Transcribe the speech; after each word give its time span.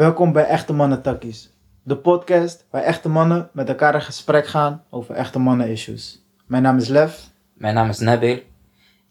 Welkom 0.00 0.32
bij 0.32 0.44
Echte 0.44 0.72
Mannen 0.72 1.02
Takkies. 1.02 1.50
De 1.82 1.96
podcast 1.96 2.66
waar 2.70 2.82
echte 2.82 3.08
mannen 3.08 3.48
met 3.52 3.68
elkaar 3.68 3.94
in 3.94 4.00
gesprek 4.00 4.46
gaan 4.46 4.82
over 4.90 5.14
echte 5.14 5.38
mannen 5.38 5.70
issues. 5.70 6.24
Mijn 6.46 6.62
naam 6.62 6.76
is 6.76 6.88
Lev. 6.88 7.18
Mijn 7.54 7.74
naam 7.74 7.88
is 7.88 7.98
Nabil 7.98 8.38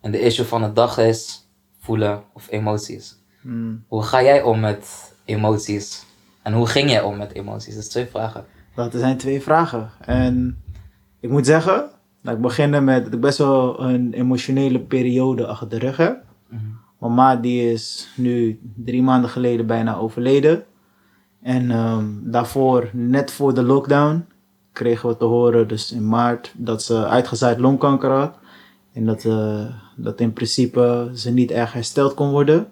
en 0.02 0.12
de 0.12 0.20
issue 0.20 0.46
van 0.46 0.62
de 0.62 0.74
dag 0.74 0.98
is 0.98 1.48
voelen 1.80 2.24
of 2.34 2.48
emoties. 2.52 3.18
Hmm, 3.42 3.84
Hoe 3.88 4.04
ga 4.04 4.24
jij 4.24 4.42
om 4.42 4.60
met 4.60 5.14
emoties? 5.26 6.06
En 6.42 6.54
hoe 6.54 6.68
ging 6.68 6.90
jij 6.90 7.02
om 7.02 7.18
met 7.18 7.34
emoties? 7.34 7.74
Dat 7.74 7.84
is 7.84 7.90
twee 7.90 8.06
vragen. 8.06 8.46
dat 8.76 8.94
zijn 8.94 9.18
twee 9.18 9.42
vragen. 9.42 9.90
En 10.00 10.64
ik 11.20 11.30
moet 11.30 11.46
zeggen, 11.46 11.90
dat 12.24 12.34
ik 12.34 12.42
beginnen 12.42 12.84
met 12.84 13.04
dat 13.04 13.14
ik 13.14 13.20
best 13.22 13.38
wel 13.38 13.82
een 13.82 14.14
emotionele 14.14 14.80
periode 14.80 15.48
achter 15.48 15.70
de 15.70 15.80
rug 15.80 15.98
heb. 15.98 16.24
Mama 17.00 17.36
die 17.36 17.72
is 17.72 18.10
nu 18.16 18.60
drie 18.76 19.04
maanden 19.04 19.30
geleden 19.30 19.68
bijna 19.68 19.96
overleden. 19.96 20.64
En 21.42 21.72
ehm, 21.72 22.06
daarvoor, 22.22 22.90
net 22.94 23.32
voor 23.32 23.54
de 23.54 23.64
lockdown, 23.64 24.26
kregen 24.72 25.10
we 25.10 25.18
te 25.18 25.26
horen, 25.26 25.68
dus 25.68 25.92
in 25.92 26.08
maart, 26.08 26.54
dat 26.58 26.84
ze 26.84 27.08
uitgezaaid 27.08 27.60
longkanker 27.60 28.10
had. 28.10 28.38
En 28.94 29.06
dat, 29.06 29.26
eh, 29.26 29.66
dat 29.96 30.20
in 30.20 30.34
principe 30.34 31.12
ze 31.14 31.32
niet 31.32 31.52
erg 31.52 31.74
hersteld 31.74 32.14
kon 32.14 32.30
worden. 32.30 32.68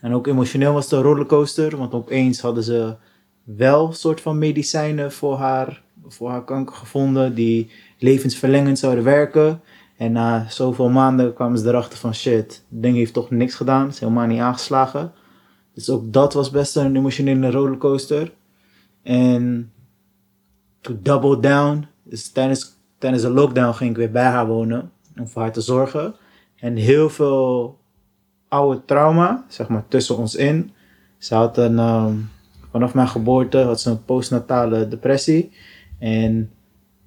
En 0.00 0.14
ook 0.14 0.26
emotioneel 0.26 0.72
was 0.72 0.84
het 0.84 0.92
een 0.92 1.02
rollercoaster, 1.02 1.76
want 1.76 1.92
opeens 1.94 2.40
hadden 2.40 2.62
ze 2.62 2.94
wel 3.42 3.92
soort 3.92 4.20
van 4.20 4.38
medicijnen 4.38 5.12
voor 5.12 5.36
haar, 5.36 5.82
voor 6.06 6.30
haar 6.30 6.44
kanker 6.44 6.76
gevonden, 6.76 7.34
die 7.34 7.70
levensverlengend 7.98 8.78
zouden 8.78 9.04
werken. 9.04 9.60
En 9.96 10.12
na 10.12 10.46
zoveel 10.48 10.88
maanden 10.88 11.34
kwamen 11.34 11.58
ze 11.58 11.68
erachter 11.68 11.98
van 11.98 12.14
shit, 12.14 12.64
ding 12.68 12.96
heeft 12.96 13.12
toch 13.12 13.30
niks 13.30 13.54
gedaan, 13.54 13.88
is 13.88 14.00
helemaal 14.00 14.26
niet 14.26 14.40
aangeslagen. 14.40 15.12
Dus 15.76 15.90
ook 15.90 16.12
dat 16.12 16.32
was 16.32 16.50
best 16.50 16.76
een 16.76 16.96
emotionele 16.96 17.50
rollercoaster. 17.50 18.32
En 19.02 19.72
to 20.80 20.96
double 21.02 21.40
down, 21.40 21.86
dus 22.02 22.28
tijdens, 22.28 22.76
tijdens 22.98 23.22
de 23.22 23.30
lockdown 23.30 23.74
ging 23.74 23.90
ik 23.90 23.96
weer 23.96 24.10
bij 24.10 24.24
haar 24.24 24.46
wonen 24.46 24.90
om 25.18 25.28
voor 25.28 25.42
haar 25.42 25.52
te 25.52 25.60
zorgen. 25.60 26.14
En 26.56 26.76
heel 26.76 27.10
veel 27.10 27.78
oude 28.48 28.84
trauma, 28.84 29.44
zeg 29.48 29.68
maar, 29.68 29.84
tussen 29.88 30.16
ons 30.16 30.34
in. 30.34 30.70
Ze 31.18 31.34
had 31.34 31.58
een, 31.58 31.78
ehm, 31.78 32.14
vanaf 32.70 32.94
mijn 32.94 33.08
geboorte 33.08 33.58
had 33.58 33.80
ze 33.80 33.90
een 33.90 34.04
postnatale 34.04 34.88
depressie. 34.88 35.50
En 35.98 36.50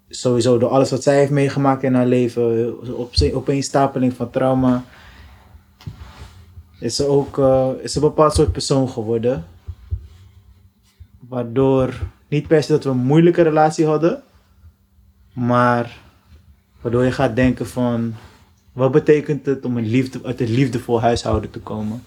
sowieso 0.09 0.57
door 0.57 0.69
alles 0.69 0.91
wat 0.91 1.03
zij 1.03 1.17
heeft 1.17 1.31
meegemaakt 1.31 1.83
in 1.83 1.93
haar 1.93 2.07
leven, 2.07 2.75
op, 2.97 3.13
opeenstapeling 3.33 4.13
van 4.13 4.29
trauma, 4.29 4.83
is 6.79 6.95
ze 6.95 7.05
ook 7.05 7.37
eh, 7.37 7.69
is 7.81 7.95
een 7.95 8.01
bepaald 8.01 8.33
soort 8.33 8.51
persoon 8.51 8.89
geworden. 8.89 9.45
Waardoor, 11.19 11.93
niet 12.27 12.47
per 12.47 12.63
se 12.63 12.71
dat 12.71 12.83
we 12.83 12.89
een 12.89 12.97
moeilijke 12.97 13.41
relatie 13.41 13.85
hadden, 13.85 14.23
maar 15.33 15.97
waardoor 16.81 17.03
je 17.03 17.11
gaat 17.11 17.35
denken 17.35 17.67
van, 17.67 18.13
wat 18.73 18.91
betekent 18.91 19.45
het 19.45 19.65
om 19.65 19.77
een 19.77 19.87
liefde, 19.87 20.19
uit 20.23 20.41
een 20.41 20.53
liefdevol 20.53 21.01
huishouden 21.01 21.49
te 21.49 21.59
komen? 21.59 22.03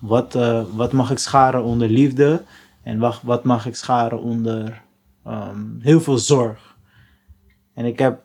Wat, 0.00 0.34
eh, 0.34 0.64
wat 0.74 0.92
mag 0.92 1.10
ik 1.10 1.18
scharen 1.18 1.62
onder 1.62 1.88
liefde 1.88 2.42
en 2.82 2.98
wat, 2.98 3.20
wat 3.22 3.44
mag 3.44 3.66
ik 3.66 3.76
scharen 3.76 4.20
onder 4.20 4.82
ehm, 5.24 5.80
heel 5.80 6.00
veel 6.00 6.18
zorg? 6.18 6.76
En 7.74 7.84
ik 7.84 7.98
heb 7.98 8.22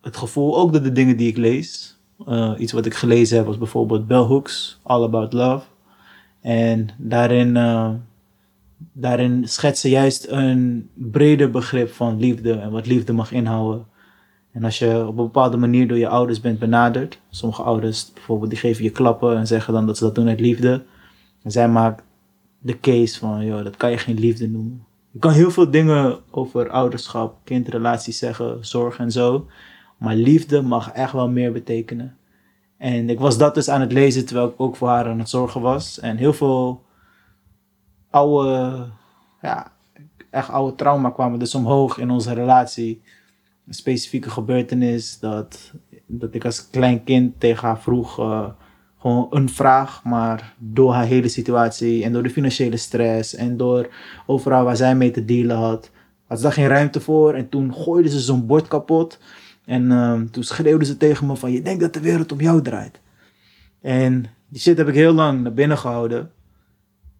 het 0.00 0.16
gevoel, 0.16 0.58
ook 0.58 0.72
door 0.72 0.82
de 0.82 0.92
dingen 0.92 1.16
die 1.16 1.28
ik 1.28 1.36
lees, 1.36 1.91
eh, 2.26 2.52
iets 2.58 2.72
wat 2.72 2.86
ik 2.86 2.94
gelezen 2.94 3.36
heb 3.36 3.46
was 3.46 3.58
bijvoorbeeld 3.58 4.06
Bell 4.06 4.16
Hooks, 4.16 4.80
All 4.82 5.02
About 5.02 5.32
Love. 5.32 5.64
En 6.40 6.88
daarin, 6.96 7.56
eh, 7.56 7.90
daarin 8.92 9.48
schetst 9.48 9.80
ze 9.80 9.90
juist 9.90 10.26
een 10.28 10.90
breder 10.94 11.50
begrip 11.50 11.90
van 11.92 12.18
liefde 12.18 12.52
en 12.52 12.70
wat 12.70 12.86
liefde 12.86 13.12
mag 13.12 13.32
inhouden. 13.32 13.86
En 14.52 14.64
als 14.64 14.78
je 14.78 15.00
op 15.06 15.18
een 15.18 15.24
bepaalde 15.24 15.56
manier 15.56 15.88
door 15.88 15.98
je 15.98 16.08
ouders 16.08 16.40
bent 16.40 16.58
benaderd, 16.58 17.20
sommige 17.30 17.62
ouders 17.62 18.12
bijvoorbeeld 18.12 18.50
die 18.50 18.58
geven 18.58 18.84
je 18.84 18.90
klappen 18.90 19.36
en 19.36 19.46
zeggen 19.46 19.72
dan 19.72 19.86
dat 19.86 19.96
ze 19.96 20.04
dat 20.04 20.14
doen 20.14 20.28
uit 20.28 20.40
liefde. 20.40 20.84
En 21.42 21.50
zij 21.50 21.68
maakt 21.68 22.02
de 22.58 22.80
case 22.80 23.18
van, 23.18 23.44
joh, 23.44 23.64
dat 23.64 23.76
kan 23.76 23.90
je 23.90 23.98
geen 23.98 24.18
liefde 24.18 24.48
noemen. 24.48 24.84
Je 25.10 25.18
kan 25.18 25.32
heel 25.32 25.50
veel 25.50 25.70
dingen 25.70 26.18
over 26.30 26.70
ouderschap, 26.70 27.36
kindrelaties 27.44 28.18
zeggen, 28.18 28.58
zorg 28.60 28.98
en 28.98 29.10
zo. 29.10 29.46
Maar 30.02 30.14
liefde 30.14 30.62
mag 30.62 30.92
echt 30.92 31.12
wel 31.12 31.28
meer 31.28 31.52
betekenen. 31.52 32.16
En 32.76 33.10
ik 33.10 33.18
was 33.18 33.38
dat 33.38 33.54
dus 33.54 33.68
aan 33.68 33.80
het 33.80 33.92
lezen 33.92 34.26
terwijl 34.26 34.48
ik 34.48 34.54
ook 34.56 34.76
voor 34.76 34.88
haar 34.88 35.06
aan 35.06 35.18
het 35.18 35.28
zorgen 35.28 35.60
was. 35.60 36.00
En 36.00 36.16
heel 36.16 36.32
veel 36.32 36.82
oude, 38.10 38.86
ja, 39.42 39.72
echt 40.30 40.50
oude 40.50 40.76
trauma 40.76 41.10
kwamen 41.10 41.38
dus 41.38 41.54
omhoog 41.54 41.98
in 41.98 42.10
onze 42.10 42.32
relatie. 42.32 43.02
Een 43.66 43.74
specifieke 43.74 44.30
gebeurtenis 44.30 45.18
dat, 45.18 45.72
dat 46.06 46.34
ik 46.34 46.44
als 46.44 46.70
klein 46.70 47.04
kind 47.04 47.40
tegen 47.40 47.66
haar 47.66 47.80
vroeg 47.80 48.18
eh, 48.18 48.48
gewoon 48.98 49.26
een 49.30 49.48
vraag. 49.48 50.04
Maar 50.04 50.54
door 50.58 50.92
haar 50.92 51.06
hele 51.06 51.28
situatie 51.28 52.04
en 52.04 52.12
door 52.12 52.22
de 52.22 52.30
financiële 52.30 52.76
stress 52.76 53.34
en 53.34 53.56
door 53.56 53.88
overal 54.26 54.64
waar 54.64 54.76
zij 54.76 54.94
mee 54.94 55.10
te 55.10 55.24
dealen 55.24 55.56
had, 55.56 55.90
had 56.26 56.36
ze 56.38 56.44
daar 56.44 56.52
geen 56.52 56.68
ruimte 56.68 57.00
voor. 57.00 57.34
En 57.34 57.48
toen 57.48 57.74
gooide 57.74 58.08
ze 58.08 58.20
zo'n 58.20 58.46
bord 58.46 58.68
kapot. 58.68 59.18
En 59.64 59.90
ehm, 59.90 60.26
toen 60.26 60.44
schreeuwde 60.44 60.84
ze 60.84 60.96
tegen 60.96 61.26
me 61.26 61.36
van, 61.36 61.52
je 61.52 61.62
denkt 61.62 61.80
dat 61.80 61.94
de 61.94 62.00
wereld 62.00 62.32
om 62.32 62.40
jou 62.40 62.62
draait. 62.62 63.00
En 63.80 64.26
die 64.48 64.60
shit 64.60 64.78
heb 64.78 64.88
ik 64.88 64.94
heel 64.94 65.12
lang 65.12 65.42
naar 65.42 65.54
binnen 65.54 65.78
gehouden. 65.78 66.30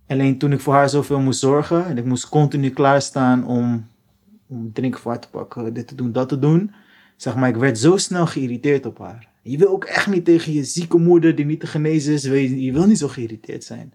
Alleen 0.07 0.39
toen 0.39 0.53
ik 0.53 0.61
voor 0.61 0.75
haar 0.75 0.89
zoveel 0.89 1.21
moest 1.21 1.41
zorgen 1.41 1.87
en 1.87 1.99
ik 1.99 2.05
moest 2.05 2.29
continu 2.29 2.71
klaarstaan 2.71 3.47
om, 3.47 3.87
om 4.47 4.73
drinken 4.73 5.01
voor 5.01 5.11
haar 5.11 5.21
te 5.21 5.29
pakken, 5.29 5.75
dit 5.75 5.89
te 5.89 5.95
doen, 5.95 6.13
dat 6.13 6.29
te 6.29 6.39
doen. 6.39 6.73
Zeg 7.17 7.37
maar, 7.37 7.49
ik 7.49 7.57
werd 7.57 7.79
zo 7.79 7.97
snel 7.97 8.27
geïrriteerd 8.27 8.87
op 8.87 8.99
haar. 8.99 9.29
Je 9.43 9.59
wil 9.59 9.69
ook 9.69 9.85
echt 9.85 10.07
niet 10.07 10.25
tegen 10.25 10.53
je 10.53 10.65
zieke 10.65 10.99
moeder 10.99 11.35
die 11.35 11.45
niet 11.45 11.61
te 11.61 11.67
genezen 11.67 12.13
is, 12.13 12.23
je, 12.23 12.63
je 12.63 12.73
wil 12.73 12.87
niet 12.87 12.99
zo 12.99 13.09
geïrriteerd 13.09 13.65
zijn. 13.65 13.95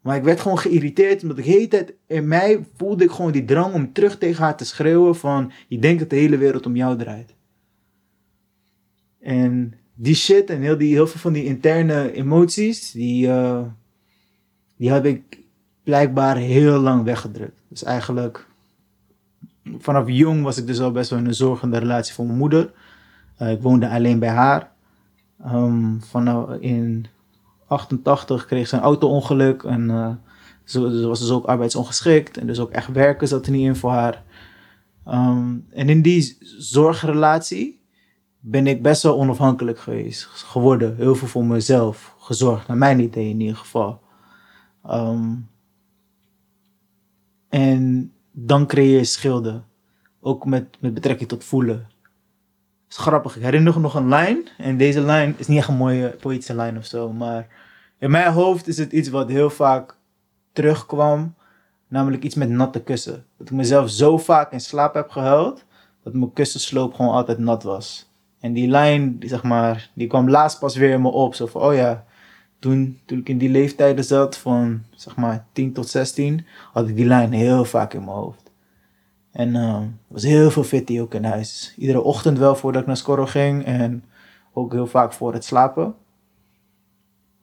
Maar 0.00 0.16
ik 0.16 0.22
werd 0.22 0.40
gewoon 0.40 0.58
geïrriteerd 0.58 1.22
omdat 1.22 1.38
ik 1.38 1.44
de 1.44 1.50
hele 1.50 1.68
tijd 1.68 1.92
in 2.06 2.28
mij 2.28 2.66
voelde 2.76 3.04
ik 3.04 3.10
gewoon 3.10 3.32
die 3.32 3.44
drang 3.44 3.74
om 3.74 3.92
terug 3.92 4.18
tegen 4.18 4.42
haar 4.42 4.56
te 4.56 4.64
schreeuwen 4.64 5.16
van, 5.16 5.52
je 5.68 5.78
denkt 5.78 6.00
dat 6.00 6.10
de 6.10 6.16
hele 6.16 6.36
wereld 6.36 6.66
om 6.66 6.76
jou 6.76 6.98
draait. 6.98 7.34
En 9.28 9.74
die 9.94 10.14
shit 10.14 10.50
en 10.50 10.60
heel, 10.60 10.78
die, 10.78 10.94
heel 10.94 11.06
veel 11.06 11.20
van 11.20 11.32
die 11.32 11.44
interne 11.44 12.12
emoties, 12.12 12.90
die, 12.90 13.28
eh, 13.28 13.60
die 14.76 14.90
heb 14.90 15.04
ik 15.04 15.38
blijkbaar 15.82 16.36
heel 16.36 16.78
lang 16.78 17.04
weggedrukt. 17.04 17.60
Dus 17.68 17.82
eigenlijk, 17.82 18.46
vanaf 19.78 20.08
jong 20.08 20.42
was 20.42 20.58
ik 20.58 20.66
dus 20.66 20.80
al 20.80 20.92
best 20.92 21.10
wel 21.10 21.18
in 21.18 21.26
een 21.26 21.34
zorgende 21.34 21.78
relatie 21.78 22.14
voor 22.14 22.24
mijn 22.26 22.38
moeder. 22.38 22.72
Eh, 23.36 23.50
ik 23.50 23.60
woonde 23.60 23.88
alleen 23.88 24.18
bij 24.18 24.28
haar. 24.28 24.70
Ehm, 25.44 25.98
vanaf 25.98 26.50
in 26.60 27.06
88 27.66 28.46
kreeg 28.46 28.68
ze 28.68 28.76
een 28.76 28.82
auto-ongeluk 28.82 29.62
en 29.62 30.20
ze, 30.64 31.00
ze 31.00 31.06
was 31.06 31.20
dus 31.20 31.30
ook 31.30 31.44
arbeidsongeschikt 31.44 32.36
en 32.36 32.46
dus 32.46 32.58
ook 32.58 32.70
echt 32.70 32.92
werken 32.92 33.28
zat 33.28 33.46
er 33.46 33.52
niet 33.52 33.66
in 33.66 33.76
voor 33.76 33.90
haar. 33.90 34.22
Ehm, 35.04 35.56
en 35.70 35.88
in 35.88 36.02
die 36.02 36.36
zorgrelatie 36.58 37.77
ben 38.40 38.66
ik 38.66 38.82
best 38.82 39.02
wel 39.02 39.18
onafhankelijk 39.18 39.78
geweest, 39.78 40.24
geworden. 40.24 40.96
Heel 40.96 41.14
veel 41.14 41.28
voor 41.28 41.44
mezelf 41.44 42.14
gezorgd, 42.18 42.68
naar 42.68 42.76
mijn 42.76 43.00
idee 43.00 43.28
in 43.28 43.40
ieder 43.40 43.56
geval. 43.56 44.00
Ehm, 44.84 45.34
en 47.48 48.12
dan 48.32 48.66
creëer 48.66 48.98
je 48.98 49.04
schilden, 49.04 49.64
ook 50.20 50.44
met, 50.44 50.76
met 50.80 50.94
betrekking 50.94 51.28
tot 51.28 51.44
voelen. 51.44 51.76
Het 51.76 52.96
is 52.96 52.96
grappig, 52.96 53.36
ik 53.36 53.42
herinner 53.42 53.80
nog 53.80 53.94
een 53.94 54.08
lijn. 54.08 54.48
En 54.58 54.76
deze 54.76 55.00
lijn 55.00 55.34
is 55.36 55.46
niet 55.46 55.58
echt 55.58 55.68
een 55.68 55.76
mooie 55.76 56.08
poëtische 56.08 56.54
lijn 56.54 56.76
of 56.76 56.84
zo, 56.84 57.12
maar 57.12 57.48
in 57.98 58.10
mijn 58.10 58.32
hoofd 58.32 58.66
is 58.66 58.78
het 58.78 58.92
iets 58.92 59.08
wat 59.08 59.28
heel 59.28 59.50
vaak 59.50 59.96
terugkwam. 60.52 61.34
Namelijk 61.88 62.22
iets 62.22 62.34
met 62.34 62.48
natte 62.48 62.82
kussen. 62.82 63.26
Dat 63.36 63.48
ik 63.48 63.54
mezelf 63.54 63.90
zo 63.90 64.18
vaak 64.18 64.52
in 64.52 64.60
slaap 64.60 64.94
heb 64.94 65.10
gehuild, 65.10 65.64
dat 66.02 66.12
mijn 66.12 66.32
kussensloop 66.32 66.94
gewoon 66.94 67.12
altijd 67.12 67.38
nat 67.38 67.62
was. 67.62 68.07
En 68.40 68.52
die 68.52 68.68
lijn, 68.68 69.18
die, 69.18 69.28
zeg 69.28 69.42
maar, 69.42 69.90
die 69.94 70.06
kwam 70.06 70.30
laatst 70.30 70.58
pas 70.58 70.76
weer 70.76 70.90
in 70.90 71.02
me 71.02 71.08
op. 71.08 71.34
Zo 71.34 71.46
van, 71.46 71.62
oh 71.62 71.74
ja, 71.74 72.04
toen, 72.58 73.00
toen 73.04 73.18
ik 73.18 73.28
in 73.28 73.38
die 73.38 73.48
leeftijden 73.48 74.04
zat, 74.04 74.36
van 74.36 74.82
zeg 74.90 75.16
maar 75.16 75.46
10 75.52 75.72
tot 75.72 75.88
16, 75.88 76.46
had 76.72 76.88
ik 76.88 76.96
die 76.96 77.06
lijn 77.06 77.32
heel 77.32 77.64
vaak 77.64 77.94
in 77.94 78.04
mijn 78.04 78.16
hoofd. 78.16 78.50
En 79.32 79.56
eh, 79.56 79.74
er 79.74 79.90
was 80.08 80.22
heel 80.22 80.50
veel 80.50 80.64
fitty 80.64 81.00
ook 81.00 81.14
in 81.14 81.24
huis. 81.24 81.74
Iedere 81.76 82.02
ochtend 82.02 82.38
wel 82.38 82.56
voordat 82.56 82.80
ik 82.80 82.86
naar 82.86 82.96
Scorro 82.96 83.26
ging 83.26 83.64
en 83.64 84.04
ook 84.52 84.72
heel 84.72 84.86
vaak 84.86 85.12
voor 85.12 85.32
het 85.32 85.44
slapen. 85.44 85.94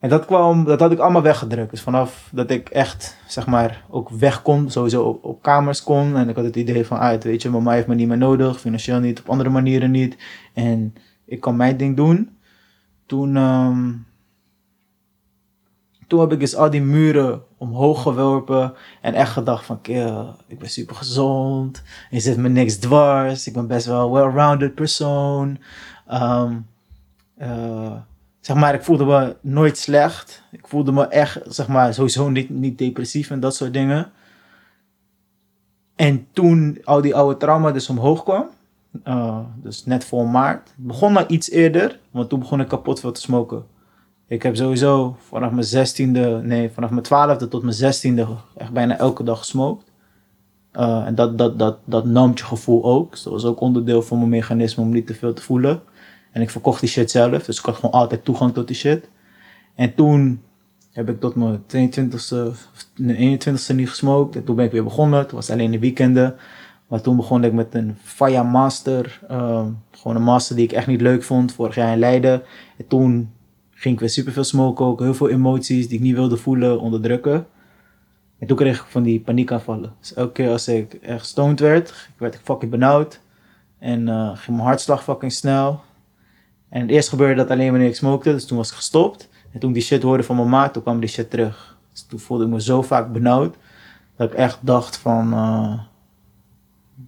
En 0.05 0.11
dat 0.11 0.25
kwam, 0.25 0.63
dat 0.63 0.79
had 0.79 0.91
ik 0.91 0.99
allemaal 0.99 1.21
weggedrukt. 1.21 1.69
Dus 1.69 1.81
vanaf 1.81 2.29
dat 2.31 2.49
ik 2.49 2.69
echt, 2.69 3.17
zeg 3.27 3.45
maar, 3.45 3.83
ook 3.89 4.09
weg 4.09 4.41
kon, 4.41 4.69
sowieso 4.69 5.19
op, 5.21 5.41
kamers 5.41 5.83
kon. 5.83 6.15
En 6.15 6.29
ik 6.29 6.35
had 6.35 6.45
het 6.45 6.55
idee 6.55 6.85
van, 6.85 6.97
uit, 6.97 7.23
weet 7.23 7.41
je, 7.41 7.49
mama 7.49 7.71
heeft 7.71 7.87
me 7.87 7.95
niet 7.95 8.07
meer 8.07 8.17
nodig, 8.17 8.59
financieel 8.59 8.99
niet, 8.99 9.19
op 9.19 9.29
andere 9.29 9.49
manieren 9.49 9.91
niet. 9.91 10.17
En 10.53 10.95
ik 11.25 11.39
kan 11.39 11.55
mijn 11.55 11.77
ding 11.77 11.95
doen. 11.95 12.37
Toen, 13.05 13.35
ehm, 13.35 13.93
Toen 16.07 16.19
heb 16.19 16.31
ik 16.31 16.39
dus 16.39 16.55
al 16.55 16.69
die 16.69 16.81
muren 16.81 17.41
omhoog 17.57 18.01
geworpen 18.01 18.73
en 19.01 19.13
echt 19.13 19.31
gedacht 19.31 19.65
van, 19.65 19.79
ik 20.47 20.59
ben 20.59 20.69
super 20.69 20.95
gezond, 20.95 21.83
je 22.09 22.19
zit 22.19 22.37
me 22.37 22.49
niks 22.49 22.75
dwars, 22.75 23.47
ik 23.47 23.53
ben 23.53 23.67
best 23.67 23.85
wel 23.85 24.05
een 24.05 24.11
well-rounded 24.11 24.75
persoon. 24.75 25.57
Eh, 27.37 27.91
zeg 28.45 28.55
maar, 28.55 28.73
ik 28.73 28.83
voelde 28.83 29.05
me 29.05 29.35
nooit 29.41 29.77
slecht. 29.77 30.43
Ik 30.51 30.67
voelde 30.67 30.91
me 30.91 31.07
echt, 31.07 31.39
zeg 31.47 31.67
maar, 31.67 31.93
sowieso 31.93 32.29
niet, 32.29 32.49
niet 32.49 32.77
depressief 32.77 33.29
en 33.29 33.39
dat 33.39 33.55
soort 33.55 33.73
dingen. 33.73 34.11
En 35.95 36.27
toen 36.31 36.77
al 36.83 37.01
die 37.01 37.15
oude 37.15 37.37
trauma 37.37 37.71
dus 37.71 37.89
omhoog 37.89 38.23
kwam, 38.23 38.45
uh, 39.03 39.39
dus 39.55 39.85
net 39.85 40.05
voor 40.05 40.27
maart, 40.27 40.73
begon 40.75 41.13
maar 41.13 41.27
iets 41.27 41.49
eerder, 41.49 41.99
want 42.11 42.29
toen 42.29 42.39
begon 42.39 42.59
ik 42.59 42.67
kapot 42.67 42.99
veel 42.99 43.11
te 43.11 43.21
smoken. 43.21 43.65
Ik 44.27 44.43
heb 44.43 44.55
sowieso 44.55 45.17
vanaf 45.19 45.51
mijn 45.51 45.63
zestiende, 45.63 46.41
nee, 46.43 46.69
vanaf 46.69 46.89
mijn 46.89 47.03
twaalfde 47.03 47.47
tot 47.47 47.61
mijn 47.61 47.73
zestiende 47.73 48.27
echt 48.57 48.71
bijna 48.71 48.97
elke 48.97 49.23
dag 49.23 49.37
gesmokt. 49.37 49.91
Uh, 50.73 51.05
en 51.05 51.15
dat, 51.15 51.37
dat, 51.37 51.59
dat, 51.59 51.77
dat 51.85 52.05
namt 52.05 52.39
je 52.39 52.45
gevoel 52.45 52.83
ook. 52.83 53.11
Dus 53.11 53.23
dat 53.23 53.33
was 53.33 53.45
ook 53.45 53.59
onderdeel 53.59 54.01
van 54.01 54.17
mijn 54.17 54.29
mechanisme 54.29 54.83
om 54.83 54.89
niet 54.89 55.07
te 55.07 55.13
veel 55.13 55.33
te 55.33 55.41
voelen. 55.41 55.81
En 56.35 56.41
ik 56.41 56.49
verkocht 56.49 56.79
die 56.79 56.89
shit 56.89 57.11
zelf, 57.11 57.43
dus 57.43 57.59
ik 57.59 57.65
had 57.65 57.75
gewoon 57.75 57.91
altijd 57.91 58.25
toegang 58.25 58.53
tot 58.53 58.67
die 58.67 58.75
shit. 58.75 59.09
En 59.75 59.95
toen 59.95 60.41
heb 60.91 61.09
ik 61.09 61.19
tot 61.19 61.35
mijn 61.35 61.63
22e, 61.63 62.57
21e 63.01 63.75
niet 63.75 63.89
gesmokt. 63.89 64.35
En 64.35 64.43
toen 64.43 64.55
ben 64.55 64.65
ik 64.65 64.71
weer 64.71 64.83
begonnen. 64.83 65.19
Het 65.19 65.31
was 65.31 65.49
alleen 65.49 65.71
de 65.71 65.79
weekenden. 65.79 66.35
Maar 66.87 67.01
toen 67.01 67.15
begon 67.15 67.43
ik 67.43 67.53
met 67.53 67.73
een 67.75 67.97
Faya 68.03 68.43
Master. 68.43 69.21
Uh, 69.31 69.65
gewoon 69.91 70.15
een 70.15 70.23
master 70.23 70.55
die 70.55 70.65
ik 70.65 70.71
echt 70.71 70.87
niet 70.87 71.01
leuk 71.01 71.23
vond. 71.23 71.53
Vorig 71.53 71.75
jaar 71.75 71.91
in 71.91 71.99
Leiden. 71.99 72.43
En 72.77 72.87
toen 72.87 73.31
ging 73.71 73.93
ik 73.93 73.99
weer 73.99 74.09
superveel 74.09 74.43
smoken 74.43 74.85
ook. 74.85 74.99
Heel 74.99 75.13
veel 75.13 75.29
emoties 75.29 75.87
die 75.87 75.97
ik 75.97 76.03
niet 76.03 76.15
wilde 76.15 76.37
voelen, 76.37 76.79
onderdrukken. 76.79 77.47
En 78.39 78.47
toen 78.47 78.57
kreeg 78.57 78.79
ik 78.79 78.87
van 78.87 79.03
die 79.03 79.19
paniekaanvallen. 79.19 79.93
Dus 79.99 80.13
elke 80.13 80.31
keer 80.31 80.49
als 80.49 80.67
ik 80.67 80.93
echt 80.93 81.33
werd, 81.59 82.09
werd 82.17 82.33
ik 82.33 82.41
fucking 82.43 82.71
benauwd. 82.71 83.19
En 83.79 84.07
uh, 84.07 84.37
ging 84.37 84.57
mijn 84.57 84.67
hartslag 84.67 85.03
fucking 85.03 85.31
snel. 85.31 85.83
En 86.75 86.89
eerst 86.89 87.09
gebeurde 87.09 87.35
dat 87.35 87.49
alleen 87.49 87.69
wanneer 87.71 87.87
ik 87.87 87.95
smokte, 87.95 88.31
dus 88.31 88.45
toen 88.45 88.57
was 88.57 88.69
ik 88.69 88.75
gestopt. 88.75 89.29
En 89.51 89.59
toen 89.59 89.69
ik 89.69 89.75
die 89.75 89.83
shit 89.83 90.03
hoorde 90.03 90.23
van 90.23 90.35
mijn 90.35 90.49
maat, 90.49 90.73
toen 90.73 90.81
kwam 90.81 90.99
die 90.99 91.09
shit 91.09 91.29
terug. 91.29 91.77
Dus 91.91 92.01
toen 92.01 92.19
voelde 92.19 92.43
ik 92.43 92.49
me 92.49 92.61
zo 92.61 92.81
vaak 92.81 93.11
benauwd, 93.11 93.55
dat 94.15 94.31
ik 94.31 94.37
echt 94.37 94.59
dacht 94.61 94.97
van... 94.97 95.33
Uh, 95.33 95.79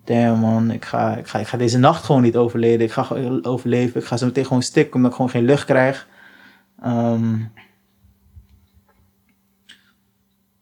damn 0.04 0.40
man, 0.40 0.72
ik 0.72 0.86
ga, 0.86 1.16
ik, 1.16 1.28
ga, 1.28 1.40
ik 1.40 1.48
ga 1.48 1.58
deze 1.58 1.78
nacht 1.78 2.04
gewoon 2.04 2.22
niet 2.22 2.36
overleven. 2.36 2.84
Ik 2.86 2.92
ga 2.92 3.08
overleven. 3.42 4.02
Ik 4.02 4.08
ga 4.08 4.18
zo 4.18 4.26
meteen 4.26 4.46
gewoon 4.46 4.62
stikken 4.62 4.96
omdat 4.96 5.10
ik 5.10 5.16
gewoon 5.16 5.32
geen 5.32 5.46
lucht 5.46 5.66
krijg. 5.66 6.08
Um, 6.86 7.52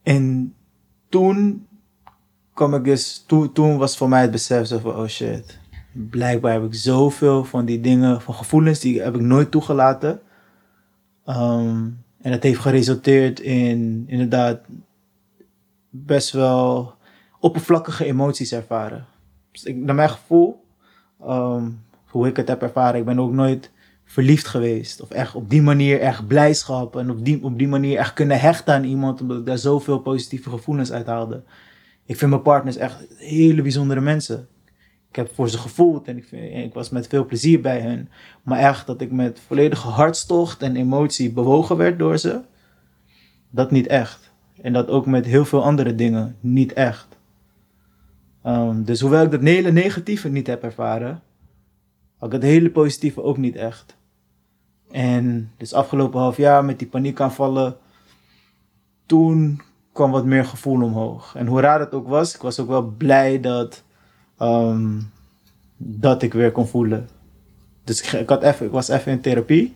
en 0.04 0.56
toen 1.10 1.68
kwam 2.54 2.74
ik 2.74 2.84
dus, 2.84 3.24
toen, 3.54 3.78
was 3.78 3.98
voor 3.98 4.10
mij 4.10 4.22
het 4.22 4.32
besef 4.32 4.70
van, 4.70 4.96
oh 4.96 5.08
shit, 5.08 5.60
blijkbaar 5.96 6.54
heb 6.54 6.64
ik 6.64 6.74
zoveel 6.74 7.44
van 7.44 7.66
die 7.66 7.82
dingen, 7.82 8.22
van 8.22 8.34
gevoelens, 8.34 8.80
die 8.80 9.02
heb 9.02 9.16
ik 9.16 9.22
nooit 9.22 9.52
toegelaten. 9.52 10.22
Um, 11.28 12.04
en 12.22 12.32
dat 12.32 12.44
heeft 12.44 12.60
geresulteerd 12.60 13.40
in 13.40 14.04
inderdaad 14.08 14.60
best 15.90 16.32
wel 16.32 16.94
oppervlakkige 17.40 18.06
emoties 18.06 18.52
ervaren. 18.52 19.06
Dus 19.52 19.74
naar 19.76 19.96
mijn 19.96 20.10
gevoel, 20.10 20.64
um, 21.28 21.84
hoe 22.06 22.28
ik 22.28 22.38
het 22.38 22.48
heb 22.48 22.62
ervaren, 22.62 23.00
ik 23.00 23.06
ben 23.06 23.20
ook 23.20 23.32
nooit 23.32 23.72
verliefd 24.06 24.48
geweest. 24.48 25.02
Of 25.02 25.10
echt 25.10 25.36
op 25.36 25.50
die 25.50 25.62
manier 25.62 26.00
echt 26.00 26.28
blijdschap. 26.28 26.96
En 26.96 27.10
op 27.10 27.26
die, 27.26 27.44
op 27.44 27.58
die 27.58 27.68
manier 27.68 27.98
echt 27.98 28.14
kunnen 28.14 28.40
hechten 28.40 28.74
aan 28.74 28.84
iemand. 28.84 29.22
Omdat 29.22 29.38
ik 29.38 29.46
daar 29.46 29.58
zoveel 29.58 30.00
positieve 30.00 30.50
gevoelens 30.50 30.92
uit 30.92 31.06
haalde. 31.06 31.44
Ik 32.06 32.18
vind 32.18 32.32
mijn 32.32 32.42
partners 32.42 32.76
echt 32.76 33.06
hele 33.18 33.62
bijzondere 33.62 34.02
mensen. 34.02 34.48
Ik 35.16 35.22
heb 35.22 35.36
voor 35.36 35.50
ze 35.50 35.58
gevoeld 35.58 36.08
en 36.08 36.18
ik, 36.18 36.32
ik 36.66 36.74
was 36.74 36.90
met 36.90 37.08
veel 37.08 37.26
plezier 37.26 37.62
bij 37.62 37.80
hen. 37.80 38.10
Maar 38.44 38.60
echt 38.60 38.88
dat 38.88 39.02
ik 39.02 39.12
met 39.12 39.40
volledige 39.40 39.88
hartstocht 39.88 40.62
en 40.62 40.76
emotie 40.76 41.32
bewogen 41.32 41.78
werd 41.78 42.00
door 42.00 42.18
ze. 42.18 42.42
Dat 43.50 43.72
niet 43.72 43.88
echt. 43.88 44.32
En 44.62 44.74
dat 44.74 44.88
ook 44.88 45.06
met 45.06 45.26
heel 45.26 45.46
veel 45.46 45.64
andere 45.64 45.96
dingen 45.96 46.36
niet 46.40 46.74
echt. 46.74 47.18
Um, 48.46 48.84
dus 48.84 49.02
hoewel 49.02 49.24
ik 49.24 49.32
dat 49.32 49.42
hele 49.42 49.72
negatieve 49.72 50.30
niet 50.30 50.48
heb 50.48 50.64
ervaren, 50.64 51.22
had 52.18 52.28
ik 52.28 52.42
het 52.42 52.52
hele 52.52 52.70
positieve 52.70 53.24
ook 53.24 53.38
niet 53.38 53.56
echt. 53.56 53.98
En 54.92 55.52
dus 55.58 55.74
afgelopen 55.74 56.20
half 56.20 56.38
jaar 56.38 56.66
met 56.66 56.80
die 56.80 56.88
paniekaanvallen, 56.88 57.78
toen 59.06 59.62
kwam 59.94 60.12
wat 60.12 60.26
meer 60.26 60.46
gevoel 60.46 60.82
omhoog. 60.82 61.36
En 61.36 61.48
hoe 61.48 61.62
raar 61.62 61.80
het 61.80 61.94
ook 61.94 62.08
was, 62.08 62.36
ik 62.36 62.42
was 62.42 62.60
ook 62.60 62.68
wel 62.68 62.84
blij 62.84 63.40
dat, 63.40 63.85
um, 64.42 65.12
dat 65.78 66.22
ik 66.22 66.34
weer 66.34 66.52
kon 66.52 66.68
voelen. 66.68 67.10
Dus 67.84 68.02
ik, 68.02 68.12
ik, 68.12 68.30
had 68.30 68.44
even, 68.44 68.66
ik 68.66 68.72
was 68.72 68.88
even 68.88 69.12
in 69.12 69.22
therapie. 69.22 69.76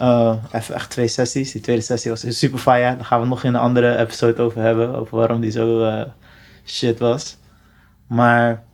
Uh, 0.00 0.36
even 0.52 0.74
echt 0.74 0.90
twee 0.90 1.08
sessies. 1.08 1.52
Die 1.52 1.60
tweede 1.60 1.82
sessie 1.82 2.10
was 2.10 2.38
super 2.38 2.58
fire. 2.58 2.96
Daar 2.96 3.04
gaan 3.04 3.20
we 3.20 3.26
nog 3.26 3.44
in 3.44 3.54
een 3.54 3.60
andere 3.60 3.96
episode 3.96 4.42
over 4.42 4.60
hebben. 4.60 4.94
Over 4.94 5.16
waarom 5.16 5.40
die 5.40 5.50
zo 5.50 5.86
uh, 5.86 6.02
shit 6.64 6.98
was. 6.98 7.36
Maar 8.06 8.64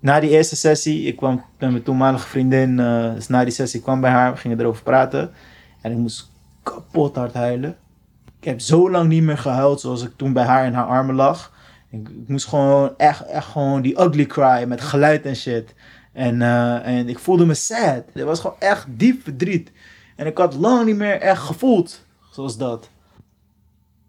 na 0.00 0.20
die 0.20 0.30
eerste 0.30 0.56
sessie, 0.56 1.06
ik 1.06 1.16
kwam 1.16 1.44
met 1.58 1.70
mijn 1.70 1.82
toenmalige 1.82 2.28
vriendin, 2.28 2.78
uh, 2.78 3.14
dus 3.14 3.28
na 3.28 3.44
die 3.44 3.52
sessie 3.52 3.80
kwam 3.80 4.00
bij 4.00 4.10
haar, 4.10 4.32
we 4.32 4.38
gingen 4.38 4.60
erover 4.60 4.82
praten. 4.82 5.30
En 5.80 5.92
ik 5.92 5.98
moest 5.98 6.30
kapot 6.62 7.16
hard 7.16 7.34
huilen. 7.34 7.76
Ik 8.38 8.44
heb 8.44 8.60
zo 8.60 8.90
lang 8.90 9.08
niet 9.08 9.22
meer 9.22 9.38
gehuild 9.38 9.80
zoals 9.80 10.02
ik 10.02 10.12
toen 10.16 10.32
bij 10.32 10.44
haar 10.44 10.66
in 10.66 10.72
haar 10.72 10.86
armen 10.86 11.14
lag. 11.14 11.51
Ik, 11.92 12.08
moest 12.26 12.46
gewoon 12.46 12.94
echt, 12.96 13.26
echt 13.26 13.46
gewoon 13.46 13.82
die 13.82 14.00
ugly 14.00 14.26
cry 14.26 14.64
met 14.66 14.80
geluid 14.80 15.26
en 15.26 15.36
shit. 15.36 15.74
En, 16.12 16.40
uh, 16.40 16.86
en 16.86 17.08
ik 17.08 17.18
voelde 17.18 17.46
me 17.46 17.54
sad. 17.54 18.04
Het 18.12 18.22
was 18.24 18.40
gewoon 18.40 18.56
echt 18.58 18.86
diep 18.88 19.22
verdriet. 19.22 19.72
En 20.16 20.26
ik 20.26 20.38
had 20.38 20.54
lang 20.54 20.86
niet 20.86 20.96
meer 20.96 21.20
echt 21.20 21.42
gevoeld 21.42 22.04
zoals 22.30 22.56
dat. 22.56 22.90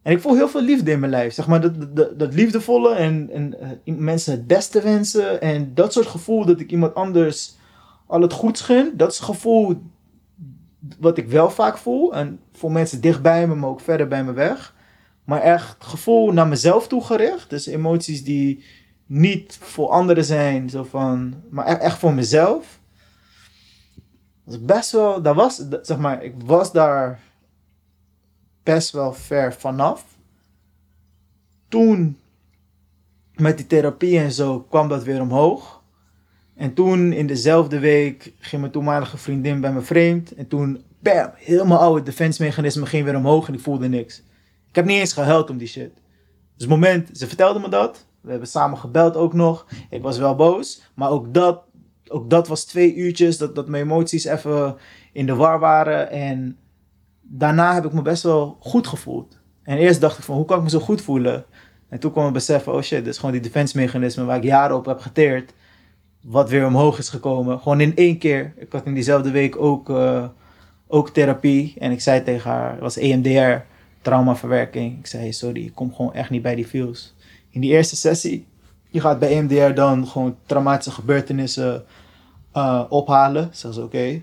En 0.02 0.12
ik 0.12 0.22
voel 0.22 0.36
heel 0.36 0.50
veel 0.50 0.62
liefde 0.62 0.92
in 0.92 1.00
mijn 1.00 1.12
lijf. 1.12 1.34
Zeg 1.34 1.48
maar 1.48 1.62
dat, 1.62 1.96
dat, 2.18 2.34
liefdevolle 2.34 2.94
en, 2.94 3.30
en 3.34 3.56
uh, 3.86 3.98
mensen 3.98 4.32
het 4.32 4.48
beste 4.48 4.82
wensen. 4.82 5.42
En 5.42 5.74
dat 5.74 5.94
soort 5.94 6.08
gevoel 6.08 6.46
dat 6.46 6.60
ik 6.60 6.72
iemand 6.72 6.96
anders 6.96 7.56
al 8.08 8.22
het 8.22 8.34
goeds 8.34 8.62
gun. 8.62 8.94
Dat 8.98 9.12
is 9.12 9.18
het 9.18 9.26
gevoel 9.26 9.82
wat 11.00 11.18
ik 11.18 11.28
wel 11.28 11.50
vaak 11.50 11.78
voel. 11.78 12.14
En 12.14 12.40
voor 12.54 12.72
mensen 12.72 13.02
dichtbij 13.02 13.48
me, 13.48 13.56
maar 13.56 13.70
ook 13.70 13.82
verder 13.82 14.08
bij 14.08 14.24
me 14.24 14.34
weg. 14.34 14.73
Maar 15.24 15.42
echt 15.42 15.84
gevoel 15.84 16.32
naar 16.32 16.48
mezelf 16.48 16.88
toegericht. 16.88 17.50
Dus 17.50 17.66
emoties 17.66 18.24
die 18.24 18.64
niet 19.06 19.58
voor 19.62 19.90
anderen 19.90 20.26
zijn. 20.26 20.70
Zo 20.70 20.84
van, 20.84 21.42
maar 21.50 21.66
echt, 21.66 21.82
echt 21.82 21.98
voor 21.98 22.14
mezelf. 22.14 22.80
Dat 24.46 24.54
is 24.54 24.66
best 24.66 24.92
wel, 24.92 25.22
dat 25.22 25.36
was, 25.36 25.64
zeg 25.82 25.98
maar, 25.98 26.24
ik 26.24 26.34
was 26.46 26.72
daar 26.72 27.20
best 28.64 28.92
wel 28.92 29.14
ver 29.14 29.54
vanaf. 29.54 30.06
Toen, 31.68 32.18
met 33.36 33.58
die 33.58 33.68
therapie 33.68 34.20
en 34.20 34.32
zo, 34.32 34.60
kwam 34.60 34.88
dat 34.88 35.04
weer 35.04 35.22
omhoog. 35.22 35.82
En 36.56 36.74
toen, 36.74 37.14
in 37.14 37.28
dezelfde 37.28 37.80
week, 37.80 38.34
ging 38.40 38.62
mijn 38.62 38.74
toenmalige 38.74 39.18
vriendin 39.18 39.62
bij 39.62 39.74
me 39.74 39.82
vreemd. 39.82 40.36
En 40.36 40.48
toen, 40.48 40.84
bam, 41.00 41.32
heel 41.36 41.66
mijn 41.66 41.80
oude 41.80 42.04
defense 42.04 42.44
mechanisme 42.44 42.86
ging 42.86 43.06
weer 43.06 43.16
omhoog 43.16 43.48
en 43.48 43.54
ik 43.54 43.60
voelde 43.60 43.88
niks. 43.88 44.24
Ik 44.74 44.80
heb 44.80 44.88
niet 44.88 45.00
eens 45.00 45.14
gehuild 45.14 45.50
om 45.50 45.58
die 45.58 45.68
shit. 45.68 45.94
Dus 45.94 46.02
het 46.58 46.70
moment, 46.70 47.10
ze 47.18 47.28
vertelde 47.28 47.60
me 47.60 47.70
dat. 47.70 48.06
We 48.22 48.30
hebben 48.30 48.48
samen 48.48 48.78
gebeld 48.78 49.16
ook 49.16 49.34
nog. 49.34 49.66
Ik 49.90 50.02
was 50.02 50.18
wel 50.18 50.36
boos. 50.36 50.82
Maar 50.94 51.10
ook 51.10 51.34
dat, 51.34 51.64
ook 52.08 52.30
dat 52.30 52.48
was 52.48 52.66
twee 52.66 52.96
uurtjes 52.96 53.38
dat, 53.38 53.56
dat 53.56 53.68
mijn 53.68 53.84
emoties 53.84 54.24
even 54.26 54.76
in 55.12 55.26
de 55.26 55.36
war 55.36 55.60
waren. 55.60 56.10
En 56.10 56.58
daarna 57.22 57.74
heb 57.74 57.86
ik 57.86 57.94
me 57.94 58.02
best 58.02 58.24
wel 58.24 58.58
goed 58.60 58.88
gevoeld. 58.88 59.40
En 59.64 59.78
eerst 59.78 60.02
dacht 60.02 60.18
ik 60.18 60.24
van, 60.24 60.36
hoe 60.36 60.46
kan 60.46 60.58
ik 60.58 60.64
me 60.64 60.70
zo 60.70 60.80
goed 60.80 61.02
voelen? 61.02 61.46
En 61.90 62.00
toen 62.00 62.12
kwam 62.12 62.28
ik 62.28 62.34
beseffen, 62.34 62.74
oh 62.74 62.82
shit, 62.82 63.04
dit 63.04 63.14
is 63.14 63.18
gewoon 63.18 63.32
die 63.32 63.42
defense 63.42 63.78
mechanisme 63.78 64.26
waar 64.26 64.38
ik 64.38 64.44
jaren 64.44 64.76
op 64.76 64.86
heb 64.86 65.00
geteerd. 65.00 65.54
Wat 66.22 66.50
weer 66.50 66.66
omhoog 66.66 66.98
is 66.98 67.10
gekomen. 67.10 67.60
Gewoon 67.60 67.82
in 67.82 67.96
één 67.96 68.18
keer. 68.18 68.54
Ik 68.58 68.72
had 68.72 68.86
in 68.86 68.94
diezelfde 68.94 69.32
week 69.32 69.58
ook, 69.58 69.90
uh, 69.90 70.28
ook 70.88 71.10
therapie. 71.10 71.76
En 71.78 71.92
ik 71.92 72.02
zei 72.02 72.24
tegen 72.24 72.52
haar, 72.52 72.72
het 72.72 72.80
was 72.80 72.98
EMDR, 72.98 73.72
traumaverwerking. 74.04 75.00
Ik 75.00 75.08
zei, 75.08 75.34
sorry, 75.34 75.66
ik 75.66 75.76
kom 75.76 75.94
gewoon 75.94 76.14
echt 76.14 76.30
niet 76.30 76.42
bij 76.42 76.56
die 76.56 76.68
feels. 76.68 77.16
In 77.50 77.62
die 77.62 77.72
eerste 77.72 77.96
sessie, 77.96 78.48
je 78.90 79.00
gaat 79.00 79.20
bij 79.20 79.30
EMDR 79.30 79.74
dan 79.74 80.08
gewoon 80.08 80.38
traumatische 80.46 80.92
gebeurtenissen 80.92 81.86
uh, 82.56 82.84
ophalen. 82.90 83.50
Zeg 83.52 83.74
ze, 83.74 83.84
oké, 83.84 84.22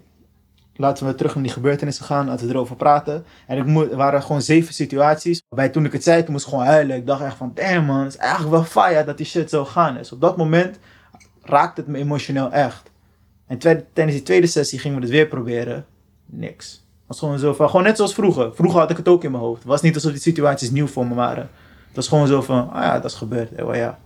laten 0.81 1.07
we 1.07 1.15
terug 1.15 1.35
naar 1.35 1.43
die 1.43 1.53
gebeurtenissen 1.53 2.05
gaan, 2.05 2.27
laten 2.27 2.47
we 2.47 2.53
erover 2.53 2.77
praten. 2.77 3.25
En 3.47 3.59
ik 3.59 3.67
moet, 3.67 3.91
er 3.91 3.97
waren 3.97 4.23
gewoon 4.23 4.43
zeven 4.43 4.75
situaties. 4.75 5.43
Bij 5.49 5.69
toen 5.69 5.85
ik 5.85 5.93
het 5.93 6.03
zei, 6.03 6.23
toen 6.23 6.33
moest 6.33 6.45
ik 6.45 6.51
gewoon 6.51 6.67
huilen. 6.67 6.97
Ik 6.97 7.07
dacht 7.07 7.23
echt 7.23 7.37
van, 7.37 7.53
damn 7.55 7.87
man, 7.87 8.05
het 8.05 8.13
is 8.13 8.19
eigenlijk 8.19 8.51
wel 8.51 8.65
fire 8.65 9.05
dat 9.05 9.17
die 9.17 9.27
shit 9.27 9.51
zo 9.51 9.65
gaan 9.65 9.97
is. 9.97 10.13
Op 10.13 10.21
dat 10.21 10.37
moment 10.37 10.79
raakte 11.43 11.81
het 11.81 11.91
me 11.91 11.99
emotioneel 11.99 12.53
echt. 12.53 12.91
En 13.47 13.59
tijdens 13.59 14.13
die 14.13 14.23
tweede 14.23 14.47
sessie 14.47 14.79
gingen 14.79 14.97
we 14.97 15.03
het 15.03 15.13
weer 15.13 15.27
proberen. 15.27 15.87
Niks. 16.27 16.89
Was 17.11 17.19
gewoon 17.19 17.39
zo 17.39 17.55
van, 17.55 17.69
gewoon 17.69 17.85
net 17.85 17.97
zoals 17.97 18.15
vroeger. 18.15 18.55
Vroeger 18.55 18.81
had 18.81 18.91
ik 18.91 18.97
het 18.97 19.09
ook 19.09 19.25
in 19.25 19.31
mijn 19.31 19.43
hoofd. 19.43 19.59
Het 19.59 19.69
was 19.69 19.83
niet 19.83 19.95
alsof 19.95 20.13
die 20.13 20.21
situaties 20.21 20.71
nieuw 20.71 20.87
voor 20.87 21.07
me 21.07 21.15
waren. 21.15 21.51
Het 21.87 21.97
was 21.97 22.09
gewoon 22.09 22.27
zo 22.27 22.43
van, 22.43 22.71
ah 22.71 22.83
ja, 22.83 22.95
dat 22.95 23.11
is 23.11 23.17
gebeurd. 23.17 23.53
Ewa 23.53 23.77
ja. 23.77 23.99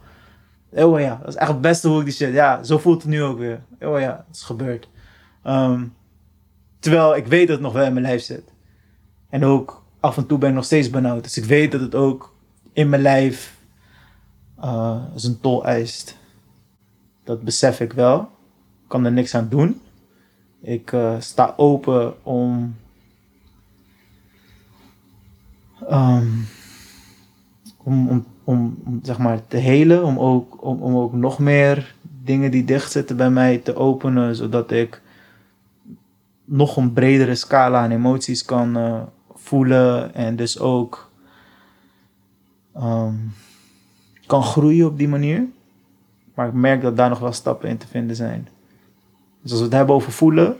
Ewa 0.73 0.99
ja, 0.99 1.19
dat 1.21 1.29
is 1.29 1.35
echt 1.35 1.51
het 1.51 1.61
beste 1.61 1.89
hoe 1.89 1.99
ik 1.99 2.05
die 2.05 2.15
shit, 2.15 2.33
ja, 2.33 2.63
zo 2.63 2.79
voelt 2.79 3.03
het 3.03 3.11
nu 3.11 3.23
ook 3.23 3.39
weer. 3.39 3.61
Ewa 3.79 3.99
ja, 3.99 4.25
dat 4.27 4.37
is 4.37 4.43
gebeurd. 4.43 4.89
Ehm, 5.43 5.85
terwijl 6.79 7.17
ik 7.17 7.27
weet 7.27 7.47
dat 7.47 7.57
het 7.57 7.65
nog 7.65 7.73
wel 7.73 7.85
in 7.85 7.93
mijn 7.93 8.05
lijf 8.05 8.23
zit. 8.23 8.53
En 9.31 9.45
ook 9.45 9.85
af 10.01 10.17
en 10.17 10.27
toe 10.27 10.39
ben 10.39 10.49
ik 10.49 10.55
nog 10.55 10.65
steeds 10.65 10.91
benauwd. 10.91 11.23
Dus 11.23 11.37
ik 11.37 11.45
weet 11.45 11.73
dat 11.73 11.81
het 11.81 11.95
ook 11.95 12.35
in 12.73 12.89
mijn 12.89 13.03
lijf 13.03 13.57
uh, 14.59 15.03
zijn 15.15 15.41
tol 15.41 15.65
eist. 15.65 16.17
Dat 17.25 17.43
besef 17.43 17.81
ik 17.81 17.93
wel. 17.93 18.21
Ik 18.83 18.89
kan 18.89 19.05
er 19.05 19.13
niks 19.13 19.35
aan 19.35 19.49
doen. 19.49 19.81
Ik 20.61 20.93
uh, 20.93 21.15
sta 21.19 21.55
open 21.57 22.25
om. 22.25 22.77
Um, 25.91 26.47
om, 27.85 28.09
om, 28.09 28.27
om, 28.45 28.79
zeg 29.03 29.19
maar 29.19 29.47
te 29.47 29.57
helen, 29.57 30.05
om 30.05 30.19
ook, 30.19 30.65
om, 30.65 30.83
om 30.83 30.97
ook 30.97 31.13
nog 31.13 31.39
meer 31.39 31.95
dingen 32.23 32.51
die 32.51 32.65
dicht 32.65 32.93
zitten 32.93 33.17
bij 33.17 33.31
mij 33.31 33.59
te 33.59 33.77
openen, 33.77 34.37
zodat 34.37 34.71
ik 34.71 35.03
nog 36.45 36.77
een 36.77 36.93
bredere 36.93 37.35
scala 37.35 37.83
aan 37.83 37.91
emoties 37.91 38.45
kan 38.45 38.79
uh, 38.79 39.03
voelen 39.35 40.15
en 40.15 40.37
dus 40.37 40.59
ook 40.59 41.11
um, 42.77 43.33
kan 44.27 44.43
groeien 44.43 44.87
op 44.87 44.99
die 44.99 45.09
manier. 45.09 45.45
Maar 46.35 46.47
ik 46.47 46.53
merk 46.53 46.83
dat 46.83 46.97
daar 46.97 47.09
nog 47.09 47.19
wel 47.19 47.33
stappen 47.33 47.69
in 47.69 47.77
te 47.77 47.87
vinden 47.87 48.17
zijn. 48.17 48.49
Dus 49.43 49.51
als 49.51 49.61
we 49.61 49.67
het 49.67 49.75
hebben 49.75 49.95
over 49.95 50.13
voelen, 50.13 50.57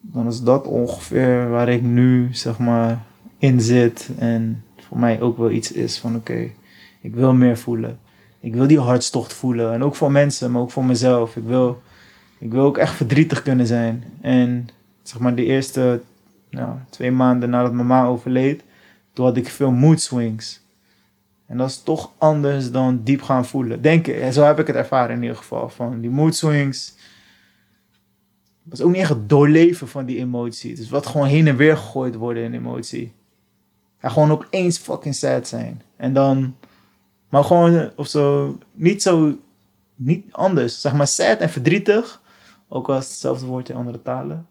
dan 0.00 0.26
is 0.26 0.42
dat 0.42 0.66
ongeveer 0.66 1.48
waar 1.50 1.68
ik 1.68 1.82
nu 1.82 2.34
zeg 2.34 2.58
maar 2.58 3.04
in 3.42 3.60
zit. 3.60 4.10
En 4.18 4.64
voor 4.76 4.98
mij 4.98 5.20
ook 5.20 5.38
wel 5.38 5.50
iets 5.50 5.72
is 5.72 5.98
van 5.98 6.16
oké, 6.16 6.50
ik 7.00 7.14
wil 7.14 7.34
meer 7.34 7.58
voelen. 7.58 7.98
Ik 8.40 8.54
wil 8.54 8.66
die 8.66 8.80
hartstocht 8.80 9.32
voelen. 9.32 9.72
En 9.72 9.82
ook 9.82 9.94
voor 9.94 10.12
mensen, 10.12 10.50
maar 10.50 10.62
ook 10.62 10.70
voor 10.70 10.84
mezelf. 10.84 11.36
Ik 11.36 11.44
wil, 11.44 11.82
ik 12.38 12.52
wil 12.52 12.64
ook 12.64 12.78
echt 12.78 12.94
verdrietig 12.94 13.42
kunnen 13.42 13.66
zijn. 13.66 14.04
En 14.20 14.68
zeg 15.02 15.18
maar 15.18 15.34
de 15.34 15.44
eerste 15.44 16.00
nou, 16.50 16.76
twee 16.90 17.10
maanden 17.10 17.50
nadat 17.50 17.72
mama 17.72 18.04
overleed, 18.04 18.62
toen 19.12 19.24
had 19.24 19.36
ik 19.36 19.48
veel 19.48 19.70
mood 19.70 20.00
swings. 20.00 20.60
En 21.46 21.56
dat 21.56 21.68
is 21.68 21.82
toch 21.82 22.12
anders 22.18 22.70
dan 22.70 23.00
diep 23.04 23.22
gaan 23.22 23.46
voelen. 23.46 23.82
Denk. 23.82 24.08
En 24.08 24.32
zo 24.32 24.44
heb 24.44 24.58
ik 24.58 24.66
het 24.66 24.76
ervaren 24.76 25.16
in 25.16 25.22
ieder 25.22 25.36
geval. 25.36 25.68
Van 25.68 26.00
die 26.00 26.10
mood 26.10 26.34
swings. 26.34 26.94
Dat 28.62 28.78
is 28.78 28.84
ook 28.84 28.90
niet 28.90 29.00
echt 29.00 29.10
het 29.10 29.28
doorleven 29.28 29.88
van 29.88 30.04
die 30.04 30.18
emotie. 30.18 30.72
Is 30.72 30.88
wat 30.88 31.06
gewoon 31.06 31.26
heen 31.26 31.46
en 31.46 31.56
weer 31.56 31.76
gegooid 31.76 32.14
worden 32.14 32.42
in 32.42 32.54
emotie. 32.54 33.12
En 34.02 34.10
gewoon 34.10 34.30
ook 34.30 34.46
eens 34.50 34.78
fucking 34.78 35.14
sad 35.14 35.48
zijn. 35.48 35.82
En 35.96 36.12
dan. 36.12 36.56
Maar 37.28 37.44
gewoon 37.44 37.90
of 37.96 38.06
zo. 38.06 38.58
Niet 38.72 39.02
zo. 39.02 39.38
Niet 39.94 40.32
anders. 40.32 40.80
Zeg 40.80 40.92
maar 40.92 41.06
sad 41.06 41.38
en 41.38 41.50
verdrietig. 41.50 42.20
Ook 42.68 42.88
als 42.88 43.08
hetzelfde 43.08 43.46
woord 43.46 43.68
in 43.68 43.76
andere 43.76 44.02
talen. 44.02 44.46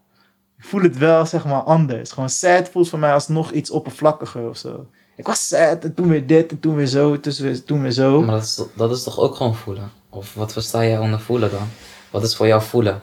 Ik 0.58 0.64
voel 0.64 0.82
het 0.82 0.98
wel 0.98 1.26
zeg 1.26 1.44
maar 1.44 1.62
anders. 1.62 2.12
Gewoon 2.12 2.30
sad 2.30 2.68
voelt 2.68 2.88
voor 2.88 2.98
mij 2.98 3.12
als 3.12 3.28
nog 3.28 3.50
iets 3.50 3.70
oppervlakkiger 3.70 4.48
of 4.48 4.56
zo. 4.56 4.86
Ik 5.16 5.26
was 5.26 5.48
sad 5.48 5.84
en 5.84 5.94
toen 5.94 6.08
weer 6.08 6.26
dit 6.26 6.50
en 6.50 6.60
toen 6.60 6.74
weer 6.74 6.86
zo, 6.86 7.20
toen 7.64 7.82
weer, 7.82 7.90
zo. 7.90 8.22
Maar 8.22 8.34
dat 8.34 8.42
is, 8.44 8.62
dat 8.76 8.90
is 8.90 9.02
toch 9.02 9.18
ook 9.18 9.34
gewoon 9.34 9.54
voelen? 9.54 9.90
Of 10.08 10.34
wat 10.34 10.52
versta 10.52 10.84
jij 10.84 10.98
onder 10.98 11.20
voelen 11.20 11.50
dan? 11.50 11.68
Wat 12.10 12.22
is 12.22 12.36
voor 12.36 12.46
jou 12.46 12.62
voelen? 12.62 13.00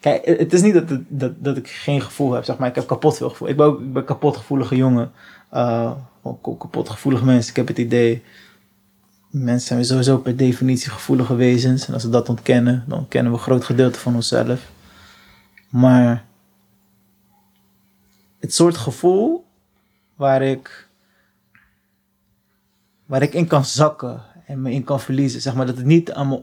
Kijk, 0.00 0.26
het 0.26 0.52
is 0.52 0.62
niet 0.62 0.74
dat, 0.74 1.00
dat, 1.08 1.32
dat 1.38 1.56
ik 1.56 1.68
geen 1.68 2.00
gevoel 2.00 2.32
heb, 2.32 2.44
zeg 2.44 2.58
maar. 2.58 2.68
Ik 2.68 2.74
heb 2.74 2.86
kapot 2.86 3.16
veel 3.16 3.28
gevoel. 3.28 3.48
Ik 3.48 3.56
ben 3.56 3.66
ook 3.66 3.80
ik 3.80 3.92
ben 3.92 4.04
kapot 4.04 4.36
gevoelige 4.36 4.76
jongen. 4.76 5.12
Uh, 5.54 5.92
ook 6.22 6.58
kapot 6.58 6.88
gevoelige 6.88 7.24
mensen. 7.24 7.50
Ik 7.50 7.56
heb 7.56 7.68
het 7.68 7.78
idee, 7.78 8.22
mensen 9.30 9.66
zijn 9.66 9.84
sowieso 9.84 10.18
per 10.18 10.36
definitie 10.36 10.90
gevoelige 10.90 11.34
wezens. 11.34 11.88
En 11.88 11.94
als 11.94 12.04
we 12.04 12.10
dat 12.10 12.28
ontkennen, 12.28 12.84
dan 12.86 13.08
kennen 13.08 13.32
we 13.32 13.38
een 13.38 13.44
groot 13.44 13.64
gedeelte 13.64 13.98
van 13.98 14.14
onszelf. 14.14 14.70
Maar 15.68 16.24
het 18.40 18.54
soort 18.54 18.76
gevoel 18.76 19.44
waar 20.14 20.42
ik, 20.42 20.88
waar 23.06 23.22
ik 23.22 23.34
in 23.34 23.46
kan 23.46 23.64
zakken 23.64 24.22
en 24.46 24.62
me 24.62 24.70
in 24.70 24.84
kan 24.84 25.00
verliezen. 25.00 25.40
Zeg 25.40 25.54
maar 25.54 25.66
dat 25.66 25.76
het 25.76 25.86
niet 25.86 26.12
aan 26.12 26.28
me, 26.28 26.42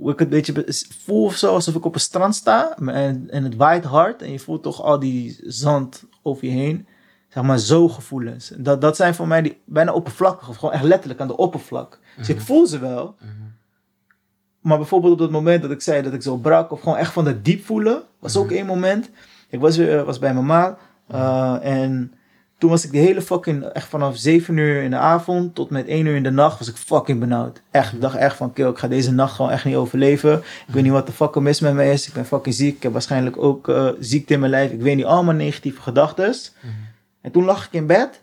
hoe 0.00 0.12
ik 0.12 0.18
het 0.18 0.32
een 0.32 0.34
beetje 0.34 0.64
voel 1.04 1.24
of 1.24 1.36
zo, 1.36 1.54
alsof 1.54 1.74
ik 1.74 1.84
op 1.84 1.94
een 1.94 2.00
strand 2.00 2.34
sta 2.34 2.76
en, 2.76 3.30
en 3.30 3.44
het 3.44 3.56
waait 3.56 3.84
hard 3.84 4.22
en 4.22 4.32
je 4.32 4.38
voelt 4.38 4.62
toch 4.62 4.82
al 4.82 4.98
die 4.98 5.40
zand 5.42 6.04
over 6.22 6.44
je 6.44 6.50
heen. 6.50 6.86
Zeg 7.28 7.42
maar 7.42 7.58
zo 7.58 7.88
gevoelens. 7.88 8.52
Dat, 8.56 8.80
dat 8.80 8.96
zijn 8.96 9.14
voor 9.14 9.26
mij 9.28 9.42
die 9.42 9.60
bijna 9.64 9.92
oppervlakkig 9.92 10.48
of 10.48 10.56
gewoon 10.56 10.74
echt 10.74 10.84
letterlijk 10.84 11.20
aan 11.20 11.26
de 11.26 11.36
oppervlak. 11.36 11.98
Dus 12.16 12.28
ik 12.28 12.36
mhm. 12.36 12.44
voel 12.44 12.66
ze 12.66 12.78
wel. 12.78 13.14
Mhm. 13.18 13.30
Maar 14.60 14.76
bijvoorbeeld 14.76 15.12
op 15.12 15.18
dat 15.18 15.30
moment 15.30 15.62
dat 15.62 15.70
ik 15.70 15.80
zei 15.80 16.02
dat 16.02 16.12
ik 16.12 16.22
zo 16.22 16.36
brak 16.36 16.70
of 16.70 16.80
gewoon 16.80 16.96
echt 16.96 17.12
van 17.12 17.26
het 17.26 17.44
diep 17.44 17.64
voelen, 17.64 18.02
was 18.18 18.36
ook 18.36 18.46
mhm. 18.46 18.54
één 18.54 18.66
moment 18.66 19.10
ik 19.50 19.60
was, 19.60 19.76
weer, 19.76 20.04
was 20.04 20.18
bij 20.18 20.34
mama. 20.34 20.76
Uh, 21.12 21.56
en 21.62 22.12
toen 22.60 22.70
was 22.70 22.84
ik 22.84 22.92
de 22.92 22.98
hele 22.98 23.22
fucking, 23.22 23.64
echt 23.64 23.88
vanaf 23.88 24.16
7 24.16 24.56
uur 24.56 24.82
in 24.82 24.90
de 24.90 24.96
avond 24.96 25.54
tot 25.54 25.70
met 25.70 25.86
1 25.86 26.06
uur 26.06 26.16
in 26.16 26.22
de 26.22 26.30
nacht, 26.30 26.58
was 26.58 26.68
ik 26.68 26.76
fucking 26.76 27.20
benauwd. 27.20 27.62
Echt, 27.70 27.92
ik 27.92 28.00
dacht 28.00 28.16
echt 28.16 28.36
van, 28.36 28.52
kill, 28.52 28.68
ik 28.68 28.78
ga 28.78 28.88
deze 28.88 29.12
nacht 29.12 29.34
gewoon 29.34 29.50
echt 29.50 29.64
niet 29.64 29.76
overleven. 29.76 30.38
Ik 30.38 30.74
weet 30.74 30.82
niet 30.82 30.92
wat 30.92 31.06
de 31.06 31.12
fuck 31.12 31.34
er 31.34 31.42
mis 31.42 31.60
met 31.60 31.74
mij 31.74 31.92
is. 31.92 32.06
Ik 32.06 32.12
ben 32.12 32.26
fucking 32.26 32.54
ziek. 32.54 32.76
Ik 32.76 32.82
heb 32.82 32.92
waarschijnlijk 32.92 33.36
ook 33.36 33.68
uh, 33.68 33.90
ziekte 34.00 34.32
in 34.32 34.40
mijn 34.40 34.50
lijf. 34.50 34.70
Ik 34.70 34.80
weet 34.80 34.96
niet, 34.96 35.04
allemaal 35.04 35.34
negatieve 35.34 35.80
gedachten. 35.80 36.34
Mm 36.60 36.70
En 37.20 37.30
toen 37.30 37.44
lag 37.44 37.66
ik 37.66 37.72
in 37.72 37.86
bed. 37.86 38.22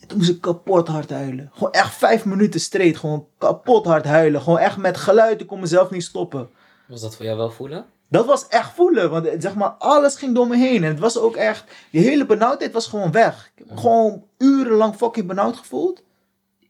En 0.00 0.08
toen 0.08 0.18
moest 0.18 0.30
ik 0.30 0.40
kapot 0.40 0.88
hard 0.88 1.10
huilen. 1.10 1.50
Gewoon 1.52 1.72
echt 1.72 1.94
vijf 1.94 2.24
minuten 2.24 2.60
straight. 2.60 2.98
Gewoon 2.98 3.26
kapot 3.38 3.84
hard 3.86 4.04
huilen. 4.04 4.42
Gewoon 4.42 4.58
echt 4.58 4.76
met 4.76 4.96
geluid. 4.96 5.40
Ik 5.40 5.46
kon 5.46 5.60
mezelf 5.60 5.90
niet 5.90 6.02
stoppen. 6.04 6.48
Was 6.88 7.00
dat 7.00 7.16
voor 7.16 7.24
jou 7.24 7.36
wel 7.36 7.50
voelen? 7.50 7.84
Dat 8.10 8.26
was 8.26 8.48
echt 8.48 8.70
voelen, 8.74 9.10
want 9.10 9.28
zeg 9.38 9.54
maar, 9.54 9.68
alles 9.68 10.16
ging 10.16 10.34
door 10.34 10.46
me 10.46 10.56
heen. 10.56 10.84
En 10.84 10.90
het 10.90 10.98
was 10.98 11.18
ook 11.18 11.36
echt, 11.36 11.64
die 11.90 12.02
hele 12.02 12.26
benauwdheid 12.26 12.72
was 12.72 12.86
gewoon 12.86 13.12
weg. 13.12 13.50
Ik 13.54 13.64
heb 13.68 13.78
gewoon 13.78 14.24
urenlang 14.38 14.94
fucking 14.94 15.26
benauwd 15.26 15.56
gevoeld. 15.56 16.02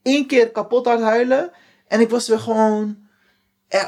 Eén 0.02 0.26
keer 0.26 0.50
kapot 0.50 0.86
hard 0.86 1.00
huilen. 1.00 1.50
En 1.88 2.00
ik 2.00 2.10
was 2.10 2.28
weer 2.28 2.38
gewoon, 2.38 2.96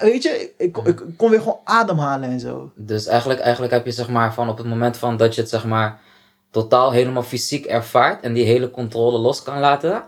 weet 0.01 0.23
je, 0.23 0.53
ik, 0.57 0.77
ik, 0.77 1.03
kon 1.17 1.31
weer 1.31 1.39
gewoon 1.39 1.61
ademhalen 1.65 2.31
en 2.31 2.41
zo. 2.41 2.73
Dus 2.75 3.07
eigenlijk, 3.07 3.41
eigenlijk 3.41 3.73
heb 3.73 3.85
je 3.85 3.93
zeg 3.93 4.09
maar 4.09 4.35
van 4.35 4.49
op 4.49 4.59
het 4.59 4.67
moment 4.67 4.97
van 4.97 5.17
dat 5.17 5.35
je 5.35 5.41
het 5.41 5.51
zeg 5.51 5.65
maar 5.65 6.01
totaal 6.51 6.93
helemaal 6.93 7.23
fysiek 7.23 7.67
ervaart. 7.67 8.23
En 8.23 8.33
die 8.33 8.45
hele 8.45 8.71
controle 8.71 9.19
los 9.19 9.43
kan 9.43 9.59
laten. 9.59 10.03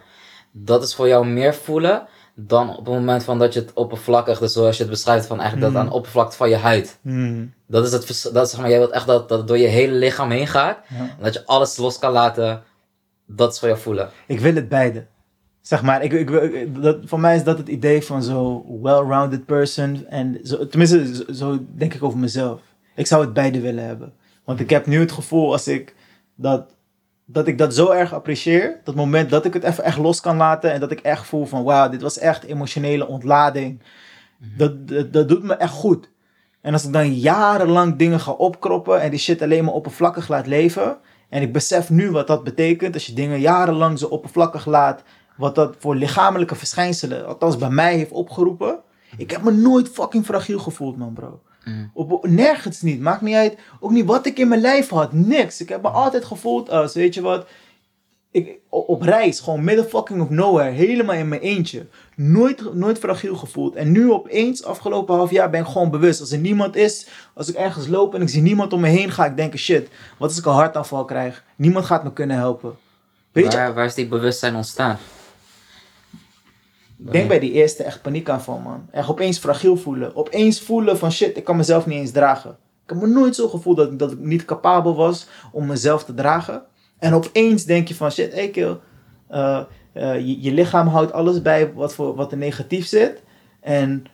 Dat 0.50 0.82
is 0.82 0.94
voor 0.94 1.08
jou 1.08 1.26
meer 1.26 1.54
voelen 1.54 2.06
dan 2.46 2.70
op 2.70 2.84
het 2.84 2.94
moment 2.94 3.24
van 3.24 3.38
dat 3.38 3.54
je 3.54 3.60
het 3.60 3.72
oppervlakkig, 3.72 4.38
dus 4.38 4.52
zoals 4.52 4.76
je 4.76 4.82
het 4.82 4.92
beschrijft, 4.92 5.26
van 5.26 5.40
eigenlijk 5.40 5.72
dat 5.72 5.82
aan 5.82 5.88
de 5.88 5.94
oppervlakte 5.94 6.36
van 6.36 6.48
je 6.48 6.56
huid. 6.56 6.98
Mm. 7.02 7.52
Dat 7.66 7.86
is 7.86 7.92
het, 7.92 8.30
dat 8.32 8.50
zeg 8.50 8.60
maar, 8.60 8.68
jij 8.68 8.78
wilt 8.78 8.90
echt 8.90 9.06
dat, 9.06 9.28
dat 9.28 9.38
het 9.38 9.48
door 9.48 9.58
je 9.58 9.66
hele 9.66 9.92
lichaam 9.92 10.30
heen 10.30 10.46
gaat. 10.46 10.78
En 10.88 11.22
dat 11.22 11.34
je 11.34 11.46
alles 11.46 11.76
los 11.76 11.98
kan 11.98 12.12
laten. 12.12 12.62
Dat 13.26 13.52
is 13.52 13.58
voor 13.58 13.68
jou 13.68 13.80
voelen. 13.80 14.10
Ik 14.26 14.40
wil 14.40 14.54
het 14.54 14.68
beide. 14.68 15.06
Zeg 15.60 15.82
maar, 15.82 16.02
ik, 16.02 16.12
ik, 16.12 16.82
dat, 16.82 16.98
voor 17.04 17.20
mij 17.20 17.36
is 17.36 17.44
dat 17.44 17.58
het 17.58 17.68
idee 17.68 18.02
van 18.02 18.22
zo'n 18.22 18.80
well-rounded 18.82 19.46
person. 19.46 20.06
En 20.06 20.38
zo, 20.42 20.66
tenminste, 20.66 21.14
zo, 21.14 21.32
zo 21.32 21.58
denk 21.74 21.94
ik 21.94 22.02
over 22.02 22.18
mezelf. 22.18 22.60
Ik 22.94 23.06
zou 23.06 23.24
het 23.24 23.32
beide 23.32 23.60
willen 23.60 23.84
hebben. 23.84 24.12
Want 24.44 24.60
ik 24.60 24.70
heb 24.70 24.86
nu 24.86 25.00
het 25.00 25.12
gevoel 25.12 25.52
als 25.52 25.68
ik 25.68 25.94
dat 26.34 26.74
dat 27.24 27.46
ik 27.46 27.58
dat 27.58 27.74
zo 27.74 27.90
erg 27.90 28.14
apprecieer. 28.14 28.80
Dat 28.84 28.94
moment 28.94 29.30
dat 29.30 29.44
ik 29.44 29.54
het 29.54 29.64
even 29.64 29.84
echt 29.84 29.98
los 29.98 30.20
kan 30.20 30.36
laten. 30.36 30.72
En 30.72 30.80
dat 30.80 30.90
ik 30.90 31.00
echt 31.00 31.26
voel 31.26 31.46
van 31.46 31.64
wauw, 31.64 31.88
dit 31.88 32.02
was 32.02 32.18
echt 32.18 32.44
emotionele 32.44 33.06
ontlading. 33.06 33.82
Mhm. 34.38 34.56
Dat, 34.56 34.88
dat, 34.88 35.12
dat, 35.12 35.28
doet 35.28 35.42
me 35.42 35.54
echt 35.54 35.72
goed. 35.72 36.10
En 36.60 36.72
als 36.72 36.84
ik 36.84 36.92
dan 36.92 37.14
jarenlang 37.14 37.96
dingen 37.96 38.20
ga 38.20 38.30
opkroppen 38.30 39.00
en 39.00 39.10
die 39.10 39.18
shit 39.18 39.42
alleen 39.42 39.64
maar 39.64 39.74
oppervlakkig 39.74 40.28
laat 40.28 40.46
leven. 40.46 40.98
En 41.28 41.42
ik 41.42 41.52
besef 41.52 41.90
nu 41.90 42.10
wat 42.10 42.26
dat 42.26 42.44
betekent 42.44 42.94
als 42.94 43.06
je 43.06 43.12
dingen 43.12 43.40
jarenlang 43.40 43.98
zo 43.98 44.06
oppervlakkig 44.06 44.66
laat. 44.66 45.02
Wat 45.36 45.54
dat 45.54 45.76
voor 45.78 45.96
lichamelijke 45.96 46.54
verschijnselen, 46.54 47.26
althans 47.26 47.56
bij 47.56 47.70
mij 47.70 47.96
heeft 47.96 48.10
opgeroepen. 48.10 48.78
Ik 49.16 49.30
heb 49.30 49.42
me 49.42 49.52
nooit 49.52 49.88
fucking 49.88 50.24
fragiel 50.24 50.58
gevoeld, 50.58 50.96
man, 50.96 51.12
bro. 51.12 51.40
Mm. 51.64 51.90
Op, 51.94 52.26
nergens 52.26 52.82
niet. 52.82 53.00
Maakt 53.00 53.20
niet 53.20 53.34
uit. 53.34 53.58
Ook 53.80 53.90
niet 53.90 54.06
wat 54.06 54.26
ik 54.26 54.38
in 54.38 54.48
mijn 54.48 54.60
lijf 54.60 54.88
had. 54.88 55.12
Niks. 55.12 55.60
Ik 55.60 55.68
heb 55.68 55.82
me 55.82 55.88
altijd 55.88 56.24
gevoeld 56.24 56.70
als, 56.70 56.94
weet 56.94 57.14
je 57.14 57.20
wat. 57.20 57.46
Ik, 58.30 58.58
op 58.68 59.02
reis, 59.02 59.40
gewoon 59.40 59.64
midden 59.64 59.88
fucking 59.88 60.20
of 60.20 60.30
nowhere. 60.30 60.70
Helemaal 60.70 61.14
in 61.14 61.28
mijn 61.28 61.40
eentje. 61.40 61.86
Nooit, 62.16 62.74
nooit 62.74 62.98
fragiel 62.98 63.36
gevoeld. 63.36 63.74
En 63.74 63.92
nu 63.92 64.12
opeens, 64.12 64.64
afgelopen 64.64 65.16
half 65.16 65.30
jaar, 65.30 65.50
ben 65.50 65.60
ik 65.60 65.66
gewoon 65.66 65.90
bewust. 65.90 66.20
Als 66.20 66.32
er 66.32 66.38
niemand 66.38 66.76
is, 66.76 67.08
als 67.34 67.48
ik 67.48 67.54
ergens 67.54 67.86
loop 67.86 68.14
en 68.14 68.22
ik 68.22 68.28
zie 68.28 68.42
niemand 68.42 68.72
om 68.72 68.80
me 68.80 68.88
heen, 68.88 69.10
ga 69.10 69.26
ik 69.26 69.36
denken: 69.36 69.58
shit, 69.58 69.88
wat 70.18 70.28
als 70.28 70.38
ik 70.38 70.46
een 70.46 70.52
hartaanval 70.52 71.04
krijg? 71.04 71.44
Niemand 71.56 71.84
gaat 71.84 72.04
me 72.04 72.12
kunnen 72.12 72.36
helpen. 72.36 72.76
Weet 73.32 73.54
waar, 73.54 73.68
je? 73.68 73.74
waar 73.74 73.84
is 73.84 73.94
die 73.94 74.06
bewustzijn 74.06 74.54
ontstaan? 74.54 74.98
Denk 77.10 77.28
bij 77.28 77.38
die 77.38 77.52
eerste 77.52 77.82
echt 77.82 78.02
paniekaanval, 78.02 78.58
man. 78.58 78.88
Echt 78.90 79.08
opeens 79.08 79.38
fragiel 79.38 79.76
voelen. 79.76 80.16
Opeens 80.16 80.60
voelen 80.60 80.98
van 80.98 81.12
shit, 81.12 81.36
ik 81.36 81.44
kan 81.44 81.56
mezelf 81.56 81.86
niet 81.86 81.98
eens 81.98 82.10
dragen. 82.10 82.50
Ik 82.84 82.90
heb 82.90 82.98
me 82.98 83.06
nooit 83.06 83.34
zo 83.34 83.48
gevoeld 83.48 83.76
dat, 83.76 83.98
dat 83.98 84.12
ik 84.12 84.18
niet 84.18 84.44
capabel 84.44 84.94
was 84.94 85.26
om 85.52 85.66
mezelf 85.66 86.04
te 86.04 86.14
dragen. 86.14 86.62
En 86.98 87.14
opeens 87.14 87.64
denk 87.64 87.88
je 87.88 87.94
van 87.94 88.10
shit, 88.10 88.32
hey 88.32 88.50
kill, 88.50 88.76
eh, 89.28 89.62
eh, 89.92 90.14
je, 90.26 90.42
je 90.42 90.52
lichaam 90.52 90.86
houdt 90.86 91.12
alles 91.12 91.42
bij 91.42 91.72
wat, 91.72 91.94
voor, 91.94 92.14
wat 92.14 92.32
er 92.32 92.38
negatief 92.38 92.86
zit. 92.86 93.22
En 93.60 94.04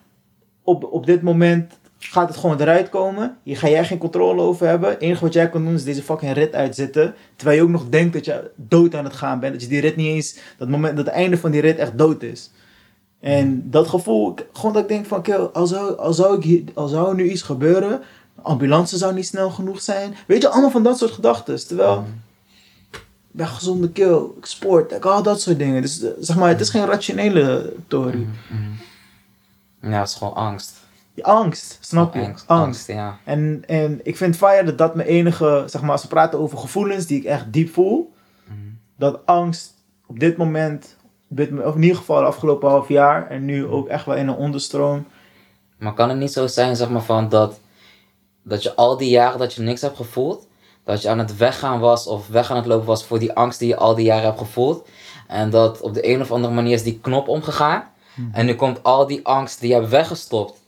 op, 0.63 0.85
op 0.85 1.07
dit 1.07 1.23
moment 1.23 1.79
gaat 1.99 2.29
het 2.29 2.37
gewoon 2.37 2.61
eruit 2.61 2.89
komen. 2.89 3.37
Hier 3.43 3.57
ga 3.57 3.69
jij 3.69 3.85
geen 3.85 3.99
controle 3.99 4.43
over 4.43 4.67
hebben. 4.67 4.91
Het 4.91 5.01
enige 5.01 5.25
wat 5.25 5.33
jij 5.33 5.51
kan 5.51 5.65
doen 5.65 5.75
is 5.75 5.85
deze 5.85 6.03
fucking 6.03 6.33
rit 6.33 6.55
uitzitten. 6.55 7.15
Terwijl 7.37 7.59
je 7.59 7.65
ook 7.65 7.71
nog 7.71 7.89
denkt 7.89 8.13
dat 8.13 8.25
je 8.25 8.51
dood 8.55 8.95
aan 8.95 9.05
het 9.05 9.13
gaan 9.13 9.41
bent. 9.41 9.53
Dat 9.53 9.63
je 9.63 9.69
die 9.69 9.81
rit 9.81 9.97
niet 9.97 10.15
eens, 10.15 10.39
dat 10.59 10.69
moment, 10.69 10.97
dat 10.97 11.07
het 11.07 11.15
einde 11.15 11.39
van 11.39 11.51
die 11.51 11.61
rit 11.61 11.79
echt 11.79 11.99
dood 11.99 12.23
is. 12.23 12.51
En 13.21 13.71
dat 13.71 13.89
gevoel, 13.89 14.35
gewoon 14.53 14.73
dat 14.73 14.83
ik 14.83 14.89
denk 14.89 15.07
van, 15.07 15.23
kill, 15.23 15.49
al 15.53 15.67
zou, 15.67 15.97
al 15.97 16.13
zou, 16.13 16.37
ik, 16.37 16.43
hier- 16.43 16.65
al 16.75 16.89
zou 16.89 17.09
er 17.09 17.15
nu 17.15 17.31
iets 17.31 17.43
gebeuren, 17.43 18.01
de 18.35 18.43
ambulance 18.43 18.97
zou 18.97 19.15
niet 19.15 19.27
snel 19.27 19.51
genoeg 19.51 19.81
zijn. 19.83 20.15
Weet 20.27 20.43
je, 20.43 20.49
allemaal 20.49 20.71
van 20.71 20.83
dat 20.83 20.99
soort 20.99 21.11
gedachten. 21.11 21.67
Terwijl, 21.67 22.05
ik 22.91 23.05
ben 23.31 23.47
gezonde 23.47 23.91
kill, 23.91 24.21
ik 24.39 24.45
sport, 24.47 24.93
ik 24.93 25.05
al 25.05 25.23
dat 25.23 25.41
soort 25.41 25.59
dingen. 25.59 25.83
Dus 25.83 26.03
eh, 26.03 26.11
zeg 26.21 26.37
maar, 26.37 26.49
het 26.49 26.61
is 26.61 26.71
geen 26.71 26.87
rationele 26.87 27.73
theorie. 27.89 28.29
Ja, 29.83 29.99
het 30.01 30.09
is 30.09 30.15
gewoon 30.15 30.35
angst. 30.35 30.77
Angst, 31.21 31.79
snap 31.81 32.15
je? 32.15 32.21
Angst, 32.21 32.45
angst. 32.47 32.65
angst, 32.67 32.87
ja. 32.87 33.19
En, 33.25 33.63
en 33.67 34.01
ik 34.03 34.17
vind 34.17 34.37
fire 34.37 34.65
dat 34.65 34.79
dat 34.79 34.95
mijn 34.95 35.09
enige, 35.09 35.65
zeg 35.67 35.81
maar, 35.83 35.91
als 35.91 36.03
we 36.03 36.09
praten 36.09 36.39
over 36.39 36.59
gevoelens 36.59 37.07
die 37.07 37.19
ik 37.19 37.25
echt 37.25 37.53
diep 37.53 37.73
voel, 37.73 38.13
dat 38.97 39.27
angst 39.27 39.75
op 40.07 40.19
dit 40.21 40.37
moment, 40.37 40.97
of 41.37 41.75
in 41.75 41.83
ieder 41.83 41.97
geval 41.97 42.21
de 42.21 42.27
afgelopen 42.27 42.69
half 42.69 42.89
jaar 42.89 43.31
en 43.31 43.45
nu 43.45 43.67
ook 43.67 43.89
echt 43.89 44.07
wel 44.07 44.17
in 44.17 44.29
een 44.29 44.35
onderstroom. 44.35 45.07
Maar 45.79 45.95
kan 45.95 46.09
het 46.09 46.19
niet 46.19 46.33
zo 46.33 46.47
zijn, 46.47 46.77
zeg 46.77 46.89
maar, 46.89 47.03
van 47.03 47.29
dat, 47.29 47.61
dat 48.43 48.63
je 48.63 48.75
al 48.75 48.97
die 48.97 49.11
jaren 49.11 49.39
dat 49.39 49.55
je 49.55 49.63
niks 49.63 49.81
hebt 49.81 49.97
gevoeld, 49.97 50.47
dat 50.85 51.03
je 51.03 51.09
aan 51.09 51.19
het 51.19 51.37
weggaan 51.37 51.81
was 51.81 52.07
of 52.07 52.29
weg 52.29 52.51
aan 52.51 52.57
het 52.57 52.67
lopen 52.67 52.87
was 52.87 53.05
voor 53.05 53.19
die 53.19 53.33
angst 53.33 53.59
die 53.59 53.69
je 53.69 53.77
al 53.77 53.95
die 53.95 54.05
jaren 54.05 54.25
hebt 54.25 54.39
gevoeld. 54.39 54.89
En 55.27 55.51
dat 55.51 55.81
op 55.81 55.95
de 55.95 56.09
een 56.09 56.21
of 56.21 56.33
andere 56.33 56.55
manier 56.55 56.73
is 56.73 56.83
die 56.83 56.99
knop 57.01 57.29
omgegaan. 57.29 57.85
En 58.33 58.47
nu 58.47 58.55
komt 58.55 58.83
al 58.83 59.07
die 59.07 59.27
angst 59.27 59.61
die 59.61 59.69
je 59.69 59.75
hebt 59.75 59.89
weggestopt, 59.89 60.61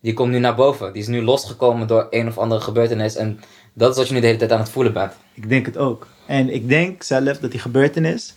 die 0.00 0.12
komt 0.12 0.30
nu 0.30 0.38
naar 0.38 0.54
boven. 0.54 0.92
Die 0.92 1.02
is 1.02 1.08
nu 1.08 1.22
losgekomen 1.22 1.86
door 1.86 2.06
een 2.10 2.28
of 2.28 2.38
andere 2.38 2.60
gebeurtenis. 2.60 3.16
En 3.16 3.40
dat 3.72 3.90
is 3.90 3.96
wat 3.96 4.08
je 4.08 4.14
nu 4.14 4.20
de 4.20 4.26
hele 4.26 4.38
tijd 4.38 4.52
aan 4.52 4.58
het 4.58 4.70
voelen 4.70 4.92
bent. 4.92 5.12
Ik 5.34 5.48
denk 5.48 5.66
het 5.66 5.76
ook. 5.76 6.06
En 6.26 6.54
ik 6.54 6.68
denk 6.68 7.02
zelf 7.02 7.38
dat 7.38 7.50
die 7.50 7.60
gebeurtenis. 7.60 8.34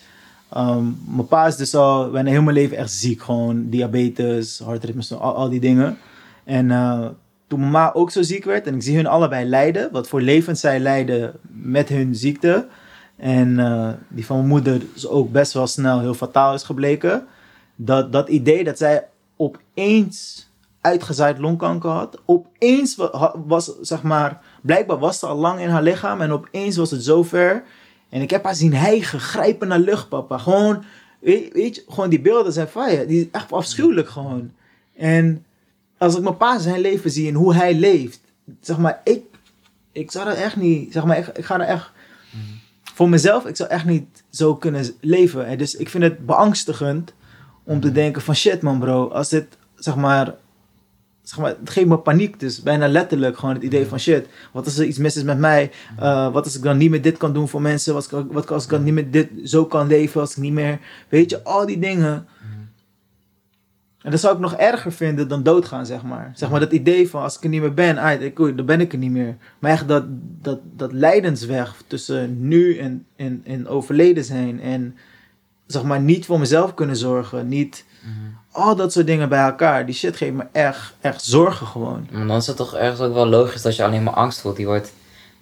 Ehm, 0.51 0.83
mijn 1.15 1.27
pa 1.27 1.45
is 1.47 1.55
dus 1.55 1.75
al 1.75 2.09
bijna 2.11 2.29
heel 2.29 2.41
mijn 2.41 2.55
leven 2.55 2.77
echt 2.77 2.91
ziek. 2.91 3.21
Gewoon 3.21 3.69
diabetes, 3.69 4.59
hartritme, 4.59 5.15
al, 5.17 5.33
al 5.35 5.49
die 5.49 5.59
dingen. 5.59 5.97
En 6.43 6.71
eh, 6.71 7.05
toen 7.47 7.59
mijn 7.59 7.71
ma 7.71 7.93
ook 7.93 8.11
zo 8.11 8.21
ziek 8.21 8.43
werd 8.43 8.67
en 8.67 8.75
ik 8.75 8.81
zie 8.81 8.95
hun 8.95 9.07
allebei 9.07 9.45
lijden, 9.45 9.91
wat 9.91 10.07
voor 10.07 10.21
levens 10.21 10.59
zij 10.59 10.79
lijden 10.79 11.33
met 11.51 11.89
hun 11.89 12.15
ziekte. 12.15 12.67
En 13.17 13.59
eh, 13.59 13.89
die 14.07 14.25
van 14.25 14.35
mijn 14.37 14.47
moeder 14.49 14.81
is 14.95 15.07
ook 15.07 15.31
best 15.31 15.53
wel 15.53 15.67
snel 15.67 15.99
heel 15.99 16.13
fataal 16.13 16.53
is 16.53 16.63
gebleken. 16.63 17.25
Dat, 17.75 18.11
dat 18.11 18.29
idee 18.29 18.63
dat 18.63 18.77
zij 18.77 19.07
opeens 19.35 20.49
uitgezaaid 20.81 21.37
longkanker 21.37 21.89
had. 21.89 22.17
Opeens 22.25 22.95
wa- 22.95 23.17
ha- 23.17 23.33
was, 23.45 23.71
zeg 23.81 24.03
maar, 24.03 24.41
blijkbaar 24.61 24.99
was 24.99 25.19
ze 25.19 25.25
al 25.25 25.37
lang 25.37 25.59
in 25.59 25.69
haar 25.69 25.83
lichaam 25.83 26.21
en 26.21 26.31
opeens 26.31 26.75
was 26.77 26.91
het 26.91 27.03
zover. 27.03 27.63
En 28.11 28.21
ik 28.21 28.29
heb 28.29 28.43
haar 28.43 28.55
zien 28.55 28.73
hijgen, 28.73 29.19
grijpen 29.19 29.67
naar 29.67 29.79
lucht, 29.79 30.09
papa. 30.09 30.37
Gewoon, 30.37 30.83
weet, 31.19 31.53
weet 31.53 31.75
je, 31.75 31.83
gewoon 31.89 32.09
die 32.09 32.21
beelden 32.21 32.53
zijn 32.53 32.67
fire. 32.67 33.05
Die 33.05 33.21
is 33.21 33.27
echt 33.31 33.51
afschuwelijk 33.51 34.09
gewoon. 34.09 34.51
En 34.95 35.45
als 35.97 36.15
ik 36.15 36.23
mijn 36.23 36.37
pa 36.37 36.59
zijn 36.59 36.81
leven 36.81 37.11
zie 37.11 37.27
en 37.27 37.33
hoe 37.33 37.53
hij 37.53 37.73
leeft, 37.73 38.19
zeg 38.61 38.77
maar, 38.77 39.01
ik, 39.03 39.23
ik 39.91 40.11
zou 40.11 40.25
dat 40.25 40.35
echt 40.35 40.55
niet, 40.55 40.93
zeg 40.93 41.05
maar, 41.05 41.17
ik, 41.17 41.27
ik 41.27 41.45
ga 41.45 41.59
er 41.59 41.67
echt, 41.67 41.91
voor 42.93 43.09
mezelf, 43.09 43.45
ik 43.45 43.55
zou 43.55 43.69
echt 43.69 43.85
niet 43.85 44.23
zo 44.29 44.55
kunnen 44.55 44.85
leven. 45.01 45.45
En 45.45 45.57
dus 45.57 45.75
ik 45.75 45.89
vind 45.89 46.03
het 46.03 46.25
beangstigend 46.25 47.13
om 47.63 47.79
te 47.79 47.91
denken 47.91 48.21
van 48.21 48.35
shit 48.35 48.61
man 48.61 48.79
bro, 48.79 49.07
als 49.07 49.29
dit, 49.29 49.45
zeg 49.75 49.95
maar, 49.95 50.35
zeg 51.31 51.39
maar, 51.39 51.55
het 51.59 51.69
geeft 51.69 51.87
me 51.87 51.97
paniek 51.97 52.39
dus, 52.39 52.61
bijna 52.61 52.87
letterlijk 52.87 53.37
gewoon 53.37 53.55
het 53.55 53.63
idee 53.63 53.85
van 53.85 53.99
shit, 53.99 54.27
wat 54.51 54.65
als 54.65 54.77
er 54.77 54.85
iets 54.85 54.97
mis 54.97 55.15
is 55.15 55.23
met 55.23 55.37
mij, 55.37 55.71
Uh, 55.99 56.31
wat 56.33 56.45
als 56.45 56.55
ik 56.55 56.63
dan 56.63 56.77
niet 56.77 56.89
meer 56.89 57.01
dit 57.01 57.17
kan 57.17 57.33
doen 57.33 57.47
voor 57.47 57.61
mensen, 57.61 57.93
wat, 57.93 58.09
wat 58.09 58.51
als 58.51 58.63
ik 58.63 58.69
dan 58.69 58.83
niet 58.83 58.93
meer 58.93 59.11
dit 59.11 59.29
zo 59.43 59.65
kan 59.65 59.87
leven, 59.87 60.21
als 60.21 60.31
ik 60.31 60.37
niet 60.37 60.53
meer, 60.53 60.79
weet 61.09 61.29
je, 61.29 61.43
al 61.43 61.65
die 61.65 61.79
dingen. 61.79 62.27
En 64.01 64.11
dat 64.11 64.19
zou 64.19 64.35
ik 64.35 64.39
nog 64.39 64.53
erger 64.53 64.91
vinden 64.91 65.27
dan 65.27 65.43
doodgaan, 65.43 65.85
zeg 65.85 66.03
maar. 66.03 66.31
Zeg 66.35 66.49
maar 66.49 66.59
dat 66.59 66.71
idee 66.71 67.09
van 67.09 67.21
als 67.21 67.37
ik 67.37 67.43
er 67.43 67.49
niet 67.49 67.61
meer 67.61 67.73
ben, 67.73 67.97
ah, 67.97 68.21
ik, 68.21 68.35
dan 68.35 68.65
ben 68.65 68.81
ik 68.81 68.91
er 68.91 68.97
niet 68.97 69.11
meer. 69.11 69.37
Maar 69.59 69.71
echt 69.71 69.87
dat, 69.87 70.03
dat, 70.41 70.59
dat 70.75 70.93
lijdensweg 70.93 71.83
tussen 71.87 72.47
nu 72.47 72.77
en, 72.77 73.05
en, 73.15 73.41
en 73.45 73.67
overleden 73.67 74.23
zijn. 74.23 74.59
En 74.61 74.95
zeg 75.65 75.83
maar 75.83 76.01
niet 76.01 76.25
voor 76.25 76.39
mezelf 76.39 76.73
kunnen 76.73 76.95
zorgen. 76.95 77.47
Niet 77.47 77.85
al 78.51 78.75
dat 78.75 78.91
soort 78.93 79.05
dingen 79.05 79.29
bij 79.29 79.43
elkaar. 79.43 79.85
Die 79.85 79.95
shit 79.95 80.17
geeft 80.17 80.33
me 80.33 80.43
echt, 80.51 80.93
echt 81.01 81.23
zorgen 81.23 81.67
gewoon. 81.67 82.07
Maar 82.11 82.27
dan 82.27 82.37
is 82.37 82.47
het 82.47 82.57
toch 82.57 82.75
ergens 82.75 82.99
ook 82.99 83.13
wel 83.13 83.27
logisch 83.27 83.61
dat 83.61 83.75
je 83.75 83.83
alleen 83.83 84.03
maar 84.03 84.13
angst 84.13 84.41
voelt. 84.41 84.55
Die 84.55 84.65
wordt 84.65 84.93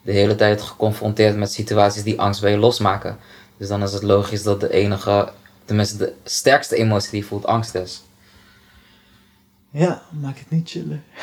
de 0.01 0.11
hele 0.11 0.35
tijd 0.35 0.61
geconfronteerd 0.61 1.35
met 1.37 1.51
situaties 1.53 2.03
die 2.03 2.21
angst 2.21 2.41
bij 2.41 2.51
je 2.51 2.57
losmaken. 2.57 3.17
Dus 3.57 3.67
dan 3.67 3.83
is 3.83 3.93
het 3.93 4.03
logisch 4.03 4.43
dat 4.43 4.59
de 4.59 4.71
enige, 4.71 5.29
tenminste 5.65 5.97
de 5.97 6.13
sterkste 6.23 6.75
emotie 6.75 7.11
die 7.11 7.19
je 7.19 7.25
voelt, 7.25 7.45
angst 7.45 7.75
is. 7.75 8.03
Ja, 9.71 10.01
maak 10.09 10.37
het 10.37 10.49
niet 10.49 10.69
chillen. 10.69 11.03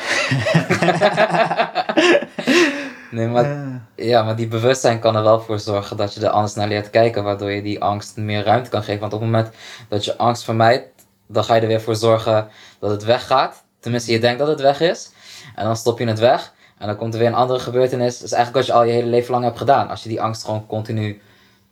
Nee, 3.11 3.27
maar, 3.27 3.45
Ja. 3.47 3.81
ja, 3.95 4.23
maar 4.23 4.35
die 4.35 4.47
bewustzijn 4.47 4.99
kan 4.99 5.15
er 5.15 5.23
wel 5.23 5.41
voor 5.41 5.59
zorgen 5.59 5.97
dat 5.97 6.13
je 6.13 6.21
er 6.21 6.29
anders 6.29 6.53
naar 6.53 6.67
leert 6.67 6.89
kijken, 6.89 7.23
waardoor 7.23 7.51
je 7.51 7.61
die 7.61 7.81
angst 7.81 8.17
meer 8.17 8.43
ruimte 8.43 8.69
kan 8.69 8.83
geven. 8.83 8.99
Want 8.99 9.13
op 9.13 9.19
het 9.19 9.29
moment 9.29 9.49
dat 9.87 10.05
je 10.05 10.17
angst 10.17 10.43
vermijdt, 10.43 10.87
dan 11.27 11.43
ga 11.43 11.55
je 11.55 11.61
er 11.61 11.67
weer 11.67 11.81
voor 11.81 11.95
zorgen 11.95 12.47
dat 12.79 12.89
het 12.91 13.03
weggaat. 13.03 13.63
Tenminste, 13.79 14.11
je 14.11 14.19
denkt 14.19 14.39
dat 14.39 14.47
het 14.47 14.61
weg 14.61 14.79
is. 14.81 15.11
En 15.55 15.65
dan 15.65 15.75
stop 15.75 15.99
je 15.99 16.07
het 16.07 16.19
weg. 16.19 16.53
En 16.77 16.87
dan 16.87 16.95
komt 16.95 17.13
er 17.13 17.19
weer 17.19 17.27
een 17.27 17.33
andere 17.35 17.59
gebeurtenis. 17.59 18.13
Dat 18.13 18.27
is 18.27 18.31
eigenlijk 18.31 18.65
wat 18.65 18.75
je 18.75 18.81
al 18.81 18.87
je 18.87 18.93
hele 18.93 19.09
leven 19.09 19.31
lang 19.31 19.43
hebt 19.43 19.57
gedaan. 19.57 19.89
Als 19.89 20.03
je 20.03 20.09
die 20.09 20.21
angst 20.21 20.43
gewoon 20.43 20.65
continu 20.67 21.21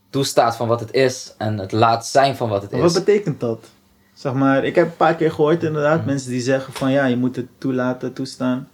toestaat 0.09 0.55
van 0.55 0.67
wat 0.67 0.79
het 0.79 0.93
is. 0.93 1.33
En 1.37 1.57
het 1.59 1.71
laat 1.71 2.07
zijn 2.07 2.35
van 2.35 2.49
wat 2.49 2.61
het 2.61 2.71
Maar 2.71 2.81
wat 2.81 2.89
is. 2.89 3.03
betekent 3.03 3.39
dat? 3.39 3.65
Zeg 4.13 4.33
maar, 4.33 4.65
ik 4.65 4.75
heb 4.75 4.85
een 4.85 4.95
paar 4.95 5.15
keer 5.15 5.31
gehoord 5.31 5.63
inderdaad, 5.63 6.05
mensen 6.05 6.29
die 6.31 6.41
zeggen 6.41 6.73
van 6.73 6.91
ja, 6.91 7.05
je 7.05 7.17
moet 7.17 7.35
het 7.35 7.47
toelaten, 7.57 8.13
toestaan. 8.13 8.69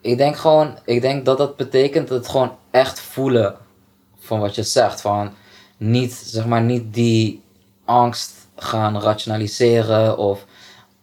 Ik 0.00 0.16
denk 0.16 0.36
gewoon, 0.36 0.78
ik 0.84 1.00
denk 1.00 1.24
dat 1.24 1.38
dat 1.38 1.56
betekent 1.56 2.08
dat 2.08 2.18
het 2.18 2.28
gewoon 2.28 2.56
echt 2.70 3.00
voelen 3.00 3.56
van 4.18 4.40
wat 4.40 4.54
je 4.54 4.62
zegt. 4.62 5.00
Van 5.00 5.32
niet, 5.76 6.12
zeg 6.12 6.46
maar, 6.46 6.62
niet 6.62 6.94
die 6.94 7.42
angst 7.84 8.41
gaan 8.62 9.00
rationaliseren 9.00 10.16
of 10.18 10.44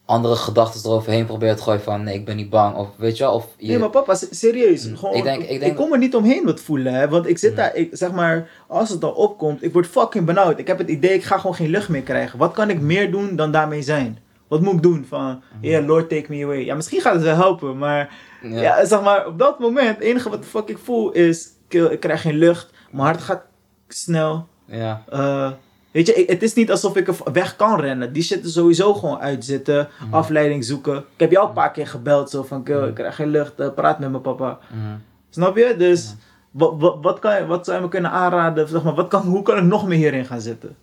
andere 0.06 0.36
gedachten 0.36 0.89
eroverheen 0.89 1.26
proberen 1.26 1.56
te 1.56 1.62
gooien 1.62 1.82
van 1.82 2.04
nee, 2.04 2.13
ik 2.15 2.26
ben 2.26 2.36
niet 2.36 2.50
bang. 2.50 2.76
Of 2.76 2.88
weet 2.98 3.17
je 3.17 3.24
wel, 3.24 3.34
of 3.34 3.48
je... 3.58 3.67
Nee, 3.67 3.78
maar 3.78 3.89
papa, 3.89 4.15
se- 4.15 4.28
serieus. 4.32 4.89
Gewoon, 4.95 5.15
Ik 5.15 5.24
denk- 5.24 5.43
ik 5.43 5.60
denk- 5.60 5.76
kom 5.76 5.91
er 5.91 5.98
niet 5.98 6.15
omheen 6.15 6.45
wat 6.45 6.60
voelen, 6.60 6.93
hè. 6.93 7.10
Want 7.10 7.28
ik 7.28 7.38
zit 7.38 7.56
daar, 7.56 7.76
ik, 7.76 7.89
zeg 7.91 8.12
maar, 8.12 8.50
als 8.67 8.89
het 8.89 9.02
dan 9.02 9.13
opkomt, 9.13 9.63
ik 9.63 9.74
word 9.74 9.88
fucking 9.88 10.26
benauwd. 10.26 10.60
Ik 10.60 10.67
heb 10.67 10.78
het 10.78 10.89
idee, 10.89 11.13
ik 11.13 11.24
ga 11.24 11.38
gewoon 11.38 11.56
geen 11.56 11.69
lucht 11.69 11.89
meer 11.89 12.02
krijgen. 12.02 12.39
Wat 12.39 12.52
kan 12.52 12.69
ik 12.69 12.80
meer 12.82 13.12
doen 13.12 13.36
dan 13.36 13.52
daarmee 13.52 13.82
zijn? 13.82 14.19
Wat 14.48 14.62
moet 14.62 14.74
ik 14.74 14.82
doen? 14.82 15.06
Van, 15.08 15.41
yeah, 15.62 15.86
Lord, 15.88 16.10
take 16.10 16.26
me 16.30 16.43
away. 16.43 16.65
Ja, 16.65 16.76
misschien 16.76 17.02
gaat 17.02 17.13
het 17.13 17.24
wel 17.24 17.36
helpen, 17.36 17.78
maar... 17.78 18.13
Ja. 18.43 18.62
Ja. 18.62 18.86
zeg 18.86 19.02
maar, 19.02 19.28
op 19.28 19.39
dat 19.39 19.60
moment, 19.60 19.88
het 19.88 20.00
enige 20.00 20.30
wat 20.30 20.41
de 20.41 20.48
fuck 20.50 20.67
ik 20.69 20.78
voel 20.84 21.12
is, 21.12 21.48
ik, 21.67 21.91
ik 21.91 22.00
krijg 22.00 22.22
geen 22.22 22.36
lucht. 22.38 22.69
Mijn 22.91 23.04
hart 23.06 23.22
gaat 23.22 23.41
snel. 23.88 24.48
ja. 24.65 25.04
Eh, 25.10 25.52
weet 25.91 26.08
je, 26.08 26.13
ik- 26.13 26.30
het 26.30 26.43
is 26.43 26.54
niet 26.54 26.71
alsof 26.71 26.95
ik 26.95 27.08
er 27.08 27.15
weg 27.34 27.56
kan 27.56 27.80
rennen. 27.80 28.13
Die 28.13 28.23
shit 28.23 28.43
er 28.43 28.49
sowieso 28.49 28.93
gewoon 28.93 29.19
uitzitten. 29.19 29.88
Afleiding 30.12 30.65
zoeken. 30.65 30.97
Ik 30.97 31.04
heb 31.19 31.32
jou 31.32 31.47
een 31.47 31.54
paar 31.54 31.71
keer 31.71 31.88
gebeld. 31.88 32.30
Zo 32.30 32.43
van, 32.43 32.63
"Kill, 32.63 32.88
ik 32.88 32.93
krijg 32.93 33.15
geen 33.15 33.28
lucht. 33.30 33.60
eh, 33.60 33.73
praat 33.75 33.99
met 33.99 34.10
mijn 34.10 34.21
papa. 34.21 34.60
Mhm. 34.73 34.95
Snap 35.30 35.58
je? 35.58 35.75
Dus 35.78 36.15
wat, 36.52 36.73
wat, 36.78 36.97
wat, 37.02 37.19
kan, 37.19 37.36
je- 37.36 37.45
wat 37.45 37.65
zou 37.65 37.78
je 37.78 37.84
me 37.84 37.89
kunnen 37.89 38.12
aanraden? 38.12 38.67
Zeg 38.67 38.84
maar, 38.84 38.95
wat 38.95 39.08
kan, 39.08 39.21
hoe 39.21 39.41
kan 39.43 39.58
ik 39.58 39.63
nog 39.63 39.88
meer 39.88 39.97
hierin 39.97 40.25
gaan 40.25 40.41
zitten? 40.41 40.75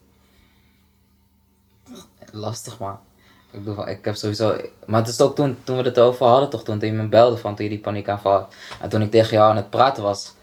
Lastig 2.32 2.78
man. 2.78 2.98
Ik, 3.50 3.64
bedoel, 3.64 3.88
ik 3.88 4.04
heb 4.04 4.14
sowieso. 4.14 4.56
Maar 4.86 5.00
het 5.00 5.08
is 5.08 5.20
ook 5.20 5.34
toen, 5.34 5.56
toen 5.64 5.76
we 5.76 5.82
het 5.82 5.98
over 5.98 6.26
hadden, 6.26 6.50
toch? 6.50 6.62
Toen 6.62 6.80
je 6.80 6.92
me 6.92 7.08
belde 7.08 7.36
van 7.36 7.54
toen 7.54 7.64
je 7.64 7.70
die 7.70 7.80
paniekaanval 7.80 8.32
had. 8.32 8.54
En 8.80 8.88
toen 8.88 9.02
ik 9.02 9.10
tegen 9.10 9.32
jou 9.36 9.50
aan 9.50 9.56
het 9.56 9.70
praten 9.70 10.02
was. 10.02 10.34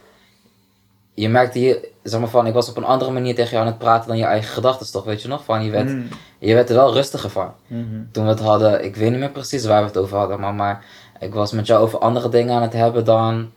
Je 1.13 1.29
merkte 1.29 1.59
hier, 1.59 1.79
zeg 2.03 2.19
maar 2.19 2.29
van, 2.29 2.47
ik 2.47 2.53
was 2.53 2.69
op 2.69 2.77
een 2.77 2.83
andere 2.83 3.11
manier 3.11 3.35
tegen 3.35 3.51
jou 3.51 3.61
aan 3.65 3.71
het 3.71 3.77
praten 3.79 4.07
dan 4.07 4.17
je 4.17 4.23
eigen 4.23 4.53
gedachten, 4.53 4.91
toch? 4.91 5.03
Weet 5.03 5.21
je 5.21 5.27
nog? 5.27 5.43
Van, 5.43 5.63
je 5.63 5.71
werd, 5.71 5.89
Mm. 5.89 6.07
je 6.39 6.53
werd 6.53 6.69
er 6.69 6.75
wel 6.75 6.93
rustiger 6.93 7.29
van. 7.29 7.51
Mhm. 7.67 7.83
Toen 8.11 8.23
we 8.23 8.29
het 8.29 8.39
hadden, 8.39 8.83
ik 8.83 8.95
weet 8.95 9.09
niet 9.09 9.19
meer 9.19 9.31
precies 9.31 9.65
waar 9.65 9.81
we 9.81 9.87
het 9.87 9.97
over 9.97 10.17
hadden, 10.17 10.39
maar, 10.39 10.53
maar 10.53 10.85
ik 11.19 11.33
was 11.33 11.51
met 11.51 11.67
jou 11.67 11.83
over 11.83 11.99
andere 11.99 12.29
dingen 12.29 12.55
aan 12.55 12.61
het 12.61 12.73
hebben 12.73 13.05
dan 13.05 13.51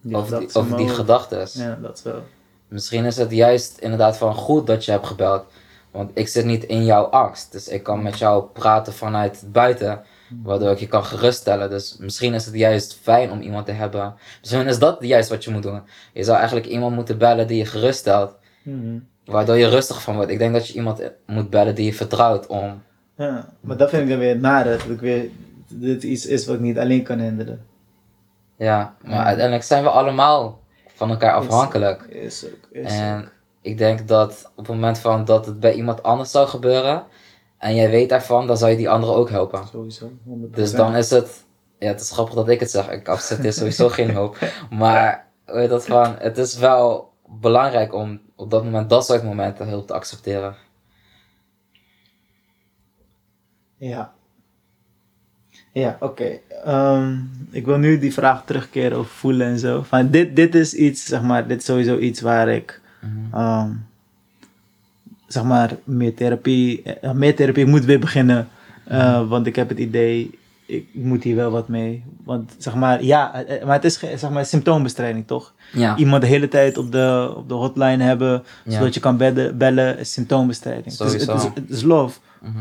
Ja, 0.00 0.16
over 0.18 0.38
die, 0.38 0.48
over 0.54 0.76
die 0.76 0.88
gedachten. 0.88 1.48
Ja, 1.52 1.78
dat 1.82 2.02
wel. 2.02 2.22
Misschien 2.68 3.04
is 3.04 3.16
het 3.16 3.30
juist 3.30 3.78
inderdaad 3.78 4.16
van 4.16 4.34
goed 4.34 4.66
dat 4.66 4.84
je 4.84 4.90
hebt 4.90 5.06
gebeld. 5.06 5.44
Want 5.90 6.10
ik 6.14 6.28
zit 6.28 6.44
niet 6.44 6.64
in 6.64 6.84
jouw 6.84 7.04
angst. 7.04 7.52
Dus 7.52 7.68
ik 7.68 7.82
kan 7.82 8.02
met 8.02 8.18
jou 8.18 8.44
praten 8.52 8.92
vanuit 8.92 9.42
buiten. 9.46 10.02
Waardoor 10.42 10.70
ik 10.70 10.78
je 10.78 10.86
kan 10.88 11.04
geruststellen. 11.04 11.70
Dus 11.70 11.96
misschien 11.98 12.34
is 12.34 12.44
het 12.46 12.54
juist 12.54 12.94
fijn 13.02 13.30
om 13.30 13.40
iemand 13.40 13.66
te 13.66 13.72
hebben. 13.72 14.14
Misschien 14.40 14.66
is 14.66 14.78
dat 14.78 14.96
juist 15.00 15.28
wat 15.28 15.44
je 15.44 15.50
moet 15.50 15.62
doen. 15.62 15.82
Je 16.12 16.24
zou 16.24 16.36
eigenlijk 16.38 16.66
iemand 16.66 16.94
moeten 16.94 17.18
bellen 17.18 17.46
die 17.46 17.56
je 17.58 17.66
geruststelt. 17.66 18.36
Mhm. 18.62 18.98
Waardoor 19.24 19.56
je 19.56 19.68
rustig 19.68 20.02
van 20.02 20.14
wordt. 20.14 20.30
Ik 20.30 20.38
denk 20.38 20.52
dat 20.52 20.66
je 20.66 20.74
iemand 20.74 21.02
moet 21.26 21.50
bellen 21.50 21.74
die 21.74 21.84
je 21.84 21.94
vertrouwt 21.94 22.46
om. 22.46 22.82
Ja, 23.16 23.48
maar 23.60 23.76
dat 23.76 23.90
vind 23.90 24.02
ik 24.02 24.08
dan 24.08 24.18
weer 24.18 24.38
nare. 24.38 24.70
Dat 24.76 24.88
ik 24.88 25.00
weer, 25.00 25.24
dit 25.68 26.02
iets 26.02 26.26
is 26.26 26.46
wat 26.46 26.54
ik 26.54 26.60
niet 26.60 26.78
alleen 26.78 27.02
kan 27.02 27.20
handelen. 27.20 27.64
Ja, 28.56 28.94
maar 29.02 29.12
Ja. 29.14 29.24
uiteindelijk 29.24 29.64
zijn 29.64 29.82
we 29.82 29.88
allemaal 29.88 30.60
van 30.94 31.10
elkaar 31.10 31.32
afhankelijk. 31.34 32.02
Is 32.02 32.44
ook, 32.46 32.68
is 32.70 32.92
En 32.92 33.18
ook. 33.22 33.28
ik 33.60 33.78
denk 33.78 34.08
dat 34.08 34.50
op 34.54 34.66
het 34.66 34.74
moment 34.74 34.98
van 34.98 35.24
dat 35.24 35.46
het 35.46 35.60
bij 35.60 35.72
iemand 35.72 36.02
anders 36.02 36.30
zou 36.30 36.48
gebeuren. 36.48 37.04
En 37.60 37.74
jij 37.74 37.90
weet 37.90 38.08
daarvan, 38.08 38.46
dan 38.46 38.56
zou 38.56 38.70
je 38.70 38.76
die 38.76 38.90
andere 38.90 39.12
ook 39.12 39.30
helpen. 39.30 39.66
Sowieso, 39.66 40.08
100%. 40.08 40.10
Dus 40.50 40.72
dan 40.72 40.96
is 40.96 41.10
het. 41.10 41.44
Ja, 41.78 41.86
het 41.88 42.00
is 42.00 42.10
grappig 42.10 42.34
dat 42.34 42.48
ik 42.48 42.60
het 42.60 42.70
zeg. 42.70 42.90
Ik 42.90 43.08
accepteer 43.08 43.52
sowieso 43.62 43.88
geen 43.88 44.14
hoop. 44.14 44.38
Maar 44.70 45.26
weet 45.44 45.68
dat 45.68 45.86
van, 45.86 46.16
het 46.18 46.38
is 46.38 46.56
wel 46.56 47.12
belangrijk 47.40 47.94
om 47.94 48.20
op 48.36 48.50
dat 48.50 48.64
moment, 48.64 48.90
dat 48.90 49.06
soort 49.06 49.22
momenten, 49.22 49.68
hulp 49.68 49.86
te 49.86 49.92
accepteren. 49.92 50.54
Ja. 53.76 54.12
Ja, 55.72 55.96
oké. 56.00 56.38
Ehm, 56.64 57.18
ik 57.50 57.64
wil 57.64 57.78
nu 57.78 57.98
die 57.98 58.12
vraag 58.12 58.44
terugkeren 58.44 58.98
over 58.98 59.10
voelen 59.10 59.46
en 59.46 59.58
zo. 59.58 59.82
Van 59.82 60.10
dit, 60.10 60.36
dit 60.36 60.54
is 60.54 60.74
iets, 60.74 61.04
zeg 61.04 61.22
maar, 61.22 61.46
dit 61.46 61.58
is 61.58 61.64
sowieso 61.64 61.98
iets 61.98 62.20
waar 62.20 62.48
ik, 62.48 62.80
ehm, 63.32 63.72
zeg 65.32 65.44
maar, 65.44 65.76
meer 65.84 66.14
therapie, 66.14 66.82
eh, 66.82 67.12
meer 67.12 67.36
therapie 67.36 67.66
moet 67.66 67.84
weer 67.84 67.98
beginnen. 68.00 68.48
Eh, 68.84 69.28
Want 69.28 69.46
ik 69.46 69.56
heb 69.56 69.68
het 69.68 69.78
idee, 69.78 70.38
ik 70.66 70.86
moet 70.92 71.22
hier 71.22 71.36
wel 71.36 71.50
wat 71.50 71.68
mee. 71.68 72.04
Want, 72.24 72.54
zeg 72.58 72.74
maar, 72.74 73.04
ja, 73.04 73.44
eh, 73.44 73.64
maar 73.64 73.74
het 73.74 73.84
is, 73.84 73.98
zeg 73.98 74.30
maar, 74.30 74.44
symptoombestrijding, 74.46 75.26
toch? 75.26 75.54
Ja, 75.72 75.96
Iemand 75.96 76.22
de 76.22 76.28
hele 76.28 76.48
tijd 76.48 76.78
op 76.78 76.92
de, 76.92 77.32
op 77.36 77.48
de 77.48 77.54
hotline 77.54 78.02
hebben, 78.04 78.42
Ja. 78.64 78.72
zodat 78.72 78.94
je 78.94 79.00
kan 79.00 79.16
bedden, 79.16 79.58
bellen, 79.58 79.98
is 79.98 80.12
symptoombestrijding. 80.12 80.84
Dus 80.96 80.98
het, 80.98 81.20
is, 81.20 81.26
het, 81.26 81.36
is, 81.36 81.42
het 81.54 81.70
is 81.70 81.82
love. 81.82 82.18
Mhm. 82.42 82.52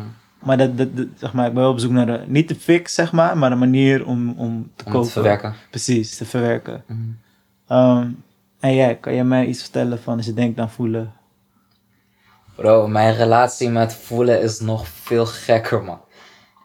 Maar 0.43 0.57
dat, 0.57 0.77
dat, 0.77 0.97
dat- 0.97 1.07
zeg 1.15 1.33
maar, 1.33 1.47
ik 1.47 1.53
ben 1.53 1.61
wel 1.63 1.71
op 1.71 1.79
zoek 1.79 1.91
naar 1.91 2.05
de, 2.05 2.19
niet 2.27 2.47
de 2.47 2.55
fix, 2.55 2.93
zeg 2.93 3.11
maar, 3.11 3.37
maar 3.37 3.51
een 3.51 3.57
manier 3.59 4.05
om, 4.05 4.29
om 4.37 4.71
te 4.75 4.85
om 4.85 4.91
kopen. 4.91 5.07
te 5.07 5.13
verwerken. 5.13 5.53
Precies, 5.69 6.17
te 6.17 6.25
verwerken. 6.25 6.83
Mhm. 6.87 6.99
Ehm, 7.67 8.07
en 8.59 8.75
jij, 8.75 8.95
kan 8.95 9.13
je 9.13 9.23
mij 9.23 9.45
iets 9.45 9.61
vertellen 9.61 9.99
van 9.99 10.17
als 10.17 10.25
je 10.25 10.33
denkt 10.33 10.59
aan 10.59 10.69
voelen? 10.69 11.13
Bro, 12.59 12.87
mijn 12.87 13.15
relatie 13.15 13.69
met 13.69 13.93
voelen 13.93 14.41
is 14.41 14.59
nog 14.59 14.87
veel 14.87 15.25
gekker, 15.25 15.83
man. 15.83 16.01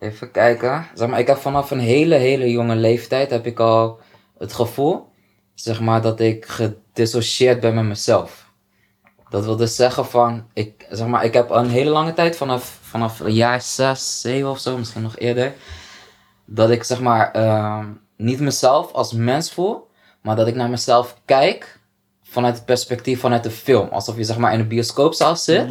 Even 0.01 0.31
kijken. 0.31 0.87
Zeg 0.95 1.09
maar, 1.09 1.19
ik 1.19 1.27
heb 1.27 1.37
vanaf 1.37 1.71
een 1.71 1.79
hele, 1.79 2.15
hele 2.15 2.51
jonge 2.51 2.75
leeftijd 2.75 3.31
heb 3.31 3.47
ik 3.47 3.61
al 3.61 4.01
het 4.39 4.53
gevoel, 4.53 5.09
zeg 5.55 5.81
maar, 5.81 6.03
dat 6.03 6.21
ik 6.21 6.47
gedissocieerd 6.47 7.61
ben 7.61 7.75
met 7.75 7.85
mezelf. 7.85 8.51
Dat 9.29 9.45
wil 9.45 9.57
dus 9.57 9.77
zeggen 9.77 10.07
van, 10.07 10.47
ik, 10.53 10.87
zeg 10.91 11.07
maar, 11.07 11.25
ik 11.25 11.35
heb 11.35 11.51
een 11.51 11.69
hele 11.69 11.91
lange 11.91 12.13
tijd, 12.13 12.37
vanaf, 12.37 12.79
vanaf 12.83 13.21
een 13.21 13.35
jaar 13.35 13.61
zes, 13.61 14.21
zeven 14.21 14.51
of 14.51 14.59
zo, 14.59 14.79
misschien 14.79 15.03
nog 15.03 15.19
eerder, 15.19 15.55
dat 16.45 16.71
ik 16.71 16.85
zeg 16.85 17.01
maar 17.01 17.33
ehm, 17.33 17.87
niet 18.17 18.41
mezelf 18.41 18.93
als 18.93 19.13
mens 19.13 19.53
voel, 19.53 19.87
maar 20.23 20.37
dat 20.37 20.47
ik 20.47 20.55
naar 20.55 20.71
mezelf 20.71 21.21
kijk 21.25 21.79
vanuit 22.35 22.55
het 22.55 22.65
perspectief 22.65 23.21
vanuit 23.21 23.43
de 23.43 23.51
film. 23.51 23.89
Alsof 23.89 24.17
je 24.17 24.25
zeg 24.25 24.37
maar 24.39 24.53
in 24.53 24.61
een 24.61 24.69
bioscoopzaal 24.69 25.37
zit 25.37 25.67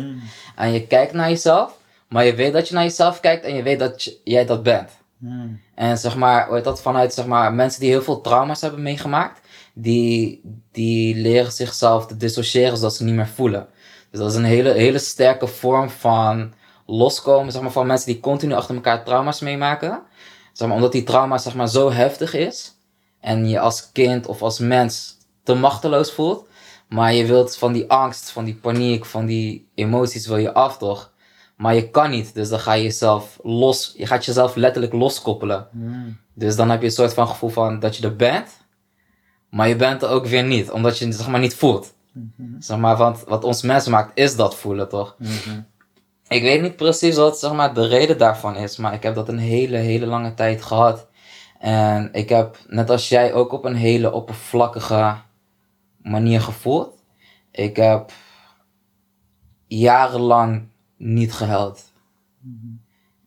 en 0.56 0.72
je 0.72 0.88
kijkt 0.88 1.14
naar 1.14 1.30
jezelf, 1.30 1.78
maar 2.10 2.26
je 2.26 2.36
weet 2.36 2.54
dat 2.54 2.68
je 2.68 2.74
naar 2.74 2.84
jezelf 2.84 3.20
kijkt 3.20 3.46
en 3.46 3.56
je 3.56 3.64
weet 3.64 3.80
dat 3.80 4.04
je- 4.04 4.18
jij 4.24 4.46
dat 4.46 4.64
bent. 4.64 4.90
Hmm. 5.20 5.60
En 5.76 5.98
zeg 5.98 6.16
maar, 6.16 6.64
dat 6.64 6.82
vanuit 6.82 7.14
zeg 7.14 7.26
maar, 7.26 7.54
mensen 7.54 7.80
die 7.82 7.90
heel 7.90 8.02
veel 8.02 8.22
trauma's 8.22 8.62
hebben 8.62 8.82
meegemaakt, 8.82 9.42
die, 9.74 10.42
die 10.72 11.16
leren 11.16 11.52
zichzelf 11.52 12.06
te 12.06 12.18
dissociëren 12.18 12.78
zodat 12.78 12.96
ze 12.96 13.04
niet 13.04 13.16
meer 13.16 13.28
voelen. 13.28 13.68
Dus 14.12 14.20
dat 14.20 14.30
is 14.32 14.36
een 14.38 14.44
hele, 14.44 14.72
hele 14.72 15.00
sterke 15.00 15.48
vorm 15.48 15.90
van 15.90 16.54
loskomen 16.86 17.52
zeg 17.52 17.62
maar, 17.62 17.72
van 17.72 17.88
mensen 17.88 18.08
die 18.12 18.20
continu 18.20 18.54
achter 18.54 18.76
elkaar 18.76 19.04
trauma's 19.04 19.40
meemaken. 19.40 20.02
Zeg 20.54 20.68
maar, 20.68 20.76
omdat 20.78 20.92
die 20.92 21.04
trauma 21.04 21.38
zeg 21.38 21.56
maar, 21.56 21.70
zo 21.70 21.92
heftig 21.92 22.34
is 22.34 22.74
en 23.20 23.50
je 23.50 23.60
als 23.60 23.92
kind 23.92 24.26
of 24.28 24.42
als 24.42 24.60
mens 24.60 25.18
te 25.44 25.54
machteloos 25.54 26.12
voelt. 26.12 26.48
Maar 26.94 27.14
je 27.14 27.26
wilt 27.26 27.58
van 27.58 27.74
die 27.74 27.90
angst, 27.90 28.30
van 28.30 28.44
die 28.44 28.56
paniek, 28.56 29.06
van 29.06 29.26
die 29.26 29.68
emoties 29.76 30.28
wil 30.28 30.38
je 30.38 30.54
af 30.54 30.78
toch? 30.78 31.12
Maar 31.58 31.76
je 31.76 31.90
kan 31.90 32.10
niet, 32.10 32.34
dus 32.34 32.50
dan 32.50 32.60
ga 32.60 32.74
je 32.74 32.84
jezelf 32.84 33.40
los, 33.44 33.94
je 33.98 34.06
gaat 34.06 34.26
jezelf 34.26 34.56
letterlijk 34.56 34.94
loskoppelen. 34.94 35.68
Hmm. 35.72 36.18
Dus 36.34 36.56
dan 36.56 36.70
heb 36.70 36.80
je 36.80 36.86
een 36.86 36.92
soort 36.92 37.14
van 37.14 37.28
gevoel 37.28 37.50
van 37.50 37.80
dat 37.80 37.98
je 37.98 38.04
er 38.04 38.16
bent, 38.16 38.50
maar 39.50 39.68
je 39.68 39.76
bent 39.76 40.02
er 40.02 40.10
ook 40.10 40.26
weer 40.26 40.44
niet, 40.44 40.72
omdat 40.72 40.98
je 40.98 41.06
het 41.06 41.16
zeg 41.16 41.28
maar 41.28 41.40
niet 41.40 41.56
voelt. 41.56 41.94
Mhm. 42.12 42.62
Zeg 42.62 42.78
maar, 42.78 42.98
want 42.98 43.24
wat 43.28 43.44
ons 43.44 43.62
mens 43.62 43.88
maakt 43.88 44.12
is 44.14 44.36
dat 44.36 44.56
voelen 44.56 44.90
toch? 44.90 45.16
Mhm. 45.18 45.60
Ik 46.28 46.42
weet 46.42 46.62
niet 46.62 46.76
precies 46.76 47.16
wat 47.16 47.40
zeg 47.40 47.54
maar, 47.54 47.74
de 47.74 47.88
reden 47.88 48.18
daarvan 48.18 48.56
is, 48.56 48.78
maar 48.78 48.94
ik 48.94 49.04
heb 49.04 49.16
dat 49.16 49.28
een 49.28 49.38
hele, 49.38 49.78
hele 49.78 50.06
lange 50.06 50.34
tijd 50.34 50.62
gehad. 50.62 51.08
En 51.60 52.10
ik 52.12 52.30
heb, 52.30 52.58
net 52.68 52.90
als 52.90 53.10
jij, 53.10 53.34
ook 53.34 53.52
op 53.52 53.66
een 53.66 53.76
hele 53.76 54.12
oppervlakkige 54.12 55.16
manier 56.04 56.42
gevoeld. 56.42 57.04
Ik 57.52 57.76
heb 57.76 58.12
jarenlang 59.68 60.68
niet 60.98 61.34
gehuild. 61.34 61.92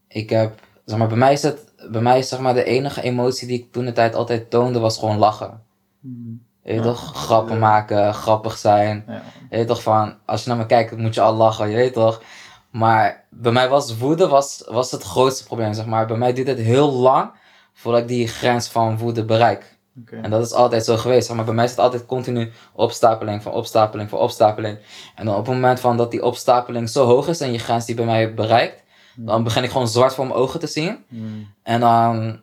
Ik 0.08 0.30
heb, 0.30 0.60
zeg 0.84 0.98
maar, 0.98 1.08
bij 1.08 1.16
mij 1.16 1.32
is 1.32 1.42
het, 1.42 1.72
bij 1.90 2.00
mij 2.00 2.18
is 2.18 2.28
zeg 2.28 2.40
maar 2.40 2.54
de 2.54 2.64
enige 2.64 3.02
emotie 3.02 3.48
die 3.48 3.58
ik 3.58 3.72
toen 3.72 3.84
de 3.84 3.92
tijd 3.92 4.14
altijd 4.14 4.50
toonde, 4.50 4.78
was 4.78 4.98
gewoon 4.98 5.18
lachen. 5.18 5.62
Hmm. 6.00 6.44
Je 6.62 6.72
weet 6.72 6.82
toch, 6.82 7.14
grappen 7.14 7.58
maken, 7.58 8.14
grappig 8.14 8.56
zijn. 8.56 9.04
Ja. 9.06 9.22
Je 9.50 9.56
weet 9.56 9.66
toch 9.66 9.82
van, 9.82 10.14
als 10.24 10.42
je 10.42 10.48
naar 10.48 10.58
me 10.58 10.66
kijkt, 10.66 10.96
moet 10.96 11.14
je 11.14 11.20
al 11.20 11.34
lachen, 11.34 11.68
je 11.68 11.76
weet 11.76 11.92
toch. 11.92 12.22
Maar 12.70 13.24
bij 13.30 13.52
mij 13.52 13.68
was 13.68 13.98
woede 13.98 14.28
was, 14.28 14.64
was 14.68 14.90
het 14.90 15.02
grootste 15.02 15.44
probleem, 15.44 15.72
zeg 15.72 15.86
maar. 15.86 16.06
Bij 16.06 16.16
mij 16.16 16.32
duurt 16.32 16.46
het 16.46 16.58
heel 16.58 16.92
lang 16.92 17.30
voordat 17.72 18.00
ik 18.00 18.08
die 18.08 18.28
grens 18.28 18.68
van 18.68 18.98
woede 18.98 19.24
bereik. 19.24 19.75
En 20.11 20.30
dat 20.30 20.46
is 20.46 20.52
altijd 20.52 20.85
zo 20.85 20.96
geweest, 20.96 21.26
zeg 21.26 21.37
maar. 21.37 21.44
Bij 21.44 21.54
mij 21.54 21.64
is 21.64 21.70
het 21.70 21.80
altijd 21.80 22.06
continu 22.06 22.50
opstapeling 22.72 23.42
van 23.42 23.52
opstapeling 23.52 24.09
van 24.09 24.18
opstapeling. 24.18 24.78
En 25.14 25.24
dan 25.24 25.35
op 25.35 25.46
het 25.46 25.54
moment 25.54 25.80
van 25.80 25.96
dat 25.96 26.11
die 26.11 26.24
opstapeling 26.24 26.88
zo 26.88 27.06
hoog 27.06 27.28
is 27.28 27.40
en 27.40 27.52
je 27.52 27.59
grens 27.59 27.85
die 27.87 27.94
bij 27.94 28.04
mij 28.04 28.35
bereikt, 28.35 28.82
dan 29.14 29.44
begin 29.44 29.62
ik 29.62 29.70
gewoon 29.70 29.88
zwart 29.88 30.14
voor 30.14 30.26
mijn 30.26 30.38
ogen 30.38 30.61
te 30.61 30.66
zien. 30.66 31.04
Hmm. 31.09 31.54
En 31.62 31.80
dan 31.80 32.42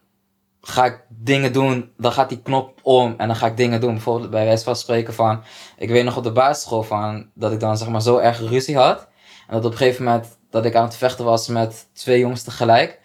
ga 0.61 0.85
ik 0.85 1.01
dingen 1.07 1.53
doen, 1.53 1.91
dan 1.97 2.11
gaat 2.11 2.29
die 2.29 2.41
knop 2.41 2.79
om 2.81 3.13
en 3.17 3.27
dan 3.27 3.35
ga 3.35 3.47
ik 3.47 3.57
dingen 3.57 3.81
doen. 3.81 3.93
Bijvoorbeeld 3.93 4.31
bij 4.31 4.45
wijze 4.45 4.63
van 4.63 4.75
spreken 4.75 5.13
van, 5.13 5.43
ik 5.77 5.89
weet 5.89 6.03
nog 6.03 6.17
op 6.17 6.23
de 6.23 6.31
basisschool 6.31 6.83
van, 6.83 7.29
dat 7.33 7.51
ik 7.51 7.59
dan 7.59 7.77
zeg 7.77 7.89
maar 7.89 8.01
zo 8.01 8.17
erg 8.17 8.39
ruzie 8.39 8.77
had. 8.77 9.07
En 9.47 9.53
dat 9.53 9.65
op 9.65 9.71
een 9.71 9.77
gegeven 9.77 10.03
moment, 10.03 10.37
dat 10.49 10.65
ik 10.65 10.75
aan 10.75 10.83
het 10.83 10.95
vechten 10.95 11.25
was 11.25 11.47
met 11.47 11.87
twee 11.93 12.19
jongens 12.19 12.43
tegelijk. 12.43 12.99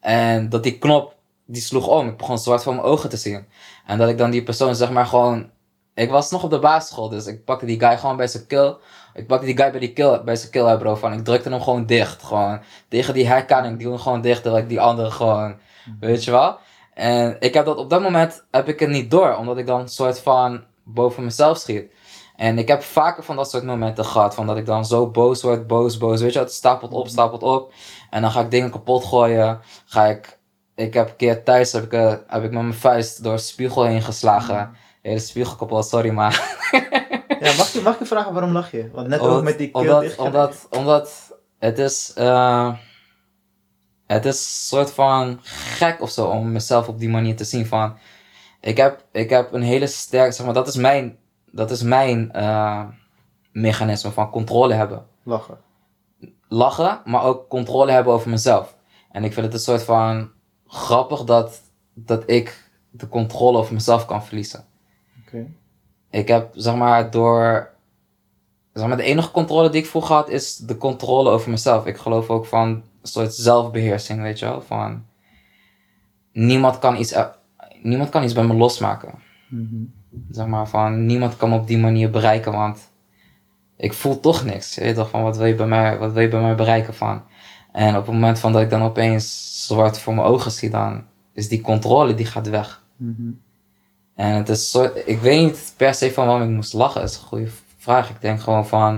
En 0.00 0.48
dat 0.48 0.62
die 0.62 0.78
knop, 0.78 1.16
die 1.46 1.62
sloeg 1.62 1.86
om. 1.86 2.08
Ik 2.08 2.16
begon 2.16 2.38
zwart 2.38 2.62
voor 2.62 2.74
mijn 2.74 2.86
ogen 2.86 3.08
te 3.10 3.16
zien. 3.16 3.46
En 3.86 3.98
dat 3.98 4.08
ik 4.08 4.18
dan 4.18 4.30
die 4.30 4.42
persoon 4.42 4.74
zeg 4.74 4.90
maar 4.90 5.06
gewoon, 5.06 5.50
ik 5.94 6.10
was 6.10 6.30
nog 6.30 6.42
op 6.42 6.50
de 6.50 6.58
basisschool, 6.58 7.08
dus 7.08 7.26
ik 7.26 7.44
pakte 7.44 7.66
die 7.66 7.80
guy 7.80 7.98
gewoon 7.98 8.16
bij 8.16 8.26
zijn 8.26 8.46
keel. 8.46 8.78
Ik 9.14 9.26
pakte 9.26 9.46
die 9.46 9.56
guy 9.56 9.70
bij, 9.70 9.80
die 9.80 9.92
keel, 9.92 10.24
bij 10.24 10.36
zijn 10.36 10.50
keel, 10.50 10.66
hè, 10.66 10.78
bro. 10.78 10.94
Van, 10.94 11.12
ik 11.12 11.24
drukte 11.24 11.48
hem 11.48 11.62
gewoon 11.62 11.86
dicht. 11.86 12.22
Gewoon 12.22 12.60
tegen 12.88 13.14
die 13.14 13.26
herkanning, 13.26 13.78
die 13.78 13.88
hem 13.88 13.98
gewoon 13.98 14.20
dicht, 14.20 14.42
terwijl 14.42 14.62
ik 14.62 14.68
die 14.68 14.80
andere 14.80 15.10
gewoon, 15.10 15.56
weet 16.00 16.24
je 16.24 16.30
wel. 16.30 16.58
En 16.94 17.36
ik 17.40 17.54
heb 17.54 17.64
dat 17.64 17.76
op 17.76 17.90
dat 17.90 18.02
moment 18.02 18.44
heb 18.50 18.68
ik 18.68 18.80
het 18.80 18.88
niet 18.88 19.10
door, 19.10 19.36
omdat 19.36 19.58
ik 19.58 19.66
dan 19.66 19.88
soort 19.88 20.20
van 20.20 20.64
boven 20.84 21.24
mezelf 21.24 21.58
schiet. 21.58 21.92
En 22.36 22.58
ik 22.58 22.68
heb 22.68 22.82
vaker 22.82 23.22
van 23.22 23.36
dat 23.36 23.50
soort 23.50 23.64
momenten 23.64 24.04
gehad, 24.04 24.34
van 24.34 24.46
dat 24.46 24.56
ik 24.56 24.66
dan 24.66 24.86
zo 24.86 25.10
boos 25.10 25.42
word, 25.42 25.66
boos, 25.66 25.96
boos, 25.96 26.20
weet 26.20 26.32
je 26.32 26.38
het 26.38 26.52
stapelt 26.52 26.92
op, 26.92 27.08
stapelt 27.08 27.42
op. 27.42 27.72
En 28.10 28.22
dan 28.22 28.30
ga 28.30 28.40
ik 28.40 28.50
dingen 28.50 28.70
kapot 28.70 29.04
gooien, 29.04 29.60
ga 29.84 30.06
ik, 30.06 30.38
ik 30.74 30.94
heb 30.94 31.08
een 31.08 31.16
keer 31.16 31.42
thuis, 31.42 31.72
heb 31.72 31.84
ik, 31.84 31.92
eh, 31.92 32.14
heb 32.26 32.42
ik 32.42 32.50
met 32.50 32.62
mijn 32.62 32.74
vuist 32.74 33.22
door 33.22 33.34
de 33.34 33.40
spiegel 33.40 33.84
heen 33.84 34.02
geslagen. 34.02 34.76
Hele 35.02 35.18
spiegel 35.18 35.56
kapot, 35.56 35.86
sorry 35.86 36.10
maar. 36.10 36.58
Ja, 37.40 37.56
mag, 37.56 37.72
je, 37.72 37.80
mag 37.80 38.00
ik 38.00 38.06
vragen 38.06 38.32
waarom 38.32 38.52
lach 38.52 38.70
je? 38.70 38.90
Want 38.92 39.08
net 39.08 39.20
ook 39.20 39.42
met 39.42 39.58
die 39.58 39.70
keel 39.70 39.80
omdat, 39.80 40.16
omdat, 40.16 40.66
omdat 40.70 41.36
het 41.58 41.78
is, 41.78 42.12
eh, 42.14 42.72
het 44.06 44.24
is 44.24 44.36
een 44.36 44.76
soort 44.76 44.92
van 44.92 45.38
gek 45.42 46.00
of 46.00 46.10
zo 46.10 46.26
om 46.26 46.52
mezelf 46.52 46.88
op 46.88 46.98
die 46.98 47.08
manier 47.08 47.36
te 47.36 47.44
zien 47.44 47.66
van, 47.66 47.96
ik 48.60 48.76
heb, 48.76 49.04
ik 49.12 49.30
heb 49.30 49.52
een 49.52 49.62
hele 49.62 49.86
sterke, 49.86 50.32
zeg 50.32 50.44
maar, 50.44 50.54
dat 50.54 50.68
is 50.68 50.76
mijn, 50.76 51.18
dat 51.50 51.70
is 51.70 51.82
mijn 51.82 52.32
eh, 52.32 52.84
mechanisme 53.52 54.10
van 54.10 54.30
controle 54.30 54.74
hebben. 54.74 55.06
Lachen. 55.22 55.58
Lachen, 56.48 57.00
maar 57.04 57.22
ook 57.22 57.48
controle 57.48 57.90
hebben 57.90 58.12
over 58.12 58.30
mezelf. 58.30 58.76
En 59.10 59.24
ik 59.24 59.32
vind 59.32 59.46
het 59.46 59.54
een 59.54 59.60
soort 59.60 59.82
van 59.82 60.31
grappig 60.72 61.24
dat, 61.24 61.60
dat 61.94 62.22
ik 62.26 62.70
de 62.90 63.08
controle 63.08 63.58
over 63.58 63.74
mezelf 63.74 64.06
kan 64.06 64.24
verliezen. 64.24 64.64
Ik 66.10 66.28
heb, 66.28 66.50
zeg 66.54 66.74
maar, 66.74 67.10
door. 67.10 67.70
Zeg 68.72 68.86
maar, 68.86 68.96
de 68.96 69.02
enige 69.02 69.30
controle 69.30 69.70
die 69.70 69.80
ik 69.80 69.86
vroeger 69.86 70.14
had 70.14 70.28
is 70.28 70.56
de 70.56 70.76
controle 70.76 71.30
over 71.30 71.50
mezelf. 71.50 71.86
Ik 71.86 71.96
geloof 71.96 72.30
ook 72.30 72.46
van 72.46 72.68
een 72.68 72.84
soort 73.02 73.34
zelfbeheersing, 73.34 74.22
weet 74.22 74.38
je 74.38 74.44
wel. 74.44 74.60
Van. 74.60 75.04
niemand 76.32 76.78
kan 76.78 76.96
iets, 76.96 77.12
eh, 77.12 77.26
niemand 77.82 78.08
kan 78.08 78.22
iets 78.22 78.32
bij 78.32 78.44
me 78.44 78.54
losmaken. 78.54 79.14
Mhm. 79.48 79.84
Zeg 80.30 80.46
maar 80.46 80.68
van, 80.68 81.06
niemand 81.06 81.36
kan 81.36 81.48
me 81.48 81.56
op 81.56 81.66
die 81.66 81.78
manier 81.78 82.10
bereiken, 82.10 82.52
want 82.52 82.90
ik 83.76 83.92
voel 83.92 84.20
toch 84.20 84.44
niks. 84.44 84.74
Je 84.74 84.80
weet 84.80 84.94
toch 84.94 85.10
van, 85.10 85.22
wat 85.22 85.36
wil 85.36 85.46
je 85.46 85.54
bij 85.54 85.66
mij, 85.66 85.98
wat 85.98 86.12
wil 86.12 86.22
je 86.22 86.28
bij 86.28 86.40
mij 86.40 86.54
bereiken 86.54 86.94
van? 86.94 87.22
En 87.72 87.96
op 87.96 88.06
het 88.06 88.14
moment 88.14 88.38
van 88.38 88.52
dat 88.52 88.62
ik 88.62 88.70
dan 88.70 88.82
opeens 88.82 89.51
zwart 89.66 89.98
voor 89.98 90.14
mijn 90.14 90.26
ogen 90.26 90.50
zie, 90.50 90.70
dan 90.70 91.04
is 91.32 91.48
die 91.48 91.60
controle, 91.60 92.14
die 92.14 92.26
gaat 92.26 92.48
weg. 92.48 92.82
Mhm. 92.96 93.30
En 94.14 94.34
het 94.34 94.48
is 94.48 94.70
zo, 94.70 94.90
ik 95.04 95.18
weet 95.20 95.44
niet 95.44 95.74
per 95.76 95.94
se 95.94 96.12
van 96.12 96.26
waarom 96.26 96.48
ik 96.48 96.54
moest 96.54 96.72
lachen. 96.72 97.02
Is 97.02 97.16
een 97.16 97.22
goede 97.22 97.50
vraag. 97.76 98.10
Ik 98.10 98.20
denk 98.20 98.40
gewoon 98.40 98.66
van, 98.66 98.96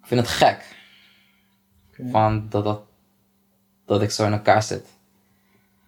ik 0.00 0.06
vind 0.06 0.20
het 0.20 0.30
gek. 0.30 0.78
Van 2.10 2.46
dat, 2.48 2.64
dat, 2.64 2.82
dat 3.84 4.02
ik 4.02 4.10
zo 4.10 4.26
in 4.26 4.32
elkaar 4.32 4.62
zit. 4.62 4.86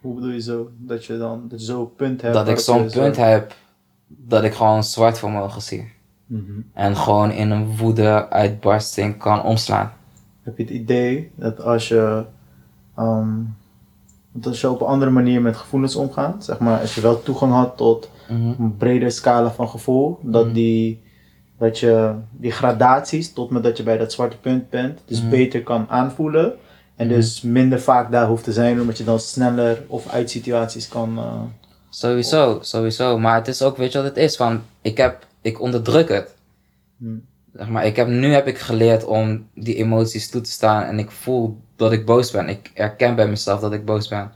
Hoe 0.01 0.15
bedoel 0.15 0.31
je 0.31 0.41
zo? 0.41 0.71
Dat 0.79 1.05
je 1.05 1.19
dan 1.19 1.49
dat 1.49 1.61
je 1.61 1.67
zo'n 1.67 1.95
punt 1.95 2.23
hebt. 2.23 2.35
Dat 2.35 2.49
ik 2.49 2.59
zo'n 2.59 2.91
zo- 2.91 3.01
punt 3.01 3.17
heb 3.17 3.55
dat 4.07 4.45
ik 4.45 4.55
gewoon 4.55 4.85
zwart 4.85 5.19
voor 5.19 5.31
mijn 5.31 5.43
ogen 5.43 5.63
zie. 5.63 5.93
Mhm. 6.27 6.61
En 6.73 6.97
gewoon 6.97 7.31
in 7.31 7.51
een 7.51 7.77
woede 7.77 8.29
uitbarsting 8.29 9.19
kan 9.19 9.43
omslaan. 9.43 9.93
Heb 10.43 10.57
je 10.57 10.63
het 10.63 10.73
idee 10.73 11.31
dat 11.35 11.61
als 11.63 11.89
je, 11.89 12.25
ehm, 12.97 13.29
dat 14.33 14.47
als 14.47 14.61
je 14.61 14.71
op 14.71 14.81
een 14.81 14.87
andere 14.87 15.11
manier 15.11 15.43
met 15.43 15.57
gevoelens 15.57 15.97
omgaat, 15.97 16.45
zeg 16.45 16.59
maar, 16.59 16.81
als 16.81 16.95
je 16.95 17.01
wel 17.01 17.23
toegang 17.23 17.53
had 17.53 17.77
tot 17.77 18.11
een 18.59 18.75
breder 18.79 19.11
scala 19.11 19.51
van 19.53 19.69
gevoel, 19.69 20.19
dat, 20.23 20.45
Mhm. 20.45 20.55
die, 20.55 21.03
dat 21.59 21.79
je 21.79 22.15
die 22.31 22.51
gradaties, 22.53 23.33
tot 23.33 23.51
met 23.51 23.63
dat 23.63 23.77
je 23.77 23.83
bij 23.83 23.99
dat 23.99 24.13
zwarte 24.13 24.37
punt 24.37 24.71
bent, 24.71 25.01
dus 25.05 25.21
Mhm. 25.21 25.31
beter 25.31 25.63
kan 25.63 25.87
aanvoelen. 25.89 26.53
En 26.97 27.07
Mhm. 27.07 27.15
dus 27.17 27.43
minder 27.43 27.81
vaak 27.81 28.11
daar 28.11 28.27
hoeft 28.29 28.45
te 28.45 28.53
zijn, 28.53 28.81
omdat 28.81 28.99
je 28.99 29.05
dan 29.05 29.21
sneller 29.21 29.83
of 29.87 30.09
uit 30.09 30.31
situaties 30.31 30.89
kan. 30.89 31.19
eh, 31.19 31.41
Sowieso, 31.89 32.59
sowieso. 32.63 33.19
Maar 33.19 33.35
het 33.35 33.49
is 33.49 33.63
ook, 33.63 33.77
weet 33.77 33.93
je 33.93 33.99
wat 33.99 34.07
het 34.07 34.17
is? 34.17 34.37
Van, 34.37 34.61
ik 34.83 34.97
heb, 34.97 35.27
ik 35.41 35.61
onderdruk 35.61 36.09
het. 36.09 36.35
hm, 36.99 37.17
Zeg 37.55 37.69
maar, 37.69 37.87
ik 37.87 37.97
heb, 37.97 38.09
nu 38.09 38.33
heb 38.33 38.47
ik 38.47 38.59
geleerd 38.59 39.05
om 39.05 39.49
die 39.55 39.75
emoties 39.75 40.31
toe 40.31 40.41
te 40.41 40.51
staan 40.51 40.83
en 40.83 40.99
ik 40.99 41.11
voel 41.11 41.61
dat 41.77 41.93
ik 41.93 42.07
boos 42.07 42.31
ben. 42.31 42.49
Ik 42.49 42.71
erken 42.75 43.15
bij 43.15 43.29
mezelf 43.29 43.61
dat 43.61 43.73
ik 43.73 43.85
boos 43.85 44.09
ben. 44.09 44.33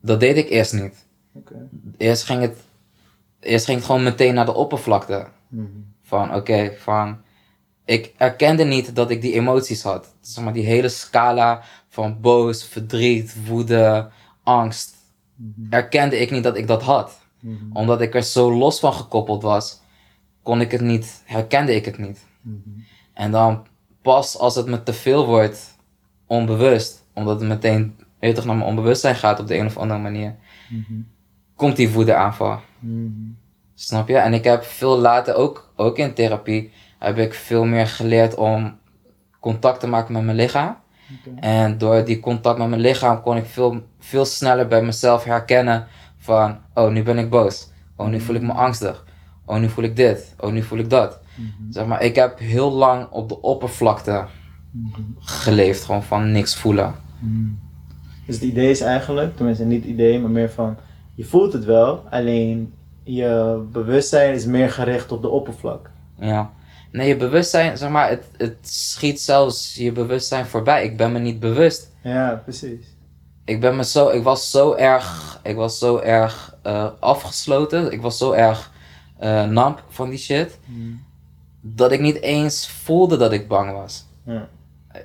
Dat 0.00 0.20
deed 0.20 0.36
ik 0.36 0.48
eerst 0.48 0.72
niet. 0.72 1.06
Eerst 1.96 2.22
ging 2.22 2.40
het, 2.40 2.58
eerst 3.40 3.64
ging 3.64 3.76
het 3.76 3.86
gewoon 3.86 4.02
meteen 4.02 4.34
naar 4.34 4.44
de 4.44 4.54
oppervlakte. 4.54 5.26
Mhm. 5.48 5.66
Van, 6.02 6.34
oké, 6.34 6.72
van... 6.78 7.18
Ik 7.84 8.14
erkende 8.16 8.64
niet 8.64 8.94
dat 8.94 9.10
ik 9.10 9.20
die 9.20 9.32
emoties 9.32 9.82
had. 9.82 10.14
Zeg 10.20 10.44
maar, 10.44 10.52
die 10.52 10.64
hele 10.64 10.88
scala 10.88 11.62
van 11.88 12.20
boos, 12.20 12.64
verdriet, 12.64 13.46
woede, 13.46 14.08
angst. 14.42 14.94
Mhm. 15.34 15.72
Erkende 15.72 16.18
ik 16.18 16.30
niet 16.30 16.42
dat 16.42 16.56
ik 16.56 16.66
dat 16.66 16.82
had. 16.82 17.20
Mhm. 17.40 17.54
Omdat 17.72 18.00
ik 18.00 18.14
er 18.14 18.22
zo 18.22 18.52
los 18.52 18.80
van 18.80 18.92
gekoppeld 18.92 19.42
was, 19.42 19.79
kon 20.50 20.60
ik 20.60 20.70
het 20.70 20.80
niet, 20.80 21.22
herkende 21.24 21.74
ik 21.74 21.84
het 21.84 21.98
niet. 21.98 22.26
Mhm. 22.40 22.58
En 23.14 23.30
dan 23.30 23.66
pas 24.02 24.38
als 24.38 24.54
het 24.54 24.66
me 24.66 24.82
te 24.82 24.92
veel 24.92 25.26
wordt, 25.26 25.76
onbewust, 26.26 27.04
omdat 27.14 27.40
het 27.40 27.48
meteen 27.48 27.96
je 28.20 28.32
toch, 28.32 28.44
naar 28.44 28.56
mijn 28.56 28.68
onbewustzijn 28.68 29.14
gaat 29.14 29.40
op 29.40 29.46
de 29.46 29.56
een 29.56 29.66
of 29.66 29.76
andere 29.76 30.00
manier, 30.00 30.34
Mhm. 30.68 31.00
komt 31.56 31.76
die 31.76 31.90
woede 31.90 32.14
aanval. 32.14 32.60
Mhm. 32.78 33.10
Snap 33.74 34.08
je? 34.08 34.16
En 34.16 34.34
ik 34.34 34.44
heb 34.44 34.62
veel 34.64 34.98
later, 34.98 35.34
ook, 35.34 35.72
ook 35.76 35.98
in 35.98 36.14
therapie, 36.14 36.72
heb 36.98 37.18
ik 37.18 37.34
veel 37.34 37.64
meer 37.64 37.86
geleerd 37.86 38.34
om 38.34 38.78
contact 39.40 39.80
te 39.80 39.86
maken 39.86 40.12
met 40.12 40.22
mijn 40.22 40.36
lichaam. 40.36 40.76
En 41.40 41.78
door 41.78 42.04
die 42.04 42.20
contact 42.20 42.58
met 42.58 42.68
mijn 42.68 42.80
lichaam 42.80 43.22
kon 43.22 43.36
ik 43.36 43.46
veel, 43.46 43.82
veel 43.98 44.24
sneller 44.24 44.66
bij 44.66 44.82
mezelf 44.82 45.24
herkennen 45.24 45.86
van, 46.16 46.58
oh 46.74 46.90
nu 46.90 47.02
ben 47.02 47.18
ik 47.18 47.30
boos. 47.30 47.70
Oh 47.96 48.08
nu 48.08 48.20
voel 48.20 48.36
ik 48.36 48.42
me 48.42 48.52
angstig. 48.52 49.08
Oh 49.50 49.58
nu 49.60 49.68
voel 49.68 49.84
ik 49.84 49.96
dit. 49.96 50.34
Oh 50.38 50.52
nu 50.52 50.62
voel 50.62 50.78
ik 50.78 50.90
dat. 50.90 51.18
Mhm. 51.34 51.72
Zeg 51.72 51.86
maar, 51.86 52.02
ik 52.02 52.14
heb 52.14 52.38
heel 52.38 52.72
lang 52.72 53.06
op 53.10 53.28
de 53.28 53.40
oppervlakte 53.40 54.24
Mhm. 54.72 55.00
geleefd, 55.18 55.84
gewoon 55.84 56.02
van 56.02 56.32
niks 56.32 56.56
voelen. 56.56 56.94
Mhm. 57.18 57.48
Dus 58.26 58.34
het 58.34 58.44
idee 58.44 58.70
is 58.70 58.80
eigenlijk, 58.80 59.36
tenminste 59.36 59.64
niet 59.64 59.82
het 59.82 59.90
idee, 59.92 60.20
maar 60.20 60.30
meer 60.30 60.50
van 60.50 60.76
je 61.14 61.24
voelt 61.24 61.52
het 61.52 61.64
wel, 61.64 62.04
alleen 62.10 62.72
je 63.02 63.62
bewustzijn 63.72 64.34
is 64.34 64.44
meer 64.46 64.70
gericht 64.70 65.12
op 65.12 65.22
de 65.22 65.28
oppervlak. 65.28 65.90
Ja. 66.18 66.50
Nee, 66.92 67.08
je 67.08 67.16
bewustzijn, 67.16 67.78
zeg 67.78 67.90
maar, 67.90 68.08
het, 68.08 68.24
het 68.36 68.56
schiet 68.60 69.20
zelfs 69.20 69.74
je 69.74 69.92
bewustzijn 69.92 70.46
voorbij. 70.46 70.84
Ik 70.84 70.96
ben 70.96 71.12
me 71.12 71.18
niet 71.18 71.40
bewust. 71.40 71.90
Ja, 72.02 72.40
precies. 72.44 72.86
Ik 73.44 73.60
ben 73.60 73.76
me 73.76 73.84
zo, 73.84 74.08
ik 74.08 74.22
was 74.22 74.50
zo 74.50 74.74
erg, 74.74 75.40
ik 75.42 75.56
was 75.56 75.78
zo 75.78 75.98
erg 75.98 76.56
eh, 76.62 76.86
afgesloten. 77.00 77.92
Ik 77.92 78.00
was 78.02 78.18
zo 78.18 78.32
erg 78.32 78.70
eh 79.20 79.44
namp 79.44 79.84
van 79.88 80.08
die 80.08 80.18
shit. 80.18 80.58
Dat 81.60 81.92
ik 81.92 82.00
niet 82.00 82.20
eens 82.20 82.68
voelde 82.68 83.16
dat 83.16 83.32
ik 83.32 83.48
bang 83.48 83.72
was. 83.72 84.04
Ja. 84.24 84.48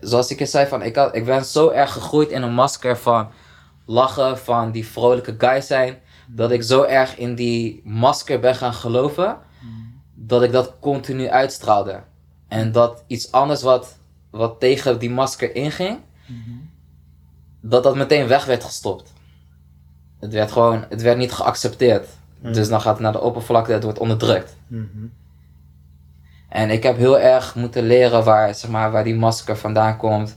Zoals 0.01 0.32
ik 0.32 0.39
je 0.39 0.45
zei, 0.45 0.67
van, 0.67 0.82
ik, 0.82 0.95
had, 0.95 1.15
ik 1.15 1.25
ben 1.25 1.45
zo 1.45 1.69
erg 1.69 1.91
gegroeid 1.91 2.30
in 2.30 2.41
een 2.41 2.54
masker 2.54 2.97
van 2.97 3.28
lachen, 3.86 4.38
van 4.38 4.71
die 4.71 4.86
vrolijke 4.88 5.36
guy 5.38 5.62
zijn. 5.62 5.97
Dat 6.28 6.51
ik 6.51 6.63
zo 6.63 6.84
erg 6.84 7.17
in 7.17 7.36
die 7.36 7.82
masker 7.84 8.39
ben 8.39 8.56
gaan 8.56 8.73
geloven. 8.73 9.38
Dat 10.13 10.43
ik 10.43 10.51
dat 10.51 10.73
continu 10.80 11.30
uitstraalde. 11.30 12.04
En 12.47 12.71
dat 12.71 13.04
iets 13.08 13.32
anders 13.32 13.62
wat, 13.62 13.97
wat 14.30 14.60
tegen 14.60 14.99
die 14.99 15.10
masker 15.10 15.56
inging, 15.56 15.99
dat 17.62 17.84
dat 17.84 17.95
meteen 17.95 18.28
weg 18.28 18.45
werd 18.45 18.63
gestopt. 18.63 19.13
Het 20.19 20.34
werd 20.34 20.51
gewoon, 20.51 20.86
het 20.89 21.01
werd 21.01 21.17
niet 21.17 21.32
geaccepteerd. 21.32 22.08
Dus 22.53 22.69
dan 22.69 22.81
gaat 22.81 22.93
het 22.93 23.01
naar 23.01 23.12
de 23.12 23.21
oppervlakte, 23.21 23.71
het 23.71 23.84
wordt 23.84 23.99
onderdrukt. 23.99 24.55
Mhm. 24.67 24.86
En 26.49 26.69
ik 26.69 26.84
heb 26.84 26.97
heel 26.97 27.19
erg 27.19 27.55
moeten 27.55 27.84
leren 27.84 28.23
waar, 28.23 28.55
zeg 28.55 28.71
maar, 28.71 28.91
waar 28.91 29.03
die 29.03 29.15
masker 29.15 29.58
vandaan 29.58 29.97
komt. 29.97 30.36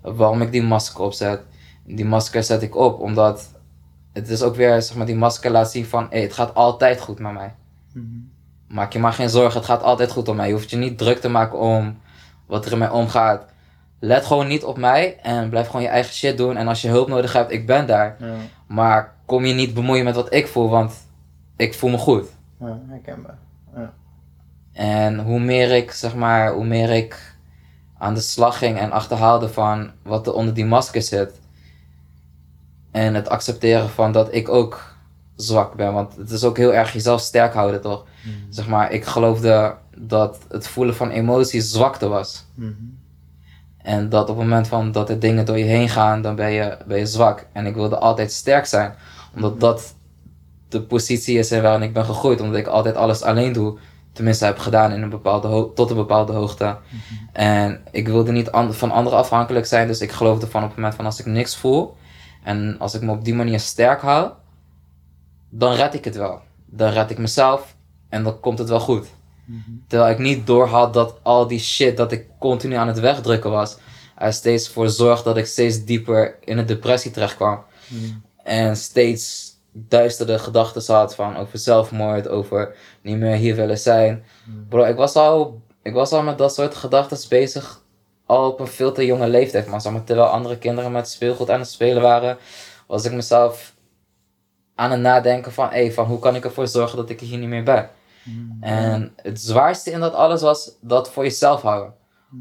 Waarom 0.00 0.42
ik 0.42 0.52
die 0.52 0.62
masker 0.62 1.00
opzet. 1.00 1.40
Die 1.84 2.04
masker 2.04 2.42
zet 2.42 2.62
ik 2.62 2.76
op 2.76 3.00
omdat 3.00 3.52
het 4.12 4.28
is 4.28 4.42
ook 4.42 4.56
weer, 4.56 4.82
zeg 4.82 4.96
maar, 4.96 5.06
die 5.06 5.16
masker 5.16 5.50
laat 5.50 5.70
zien 5.70 5.86
van, 5.86 6.06
hé, 6.10 6.20
het 6.20 6.32
gaat 6.32 6.54
altijd 6.54 7.00
goed 7.00 7.18
met 7.18 7.32
mij. 7.32 7.54
Mhm. 7.92 8.04
Maak 8.68 8.92
je 8.92 8.98
maar 8.98 9.12
geen 9.12 9.28
zorgen, 9.28 9.56
het 9.56 9.68
gaat 9.68 9.82
altijd 9.82 10.10
goed 10.10 10.26
met 10.26 10.36
mij. 10.36 10.46
Je 10.46 10.52
hoeft 10.52 10.70
je 10.70 10.76
niet 10.76 10.98
druk 10.98 11.20
te 11.20 11.28
maken 11.28 11.58
om 11.58 11.98
wat 12.46 12.66
er 12.66 12.72
in 12.72 12.78
mij 12.78 12.90
omgaat. 12.90 13.44
Let 13.98 14.26
gewoon 14.26 14.46
niet 14.46 14.64
op 14.64 14.78
mij 14.78 15.18
en 15.22 15.48
blijf 15.48 15.66
gewoon 15.66 15.82
je 15.82 15.88
eigen 15.88 16.14
shit 16.14 16.36
doen. 16.36 16.56
En 16.56 16.68
als 16.68 16.82
je 16.82 16.88
hulp 16.88 17.08
nodig 17.08 17.32
hebt, 17.32 17.52
ik 17.52 17.66
ben 17.66 17.86
daar. 17.86 18.16
Ja. 18.18 18.34
Maar 18.66 19.14
kom 19.26 19.44
je 19.44 19.54
niet 19.54 19.74
bemoeien 19.74 20.04
met 20.04 20.14
wat 20.14 20.32
ik 20.32 20.46
voel, 20.46 20.68
want 20.68 20.92
ik 21.60 21.74
voel 21.74 21.90
me 21.90 21.98
goed. 21.98 22.26
ja, 22.60 22.80
herkenbaar. 22.88 23.38
Ja. 23.74 23.92
En 24.72 25.18
hoe 25.18 25.40
meer 25.40 25.70
ik, 25.70 25.90
zeg 25.90 26.14
maar, 26.14 26.52
hoe 26.52 26.64
meer 26.64 26.90
ik 26.90 27.34
aan 27.98 28.14
de 28.14 28.20
slag 28.20 28.58
ging 28.58 28.78
en 28.78 28.92
achterhaalde 28.92 29.48
van 29.48 29.90
wat 30.02 30.26
er 30.26 30.34
onder 30.34 30.54
die 30.54 30.64
masker 30.64 31.02
zit. 31.02 31.40
En 32.90 33.14
het 33.14 33.28
accepteren 33.28 33.88
van 33.88 34.12
dat 34.12 34.34
ik 34.34 34.48
ook 34.48 34.94
zwak 35.36 35.74
ben. 35.74 35.92
Want 35.92 36.16
het 36.16 36.30
is 36.30 36.44
ook 36.44 36.56
heel 36.56 36.74
erg 36.74 36.92
jezelf 36.92 37.20
sterk 37.20 37.52
houden, 37.52 37.80
toch? 37.80 38.04
Zeg 38.48 38.68
maar, 38.68 38.92
ik 38.92 39.04
geloofde 39.04 39.74
dat 39.96 40.38
het 40.48 40.66
voelen 40.66 40.94
van 40.94 41.10
emoties 41.10 41.70
zwakte 41.70 42.08
was. 42.08 42.44
Mhm. 42.54 42.72
En 43.82 44.08
dat 44.08 44.28
op 44.28 44.36
het 44.36 44.46
moment 44.46 44.68
van 44.68 44.92
dat 44.92 45.10
er 45.10 45.18
dingen 45.18 45.44
door 45.44 45.58
je 45.58 45.64
heen 45.64 45.88
gaan, 45.88 46.22
dan 46.22 46.34
ben 46.34 46.50
je, 46.50 46.76
ben 46.86 46.98
je 46.98 47.06
zwak. 47.06 47.46
En 47.52 47.66
ik 47.66 47.74
wilde 47.74 47.98
altijd 47.98 48.32
sterk 48.32 48.66
zijn. 48.66 48.94
Omdat 49.34 49.60
dat 49.60 49.94
de 50.70 50.82
positie 50.82 51.38
is 51.38 51.52
in 51.52 51.62
waarin 51.62 51.82
ik 51.82 51.92
ben 51.92 52.04
gegroeid. 52.04 52.40
Omdat 52.40 52.58
ik 52.58 52.66
altijd 52.66 52.94
alles 52.94 53.22
alleen 53.22 53.52
doe. 53.52 53.78
Tenminste 54.12 54.44
heb 54.44 54.58
gedaan 54.58 54.92
in 54.92 55.02
een 55.02 55.08
bepaalde 55.10 55.70
tot 55.74 55.90
een 55.90 55.96
bepaalde 55.96 56.32
hoogte. 56.32 56.76
En 57.32 57.80
ik 57.90 58.08
wilde 58.08 58.32
niet 58.32 58.50
an- 58.50 58.74
van 58.74 58.90
anderen 58.90 59.18
afhankelijk 59.18 59.66
zijn. 59.66 59.86
Dus 59.86 60.00
ik 60.00 60.10
geloofde 60.12 60.46
van 60.46 60.62
op 60.62 60.68
het 60.68 60.76
moment 60.76 60.94
van 60.94 61.04
als 61.04 61.20
ik 61.20 61.26
niks 61.26 61.56
voel. 61.56 61.96
En 62.44 62.76
als 62.78 62.94
ik 62.94 63.00
me 63.02 63.12
op 63.12 63.24
die 63.24 63.34
manier 63.34 63.60
sterk 63.60 64.00
hou. 64.00 64.30
Dan 65.50 65.72
red 65.74 65.94
ik 65.94 66.04
het 66.04 66.16
wel. 66.16 66.40
Dan 66.66 66.90
red 66.90 67.10
ik 67.10 67.18
mezelf. 67.18 67.74
En 68.08 68.22
dan 68.22 68.40
komt 68.40 68.58
het 68.58 68.68
wel 68.68 68.80
goed. 68.80 69.06
Terwijl 69.88 70.10
ik 70.10 70.18
niet 70.18 70.46
doorhad 70.46 70.94
dat 70.94 71.14
al 71.22 71.46
die 71.46 71.58
shit 71.58 71.96
dat 71.96 72.12
ik 72.12 72.26
continu 72.38 72.74
aan 72.74 72.86
het 72.88 73.00
wegdrukken 73.00 73.50
was, 73.50 73.76
er 74.16 74.32
steeds 74.32 74.68
voor 74.68 74.88
zorgde 74.88 75.24
dat 75.24 75.36
ik 75.36 75.46
steeds 75.46 75.84
dieper 75.84 76.36
in 76.44 76.58
een 76.58 76.66
depressie 76.66 77.10
terecht 77.10 77.36
kwam. 77.36 77.60
En 78.44 78.76
steeds 78.76 79.49
duistere 79.72 80.38
gedachten 80.38 80.94
had 80.94 81.14
van 81.14 81.36
over 81.36 81.58
zelfmoord, 81.58 82.28
over 82.28 82.76
niet 83.02 83.16
meer 83.16 83.36
hier 83.36 83.56
willen 83.56 83.78
zijn. 83.78 84.24
Bro, 84.68 84.84
ik 84.84 84.96
was 84.96 85.14
al, 85.14 85.62
ik 85.82 85.92
was 85.92 86.12
al 86.12 86.22
met 86.22 86.38
dat 86.38 86.54
soort 86.54 86.74
gedachten 86.74 87.28
bezig 87.28 87.82
al 88.26 88.50
op 88.50 88.60
een 88.60 88.66
veel 88.66 88.92
te 88.92 89.06
jonge 89.06 89.28
leeftijd. 89.28 89.66
Maar, 89.66 89.80
zeg 89.80 89.92
maar 89.92 90.04
terwijl 90.04 90.28
andere 90.28 90.58
kinderen 90.58 90.92
met 90.92 91.08
speelgoed 91.08 91.50
aan 91.50 91.60
het 91.60 91.68
spelen 91.68 92.02
waren, 92.02 92.38
was 92.86 93.04
ik 93.04 93.12
mezelf 93.12 93.74
aan 94.74 94.90
het 94.90 95.00
nadenken 95.00 95.52
van, 95.52 95.68
hey, 95.68 95.92
van 95.92 96.06
hoe 96.06 96.18
kan 96.18 96.34
ik 96.34 96.44
ervoor 96.44 96.68
zorgen 96.68 96.96
dat 96.96 97.10
ik 97.10 97.20
hier 97.20 97.38
niet 97.38 97.48
meer 97.48 97.64
ben. 97.64 97.90
En 98.60 99.12
het 99.16 99.40
zwaarste 99.40 99.90
in 99.90 100.00
dat 100.00 100.14
alles 100.14 100.42
was 100.42 100.72
dat 100.80 101.10
voor 101.10 101.22
jezelf 101.22 101.62
houden. 101.62 101.94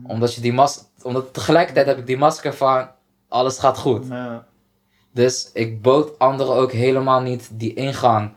Omdat 0.04 0.34
je 0.34 0.42
die 0.42 0.54
mas 0.54 0.84
omdat 1.02 1.34
tegelijkertijd 1.34 1.86
heb 1.86 1.98
ik 1.98 2.06
die 2.06 2.18
masker 2.18 2.54
van 2.54 2.90
alles 3.28 3.60
gaat 3.60 3.78
goed. 3.78 4.08
Ja. 4.08 4.46
Dus 5.12 5.50
ik 5.54 5.82
bood 5.82 6.20
anderen 6.20 6.56
ook 6.56 6.72
helemaal 6.72 7.22
niet 7.22 7.50
die 7.54 7.74
ingang. 7.74 8.32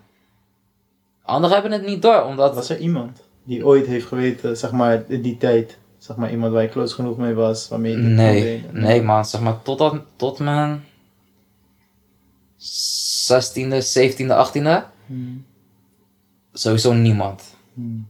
Anderen 1.22 1.54
hebben 1.60 1.72
het 1.78 1.86
niet 1.86 2.02
door, 2.02 2.22
omdat... 2.22 2.54
Was 2.54 2.68
er 2.70 2.78
iemand 2.78 3.22
die 3.44 3.66
ooit 3.66 3.86
heeft 3.86 4.06
geweten, 4.06 4.56
zeg 4.56 4.72
maar, 4.72 5.06
die 5.06 5.36
tijd, 5.36 5.78
zeg 5.98 6.16
maar, 6.16 6.30
iemand 6.30 6.52
waar 6.52 6.62
je 6.62 6.68
close 6.68 6.94
genoeg 6.94 7.16
mee 7.16 7.34
was, 7.34 7.68
waarmee 7.68 7.90
je 7.92 7.96
Nee, 7.96 8.64
nee 8.72 9.02
man, 9.02 9.24
zeg 9.24 9.40
maar 9.40 9.62
tot, 9.62 9.78
dat, 9.78 9.94
tot 10.16 10.38
mijn 10.38 10.84
16e, 12.58 13.82
17e, 13.82 14.32
18e, 14.46 14.90
Hmm. 15.06 15.44
sowieso 16.52 16.92
niemand. 16.92 17.56
Hmm. 17.74 18.06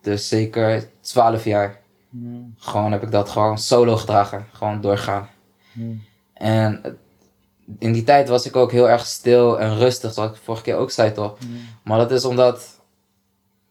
Dus 0.00 0.28
zeker 0.28 0.88
12 1.00 1.44
jaar. 1.44 1.80
Hmm. 2.10 2.54
Gewoon 2.58 2.92
heb 2.92 3.02
ik 3.02 3.10
dat 3.10 3.28
gewoon 3.28 3.58
solo 3.58 3.96
gedragen. 3.96 4.46
Gewoon 4.52 4.80
doorgaan. 4.80 5.28
Hmm. 5.72 6.02
En 6.34 6.78
het- 6.82 6.96
in 7.78 7.92
die 7.92 8.04
tijd 8.04 8.28
was 8.28 8.46
ik 8.46 8.56
ook 8.56 8.72
heel 8.72 8.88
erg 8.88 9.06
stil 9.06 9.60
en 9.60 9.76
rustig, 9.76 10.12
zoals 10.12 10.30
ik 10.30 10.42
vorige 10.42 10.62
keer 10.62 10.76
ook 10.76 10.90
zei 10.90 11.12
toch. 11.12 11.38
Hmm. 11.38 11.60
Maar 11.84 11.98
dat 11.98 12.10
is 12.10 12.24
omdat 12.24 12.80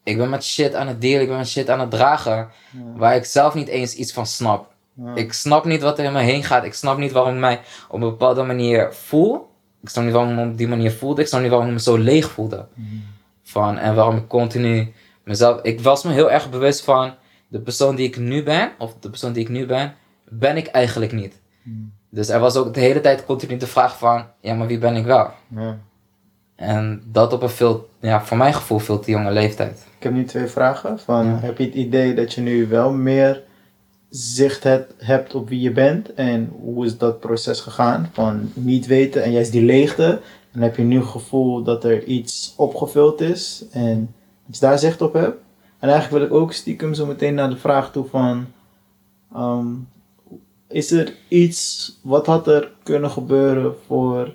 ik 0.03 0.17
ben 0.17 0.29
met 0.29 0.43
shit 0.43 0.75
aan 0.75 0.87
het 0.87 1.01
delen, 1.01 1.21
ik 1.21 1.27
ben 1.27 1.37
met 1.37 1.47
shit 1.47 1.69
aan 1.69 1.79
het 1.79 1.91
dragen, 1.91 2.49
waar 2.95 3.15
ik 3.15 3.25
zelf 3.25 3.53
niet 3.53 3.67
eens 3.67 3.95
iets 3.95 4.13
van 4.13 4.25
snap. 4.25 4.71
Ik 5.15 5.33
snap 5.33 5.65
niet 5.65 5.81
wat 5.81 5.99
er 5.99 6.05
in 6.05 6.13
me 6.13 6.21
heen 6.21 6.43
gaat. 6.43 6.63
Ik 6.63 6.73
snap 6.73 6.97
niet 6.97 7.11
waarom 7.11 7.33
ik 7.33 7.39
mij 7.39 7.61
op 7.87 7.93
een 7.93 8.09
bepaalde 8.09 8.43
manier 8.43 8.93
voel. 8.93 9.49
Ik 9.81 9.89
snap 9.89 10.03
niet 10.03 10.13
waarom 10.13 10.31
ik 10.31 10.37
me 10.37 10.51
op 10.51 10.57
die 10.57 10.67
manier 10.67 10.91
voelde. 10.91 11.21
Ik 11.21 11.27
snap 11.27 11.41
niet 11.41 11.49
waarom 11.49 11.67
ik 11.67 11.73
me 11.73 11.79
zo 11.79 11.97
leeg 11.97 12.31
voelde. 12.31 12.67
Hmm. 12.73 13.03
Van, 13.43 13.77
en 13.77 13.95
waarom 13.95 14.17
ik 14.17 14.27
continu 14.27 14.93
mezelf... 15.23 15.61
Ik 15.61 15.81
was 15.81 16.03
me 16.03 16.11
heel 16.11 16.31
erg 16.31 16.49
bewust 16.49 16.83
van 16.83 17.13
de 17.47 17.59
persoon 17.59 17.95
die 17.95 18.07
ik 18.07 18.17
nu 18.17 18.43
ben, 18.43 18.71
of 18.77 18.93
de 18.99 19.09
persoon 19.09 19.33
die 19.33 19.43
ik 19.43 19.49
nu 19.49 19.65
ben, 19.65 19.95
ben 20.29 20.57
ik 20.57 20.67
eigenlijk 20.67 21.11
niet. 21.11 21.41
Dus 22.13 22.29
er 22.29 22.39
was 22.39 22.55
ook 22.55 22.73
de 22.73 22.79
hele 22.79 23.01
tijd 23.01 23.25
continu 23.25 23.57
de 23.57 23.67
vraag 23.67 23.97
van, 23.97 24.25
ja, 24.39 24.53
maar 24.53 24.67
wie 24.67 24.77
ben 24.77 24.95
ik 24.95 25.05
wel? 25.05 25.29
Ja. 25.55 25.77
En 26.55 27.03
dat 27.05 27.33
op 27.33 27.41
een 27.41 27.49
veel, 27.49 27.89
ja, 27.99 28.23
voor 28.23 28.37
mijn 28.37 28.53
gevoel 28.53 28.79
veel 28.79 28.99
te 28.99 29.11
jonge 29.11 29.31
leeftijd. 29.31 29.85
Ik 29.97 30.03
heb 30.03 30.13
nu 30.13 30.25
twee 30.25 30.47
vragen. 30.47 30.99
Van, 30.99 31.25
Ja. 31.25 31.37
Heb 31.39 31.57
je 31.57 31.63
het 31.63 31.73
idee 31.73 32.13
dat 32.13 32.33
je 32.33 32.41
nu 32.41 32.67
wel 32.67 32.91
meer 32.91 33.43
zicht 34.09 34.63
hebt 34.97 35.35
op 35.35 35.49
wie 35.49 35.61
je 35.61 35.71
bent? 35.71 36.13
En 36.13 36.51
hoe 36.61 36.85
is 36.85 36.97
dat 36.97 37.19
proces 37.19 37.59
gegaan? 37.59 38.09
Van 38.13 38.51
niet 38.53 38.85
weten 38.85 39.23
en 39.23 39.31
juist 39.31 39.51
die 39.51 39.63
leegte. 39.63 40.21
En 40.51 40.61
heb 40.61 40.75
je 40.75 40.83
nu 40.83 40.97
het 40.97 41.07
gevoel 41.07 41.63
dat 41.63 41.83
er 41.83 42.03
iets 42.03 42.53
opgevuld 42.57 43.21
is 43.21 43.65
en 43.71 44.13
dat 44.45 44.55
je 44.59 44.65
daar 44.65 44.79
zicht 44.79 45.01
op 45.01 45.13
hebt? 45.13 45.41
En 45.79 45.89
eigenlijk 45.89 46.11
wil 46.29 46.37
ik 46.37 46.43
ook 46.43 46.53
stiekem 46.53 46.93
zo 46.93 47.05
meteen 47.05 47.33
naar 47.33 47.49
de 47.49 47.57
vraag 47.57 47.91
toe 47.91 48.05
van... 48.05 48.45
ehm, 49.33 49.67
is 50.73 50.91
er 50.91 51.13
iets, 51.27 51.91
wat 52.01 52.25
had 52.25 52.47
er 52.47 52.71
kunnen 52.83 53.09
gebeuren 53.11 53.75
voor 53.85 54.33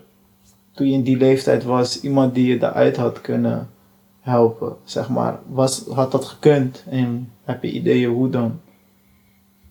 toen 0.73 0.87
je 0.87 0.93
in 0.93 1.03
die 1.03 1.17
leeftijd 1.17 1.65
was, 1.65 2.01
iemand 2.01 2.35
die 2.35 2.47
je 2.47 2.59
daaruit 2.59 2.97
had 2.97 3.21
kunnen 3.21 3.71
helpen, 4.21 4.77
zeg 4.85 5.09
maar. 5.09 5.39
Was, 5.47 5.85
had 5.95 6.13
dat 6.13 6.25
gekund 6.25 6.85
en 6.91 7.33
heb 7.45 7.63
je 7.63 7.71
ideeën 7.71 8.11
hoe 8.11 8.31
dan? 8.31 8.61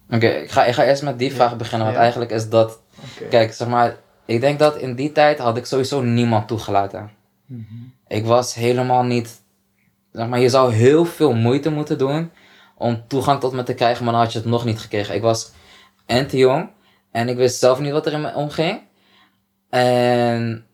Oké, 0.10 0.27
ik, 0.27 0.51
ga, 0.51 0.65
ik 0.65 0.73
ga 0.73 0.84
eerst 0.84 1.03
met 1.03 1.19
die 1.19 1.30
Ja. 1.30 1.36
vraag 1.36 1.58
beginnen, 1.58 1.86
want 1.86 1.97
Ja. 1.97 2.03
eigenlijk 2.03 2.32
is 2.32 2.49
dat... 2.49 2.80
Kijk, 3.30 3.53
zeg 3.53 3.67
maar, 3.67 3.95
ik 4.25 4.41
denk 4.41 4.60
dat 4.60 4.77
in 4.77 4.95
die 4.95 5.12
tijd 5.12 5.39
had 5.39 5.58
ik 5.58 5.65
sowieso 5.65 6.01
niemand 6.01 6.47
toegelaten. 6.47 7.10
Mhm. 7.45 7.63
Ik 8.08 8.25
was 8.25 8.53
helemaal 8.53 9.03
niet... 9.03 9.41
Zeg 10.12 10.27
maar, 10.27 10.39
je 10.39 10.49
zou 10.49 10.73
heel 10.73 11.06
veel 11.06 11.34
moeite 11.34 11.69
moeten 11.69 11.97
doen 11.97 12.32
om 12.77 13.01
toegang 13.08 13.39
tot 13.39 13.53
me 13.53 13.63
te 13.63 13.73
krijgen, 13.73 14.03
maar 14.03 14.13
dan 14.13 14.21
had 14.21 14.32
je 14.34 14.39
het 14.39 14.47
nog 14.47 14.65
niet 14.65 14.80
gekregen. 14.80 15.15
Ik 15.15 15.21
was 15.21 15.51
en 16.08 16.28
te 16.28 16.38
jong 16.38 16.70
en 17.12 17.30
ik 17.30 17.38
wist 17.38 17.60
zelf 17.60 17.80
niet 17.80 17.91
wat 17.91 18.06
er 18.06 18.13
in 18.13 18.22
me 18.22 18.34
omging. 18.34 18.82
En 19.70 20.65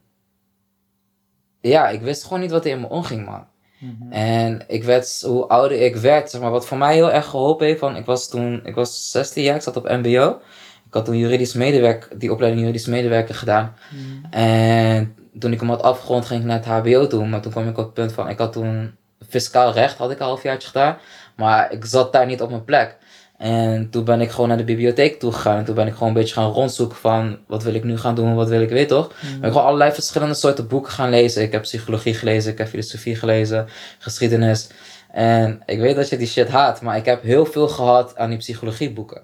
ja, 1.62 1.90
ik 1.90 2.02
wist 2.02 2.24
gewoon 2.24 2.40
niet 2.40 2.52
wat 2.52 2.66
er 2.66 2.72
in 2.72 2.80
me 2.80 2.90
omging, 2.90 3.26
man. 3.26 3.46
Mhm. 3.80 4.12
En 4.12 4.64
ik 4.68 4.84
werd, 4.84 5.22
hoe 5.22 5.48
ouder 5.48 5.82
ik 5.82 5.96
werd, 5.96 6.30
zeg 6.30 6.42
maar, 6.42 6.52
wat 6.52 6.66
voor 6.66 6.78
mij 6.78 6.94
heel 6.94 7.12
erg 7.12 7.26
geholpen 7.26 7.66
heeft, 7.66 7.80
van, 7.80 7.96
ik 7.96 8.06
was 8.06 8.30
toen, 8.30 8.66
ik 8.66 8.76
was 8.76 9.12
16 9.12 9.44
jaar, 9.44 9.56
ik 9.56 9.62
zat 9.62 9.78
op 9.78 9.90
mbo. 9.90 10.42
Ik 10.88 10.94
had 10.94 11.06
toen 11.06 11.18
juridisch 11.18 11.54
medewerker, 11.54 12.20
die 12.20 12.32
opleiding 12.32 12.62
juridisch 12.62 12.88
medewerker 12.88 13.36
gedaan. 13.36 13.76
Mhm. 13.92 14.34
En 14.34 15.16
toen 15.40 15.52
ik 15.52 15.60
hem 15.60 15.70
had 15.70 15.82
afgerond, 15.82 16.26
ging 16.26 16.40
ik 16.40 16.46
naar 16.46 16.58
het 16.58 16.66
hbo 16.66 17.08
toe. 17.08 17.28
Maar 17.28 17.42
toen 17.42 17.52
kwam 17.52 17.68
ik 17.68 17.78
op 17.78 17.86
het 17.86 17.94
punt 17.94 18.14
van, 18.14 18.30
ik 18.30 18.38
had 18.38 18.54
toen 18.54 18.96
fiscaal 19.30 19.72
recht, 19.72 19.98
had 19.98 20.12
ik 20.12 20.20
een 20.20 20.26
halfjaartje 20.26 20.68
gedaan. 20.68 20.98
Maar 21.36 21.72
ik 21.72 21.86
zat 21.86 22.14
daar 22.14 22.26
niet 22.26 22.42
op 22.42 22.50
mijn 22.50 22.66
plek. 22.66 22.98
En 23.38 23.90
toen 23.90 24.04
ben 24.04 24.22
ik 24.22 24.32
gewoon 24.32 24.48
naar 24.48 24.58
de 24.58 24.64
bibliotheek 24.64 25.20
toe 25.20 25.32
gegaan. 25.32 25.58
En 25.58 25.66
toen 25.66 25.76
ben 25.76 25.88
ik 25.88 25.94
gewoon 25.94 26.08
een 26.08 26.14
beetje 26.14 26.34
gaan 26.34 26.52
rondzoeken 26.52 26.98
van, 26.98 27.40
wat 27.48 27.64
wil 27.64 27.74
ik 27.74 27.84
nu 27.84 27.98
gaan 27.98 28.16
doen, 28.16 28.36
wat 28.36 28.50
wil 28.50 28.62
ik, 28.62 28.70
weet 28.70 28.88
toch? 28.88 29.06
Ik 29.06 29.40
ben 29.42 29.52
gewoon 29.52 29.66
allerlei 29.66 29.92
verschillende 29.92 30.34
soorten 30.34 30.68
boeken 30.68 30.92
gaan 30.92 31.10
lezen. 31.10 31.42
Ik 31.42 31.52
heb 31.52 31.62
psychologie 31.62 32.14
gelezen, 32.14 32.52
ik 32.52 32.58
heb 32.58 32.68
filosofie 32.68 33.16
gelezen, 33.16 33.68
geschiedenis. 34.00 34.70
En 35.12 35.62
ik 35.66 35.80
weet 35.80 35.96
dat 35.96 36.10
je 36.10 36.18
die 36.18 36.28
shit 36.28 36.50
haat, 36.50 36.82
maar 36.82 36.98
ik 36.98 37.06
heb 37.06 37.24
heel 37.24 37.46
veel 37.46 37.68
gehad 37.68 38.18
aan 38.18 38.30
die 38.30 38.38
psychologieboeken. 38.38 39.22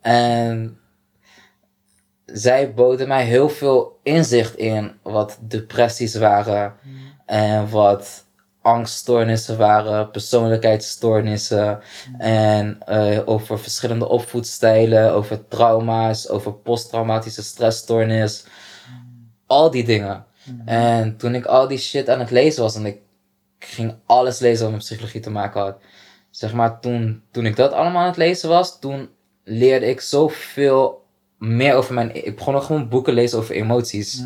En 0.00 0.78
zij 2.26 2.74
boden 2.74 3.08
mij 3.08 3.24
heel 3.24 3.48
veel 3.48 3.98
inzicht 4.02 4.56
in 4.56 4.92
wat 5.02 5.38
depressies 5.40 6.14
waren 6.14 6.74
en 7.26 7.70
wat 7.70 8.25
angststoornissen 8.66 9.58
waren, 9.58 10.10
persoonlijkheidsstoornissen 10.10 11.78
en 12.18 12.78
eh, 12.86 13.18
over 13.24 13.58
verschillende 13.58 14.08
opvoedstijlen, 14.08 15.12
over 15.12 15.48
trauma's, 15.48 16.28
over 16.28 16.52
posttraumatische 16.52 17.42
stressstoornis, 17.42 18.44
al 19.46 19.70
die 19.70 19.84
dingen. 19.84 20.24
En 20.64 21.16
toen 21.16 21.34
ik 21.34 21.44
al 21.44 21.68
die 21.68 21.78
shit 21.78 22.08
aan 22.08 22.18
het 22.18 22.30
lezen 22.30 22.62
was 22.62 22.74
en 22.74 22.86
ik 22.86 22.98
ging 23.58 23.94
alles 24.06 24.38
lezen 24.38 24.64
wat 24.64 24.72
met 24.72 24.80
psychologie 24.80 25.20
te 25.20 25.30
maken 25.30 25.60
had, 25.60 25.78
zeg 26.30 26.52
maar 26.52 26.80
toen, 26.80 27.22
toen 27.30 27.46
ik 27.46 27.56
dat 27.56 27.72
allemaal 27.72 28.00
aan 28.02 28.06
het 28.06 28.16
lezen 28.16 28.48
was, 28.48 28.78
toen 28.78 29.08
leerde 29.44 29.86
ik 29.86 30.00
zoveel 30.00 31.05
meer 31.38 31.74
over 31.74 31.94
mijn. 31.94 32.26
Ik 32.26 32.36
begon 32.36 32.54
ook 32.54 32.62
gewoon 32.62 32.88
boeken 32.88 33.12
lezen 33.12 33.38
over 33.38 33.54
emoties. 33.54 34.22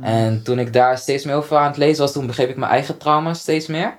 En 0.00 0.42
toen 0.42 0.58
ik 0.58 0.72
daar 0.72 0.98
steeds 0.98 1.24
meer 1.24 1.34
over 1.34 1.56
aan 1.56 1.66
het 1.66 1.76
lezen 1.76 2.02
was, 2.02 2.12
toen 2.12 2.26
begreep 2.26 2.48
ik 2.48 2.56
mijn 2.56 2.70
eigen 2.70 2.98
trauma 2.98 3.34
steeds 3.34 3.66
meer. 3.66 3.98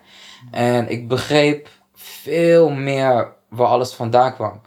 En 0.51 0.89
ik 0.89 1.07
begreep 1.07 1.69
veel 1.93 2.69
meer 2.69 3.33
waar 3.49 3.67
alles 3.67 3.93
vandaan 3.93 4.33
kwam. 4.33 4.61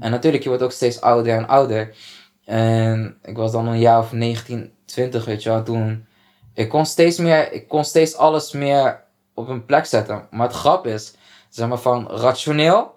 En 0.00 0.10
natuurlijk, 0.10 0.42
je 0.42 0.48
wordt 0.48 0.64
ook 0.64 0.72
steeds 0.72 1.00
ouder 1.00 1.36
en 1.36 1.48
ouder. 1.48 1.94
En 2.44 3.18
ik 3.22 3.36
was 3.36 3.52
dan 3.52 3.68
een 3.68 3.78
jaar 3.78 3.98
of 3.98 4.12
19, 4.12 4.72
20, 4.84 5.24
weet 5.24 5.42
je 5.42 5.48
wel. 5.48 5.62
Toen, 5.62 6.06
ik 6.54 6.68
kon 6.68 6.86
steeds 6.86 7.18
meer, 7.18 7.52
ik 7.52 7.68
kon 7.68 7.84
steeds 7.84 8.16
alles 8.16 8.52
meer 8.52 9.04
op 9.34 9.48
een 9.48 9.64
plek 9.64 9.86
zetten. 9.86 10.26
Maar 10.30 10.46
het 10.46 10.56
grap 10.56 10.86
is, 10.86 11.14
zeg 11.48 11.68
maar 11.68 11.78
van 11.78 12.08
rationeel 12.10 12.96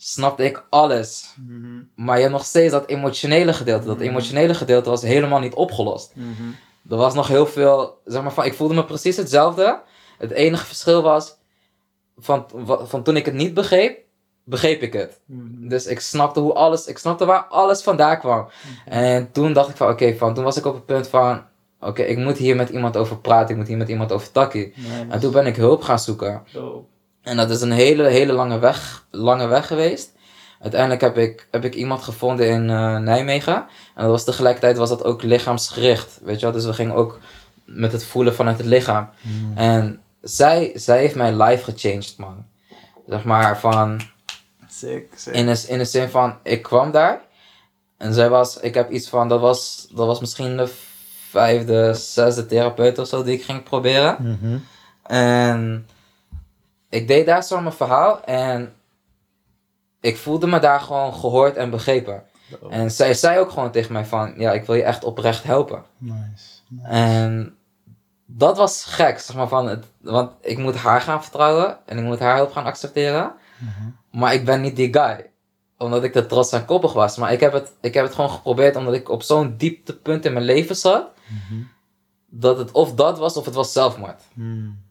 snapte 0.00 0.44
ik 0.44 0.64
alles. 0.70 1.34
Mhm. 1.46 1.82
Maar 1.94 2.16
je 2.16 2.22
hebt 2.22 2.34
nog 2.34 2.44
steeds 2.44 2.72
dat 2.72 2.86
emotionele 2.86 3.52
gedeelte. 3.52 3.86
Dat 3.86 4.00
emotionele 4.00 4.54
gedeelte 4.54 4.90
was 4.90 5.02
helemaal 5.02 5.40
niet 5.40 5.54
opgelost. 5.54 6.12
Mhm. 6.14 6.48
Er 6.90 6.96
was 6.96 7.14
nog 7.14 7.28
heel 7.28 7.46
veel, 7.46 7.98
zeg 8.04 8.22
maar 8.22 8.32
van, 8.32 8.44
ik 8.44 8.54
voelde 8.54 8.74
me 8.74 8.84
precies 8.84 9.16
hetzelfde. 9.16 9.80
Het 10.18 10.30
enige 10.30 10.66
verschil 10.66 11.02
was, 11.02 11.36
van, 12.16 12.46
van 12.82 13.02
toen 13.02 13.16
ik 13.16 13.24
het 13.24 13.34
niet 13.34 13.54
begreep, 13.54 13.98
begreep 14.44 14.82
ik 14.82 14.92
het. 14.92 15.20
Mhm. 15.24 15.68
Dus 15.68 15.86
ik 15.86 16.00
snapte 16.00 16.40
hoe 16.40 16.52
alles, 16.52 16.86
ik 16.86 16.98
snapte 16.98 17.24
waar 17.24 17.44
alles 17.44 17.82
vandaan 17.82 18.18
kwam. 18.18 18.48
En 18.84 19.32
toen 19.32 19.52
dacht 19.52 19.68
ik 19.68 19.76
van, 19.76 19.90
oké, 19.90 20.16
van, 20.16 20.34
toen 20.34 20.44
was 20.44 20.56
ik 20.56 20.64
op 20.66 20.74
het 20.74 20.86
punt 20.86 21.08
van, 21.08 21.42
oké, 21.80 22.02
ik 22.02 22.18
moet 22.18 22.36
hier 22.36 22.56
met 22.56 22.68
iemand 22.68 22.96
over 22.96 23.18
praten, 23.18 23.50
ik 23.50 23.56
moet 23.56 23.68
hier 23.68 23.76
met 23.76 23.88
iemand 23.88 24.12
over 24.12 24.32
takkie. 24.32 24.74
En 25.08 25.20
toen 25.20 25.32
ben 25.32 25.46
ik 25.46 25.56
hulp 25.56 25.82
gaan 25.82 25.98
zoeken. 25.98 26.42
Dope. 26.52 26.86
En 27.28 27.36
dat 27.36 27.50
is 27.50 27.60
een 27.60 27.72
hele, 27.72 28.06
hele 28.06 28.32
lange 28.32 28.58
weg, 28.58 29.06
lange 29.10 29.46
weg 29.46 29.66
geweest. 29.66 30.12
Uiteindelijk 30.60 31.00
heb 31.00 31.16
ik, 31.16 31.48
heb 31.50 31.64
ik 31.64 31.74
iemand 31.74 32.02
gevonden 32.02 32.48
in 32.48 32.70
eh, 32.70 32.96
Nijmegen. 32.96 33.54
En 33.94 34.02
dat 34.02 34.10
was 34.10 34.24
tegelijkertijd 34.24 34.76
was 34.76 34.88
dat 34.88 35.04
ook 35.04 35.22
lichaamsgericht. 35.22 36.18
Weet 36.22 36.40
je 36.40 36.46
wel? 36.46 36.54
Dus 36.54 36.64
we 36.64 36.72
gingen 36.72 36.94
ook 36.94 37.18
met 37.64 37.92
het 37.92 38.04
voelen 38.04 38.34
vanuit 38.34 38.58
het 38.58 38.66
lichaam. 38.66 39.08
En 39.54 40.00
zij, 40.22 40.72
zij 40.74 40.98
heeft 40.98 41.14
mijn 41.14 41.36
life 41.36 41.64
gechanged, 41.72 42.14
man. 42.16 42.44
Zeg 43.06 43.24
maar 43.24 43.58
van, 43.58 44.00
Sick, 44.68 45.06
sick. 45.16 45.34
in 45.34 45.46
de, 45.46 45.64
in 45.68 45.78
de 45.78 45.84
zin 45.84 46.08
van, 46.08 46.36
ik 46.42 46.62
kwam 46.62 46.90
daar. 46.90 47.20
En 47.96 48.14
zij 48.14 48.28
was, 48.28 48.60
ik 48.60 48.74
heb 48.74 48.90
iets 48.90 49.08
van, 49.08 49.28
dat 49.28 49.40
was, 49.40 49.88
dat 49.94 50.06
was 50.06 50.20
misschien 50.20 50.56
de 50.56 50.68
vijfde, 51.30 51.94
zesde 51.94 52.46
therapeut 52.46 52.98
of 52.98 53.08
zo 53.08 53.22
die 53.22 53.34
ik 53.34 53.44
ging 53.44 53.62
proberen. 53.62 54.16
Mhm. 54.20 54.58
En 55.02 55.86
ik 56.88 57.08
deed 57.08 57.26
daar 57.26 57.44
zo 57.44 57.60
mijn 57.60 57.74
verhaal 57.74 58.24
en 58.24 58.74
ik 60.00 60.16
voelde 60.16 60.46
me 60.46 60.58
daar 60.58 60.80
gewoon 60.80 61.14
gehoord 61.14 61.56
en 61.56 61.70
begrepen. 61.70 62.22
En 62.70 62.90
zij 62.90 63.14
zei 63.14 63.38
ook 63.38 63.50
gewoon 63.50 63.70
tegen 63.70 63.92
mij 63.92 64.04
van, 64.04 64.34
ja, 64.36 64.52
ik 64.52 64.64
wil 64.64 64.74
je 64.74 64.82
echt 64.82 65.04
oprecht 65.04 65.42
helpen. 65.42 65.84
Nice. 65.98 66.60
En 66.82 67.56
dat 68.26 68.56
was 68.56 68.84
gek, 68.84 69.18
zeg 69.18 69.36
maar, 69.36 69.48
van 69.48 69.68
het, 69.68 69.86
want 70.00 70.32
ik 70.40 70.58
moet 70.58 70.76
haar 70.76 71.00
gaan 71.00 71.22
vertrouwen 71.22 71.78
en 71.86 71.98
ik 71.98 72.04
moet 72.04 72.18
haar 72.18 72.36
hulp 72.36 72.52
gaan 72.52 72.64
accepteren. 72.64 73.32
Mhm. 73.58 73.88
Maar 74.10 74.34
ik 74.34 74.44
ben 74.44 74.60
niet 74.60 74.76
die 74.76 74.92
guy. 74.92 75.30
omdat 75.76 76.04
ik 76.04 76.12
te 76.12 76.26
trots 76.26 76.52
en 76.52 76.64
koppig 76.64 76.92
was. 76.92 77.16
Maar 77.16 77.32
ik 77.32 77.40
heb, 77.40 77.52
het, 77.52 77.72
ik 77.80 77.94
heb 77.94 78.04
het 78.04 78.14
gewoon 78.14 78.30
geprobeerd 78.30 78.76
omdat 78.76 78.94
ik 78.94 79.08
op 79.08 79.22
zo'n 79.22 79.56
dieptepunt 79.56 80.24
in 80.24 80.32
mijn 80.32 80.44
leven 80.44 80.76
zat. 80.76 81.10
Dat 82.26 82.58
het 82.58 82.70
of 82.70 82.94
dat 82.94 83.18
was 83.18 83.36
of 83.36 83.44
het 83.44 83.54
was 83.54 83.72
zelfmoord. 83.72 84.22
Hmm. 84.34 84.87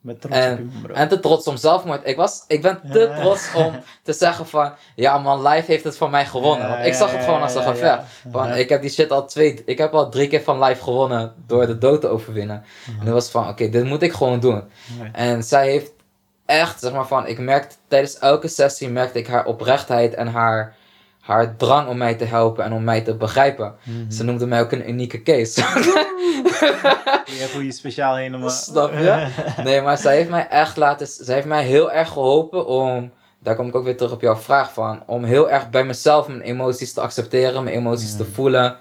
Met 0.00 0.20
trots 0.20 0.36
op 0.36 0.42
je 0.42 0.48
En, 0.48 0.72
bro. 0.82 0.94
en 0.94 1.08
te 1.08 1.20
trots 1.20 1.46
om 1.46 1.56
zelfmoord. 1.56 2.00
Ik, 2.08 2.16
was, 2.16 2.44
ik 2.46 2.62
ben 2.62 2.80
te 2.92 2.98
Ja. 2.98 3.20
trots 3.20 3.54
om 3.54 3.80
te 4.02 4.12
zeggen 4.12 4.46
van... 4.46 4.72
Ja 4.94 5.18
man, 5.18 5.42
life 5.48 5.70
heeft 5.70 5.84
het 5.84 5.96
van 5.96 6.10
mij 6.10 6.26
gewonnen. 6.26 6.66
Ja, 6.66 6.72
Want 6.72 6.86
ik 6.86 6.94
zag 6.94 7.12
het 7.12 7.24
gewoon 7.24 7.42
als 7.42 7.54
een 7.54 7.62
gevecht. 7.62 8.02
Van. 8.30 8.54
Ik 8.54 8.68
heb 8.68 8.80
die 8.80 8.90
shit 8.90 9.10
al 9.10 9.26
twee... 9.26 9.62
Ik 9.64 9.78
heb 9.78 9.92
al 9.94 10.08
drie 10.10 10.28
keer 10.28 10.42
van 10.42 10.62
life 10.62 10.82
gewonnen 10.82 11.34
door 11.46 11.66
de 11.66 11.78
dood 11.78 12.00
te 12.00 12.08
overwinnen. 12.08 12.64
En 12.98 13.04
dat 13.04 13.14
was 13.14 13.30
van, 13.30 13.48
oké, 13.48 13.68
dit 13.68 13.84
moet 13.84 14.02
ik 14.02 14.12
gewoon 14.12 14.40
doen. 14.40 14.62
En 15.12 15.42
zij 15.42 15.70
heeft 15.70 15.92
echt, 16.46 16.80
zeg 16.80 16.92
maar 16.92 17.06
van... 17.06 17.26
Ik 17.26 17.38
merkte 17.38 17.76
tijdens 17.88 18.18
elke 18.18 18.48
sessie 18.48 18.88
merkte 18.88 19.18
ik 19.18 19.26
haar 19.26 19.44
oprechtheid 19.44 20.14
en 20.14 20.26
haar... 20.26 20.74
Haar 21.28 21.56
drang 21.56 21.88
om 21.88 21.96
mij 21.96 22.14
te 22.14 22.24
helpen 22.24 22.64
en 22.64 22.72
om 22.72 22.84
mij 22.84 23.00
te 23.00 23.14
begrijpen. 23.14 23.74
Mhm. 23.82 24.10
Ze 24.10 24.24
noemde 24.24 24.46
mij 24.46 24.60
ook 24.60 24.72
een 24.72 24.88
unieke 24.88 25.22
case. 25.22 25.60
Je 27.38 27.46
voelt 27.50 27.64
je 27.64 27.72
speciaal 27.72 28.16
helemaal. 28.16 28.50
Snap 28.50 28.92
je? 28.92 29.28
Nee, 29.64 29.82
maar 29.82 29.98
zij 29.98 30.16
heeft 30.16 30.30
mij 30.30 30.48
echt 30.48 30.76
laten. 30.76 31.06
Zij 31.06 31.34
heeft 31.34 31.46
mij 31.46 31.64
heel 31.64 31.92
erg 31.92 32.08
geholpen 32.08 32.66
om. 32.66 33.12
Daar 33.38 33.56
kom 33.56 33.68
ik 33.68 33.74
ook 33.74 33.84
weer 33.84 33.96
terug 33.96 34.12
op 34.12 34.20
jouw 34.20 34.36
vraag 34.36 34.72
van. 34.72 35.02
Om 35.06 35.24
heel 35.24 35.50
erg 35.50 35.70
bij 35.70 35.84
mezelf 35.84 36.28
mijn 36.28 36.40
emoties 36.40 36.92
te 36.92 37.00
accepteren, 37.00 37.64
mijn 37.64 37.76
emoties 37.76 38.16
te 38.16 38.24
voelen. 38.24 38.76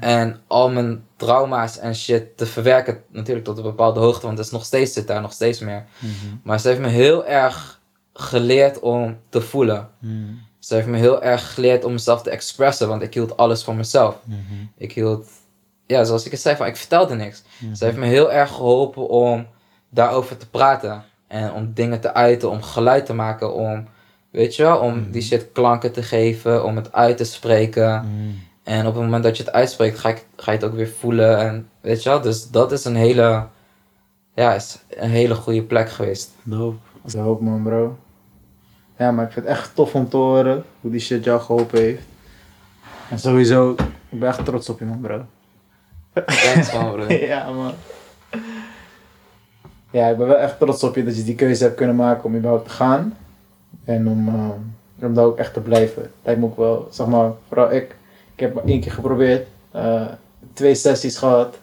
En 0.00 0.40
al 0.46 0.70
mijn 0.70 1.04
trauma's 1.16 1.78
en 1.78 1.94
shit 1.94 2.36
te 2.36 2.46
verwerken. 2.46 3.02
Natuurlijk 3.10 3.46
tot 3.46 3.56
een 3.56 3.62
bepaalde 3.62 4.00
hoogte, 4.00 4.26
want 4.26 4.38
het 4.38 4.46
is 4.46 4.52
nog 4.52 4.64
steeds 4.64 4.92
zit 4.92 5.06
daar 5.06 5.20
nog 5.20 5.32
steeds 5.32 5.60
meer. 5.60 5.84
Mhm. 5.98 6.12
Maar 6.42 6.60
ze 6.60 6.68
heeft 6.68 6.80
me 6.80 6.88
heel 6.88 7.26
erg 7.26 7.80
geleerd 8.12 8.80
om 8.80 9.18
te 9.28 9.40
voelen. 9.40 9.88
Mhm. 10.68 10.80
Ze 10.80 10.86
heeft 10.86 10.86
me 10.86 10.96
heel 10.96 11.22
erg 11.22 11.54
geleerd 11.54 11.84
om 11.84 11.92
mezelf 11.92 12.22
te 12.22 12.30
expressen, 12.30 12.88
want 12.88 13.02
ik 13.02 13.14
hield 13.14 13.36
alles 13.36 13.64
voor 13.64 13.74
mezelf. 13.74 14.16
Mhm. 14.24 14.38
Ik 14.76 14.92
hield, 14.92 15.28
ja, 15.86 16.04
zoals 16.04 16.24
ik 16.24 16.30
het 16.30 16.40
zei, 16.40 16.56
van 16.56 16.66
ik 16.66 16.76
vertelde 16.76 17.14
niks. 17.14 17.42
Mhm. 17.58 17.74
Ze 17.74 17.84
heeft 17.84 17.96
me 17.96 18.06
heel 18.06 18.32
erg 18.32 18.50
geholpen 18.50 19.08
om 19.08 19.46
daarover 19.90 20.36
te 20.36 20.48
praten. 20.48 21.04
En 21.26 21.52
om 21.52 21.72
dingen 21.74 22.00
te 22.00 22.14
uiten, 22.14 22.50
om 22.50 22.62
geluid 22.62 23.06
te 23.06 23.14
maken, 23.14 23.54
om, 23.54 23.86
weet 24.30 24.56
je 24.56 24.62
wel, 24.62 24.78
om 24.78 25.10
die 25.10 25.22
shit 25.22 25.52
klanken 25.52 25.92
te 25.92 26.02
geven, 26.02 26.64
om 26.64 26.76
het 26.76 26.92
uit 26.92 27.16
te 27.16 27.24
spreken. 27.24 27.94
Mhm. 27.94 28.46
En 28.62 28.86
op 28.86 28.94
het 28.94 29.02
moment 29.02 29.22
dat 29.22 29.36
je 29.36 29.42
het 29.42 29.52
uitspreekt, 29.52 29.98
ga, 29.98 30.08
ik, 30.08 30.26
ga 30.36 30.52
je 30.52 30.58
het 30.58 30.66
ook 30.66 30.74
weer 30.74 30.88
voelen. 30.88 31.38
En 31.38 31.68
weet 31.80 32.02
je 32.02 32.08
wel, 32.08 32.20
dus 32.20 32.50
dat 32.50 32.72
is 32.72 32.84
een 32.84 32.96
hele, 32.96 33.46
ja, 34.34 34.54
is 34.54 34.78
een 34.88 35.10
hele 35.10 35.34
goede 35.34 35.62
plek 35.62 35.90
geweest. 35.90 36.30
Dope. 36.42 36.76
Dope 37.02 37.44
man 37.44 37.62
bro. 37.62 37.96
Ja, 38.98 39.10
maar 39.10 39.24
ik 39.26 39.32
vind 39.32 39.46
het 39.46 39.56
echt 39.56 39.74
tof 39.74 39.94
om 39.94 40.08
te 40.08 40.16
horen 40.16 40.64
hoe 40.80 40.90
die 40.90 41.00
shit 41.00 41.24
jou 41.24 41.40
geholpen 41.40 41.78
heeft. 41.80 42.02
En 43.10 43.18
sowieso, 43.18 43.70
ik 44.08 44.18
ben 44.20 44.28
echt 44.28 44.44
trots 44.44 44.68
op 44.68 44.78
je 44.78 44.84
man 44.84 45.00
bro. 45.00 45.24
Thanks 46.12 46.72
man, 46.72 46.92
bro. 46.92 47.12
ja 47.32 47.50
man. 47.50 47.72
Ja, 49.90 50.08
ik 50.08 50.16
ben 50.16 50.26
wel 50.26 50.36
echt 50.36 50.58
trots 50.58 50.82
op 50.84 50.94
je 50.94 51.04
dat 51.04 51.16
je 51.16 51.24
die 51.24 51.34
keuze 51.34 51.64
hebt 51.64 51.76
kunnen 51.76 51.96
maken 51.96 52.24
om 52.24 52.36
überhaupt 52.36 52.64
te 52.68 52.70
gaan. 52.74 53.16
En 53.84 54.08
om, 54.08 54.28
eh, 54.28 55.04
om 55.06 55.14
daar 55.14 55.24
ook 55.24 55.38
echt 55.38 55.52
te 55.54 55.60
blijven. 55.60 56.10
Lijkt 56.22 56.40
me 56.40 56.46
ook 56.46 56.56
wel, 56.56 56.88
zeg 56.90 57.06
maar, 57.06 57.30
vooral 57.48 57.72
ik. 57.72 57.94
Ik 58.34 58.40
heb 58.40 58.54
maar 58.54 58.64
één 58.64 58.80
keer 58.80 58.92
geprobeerd. 58.92 59.46
eh, 59.70 60.06
twee 60.52 60.74
sessies 60.74 61.18
gehad. 61.18 61.58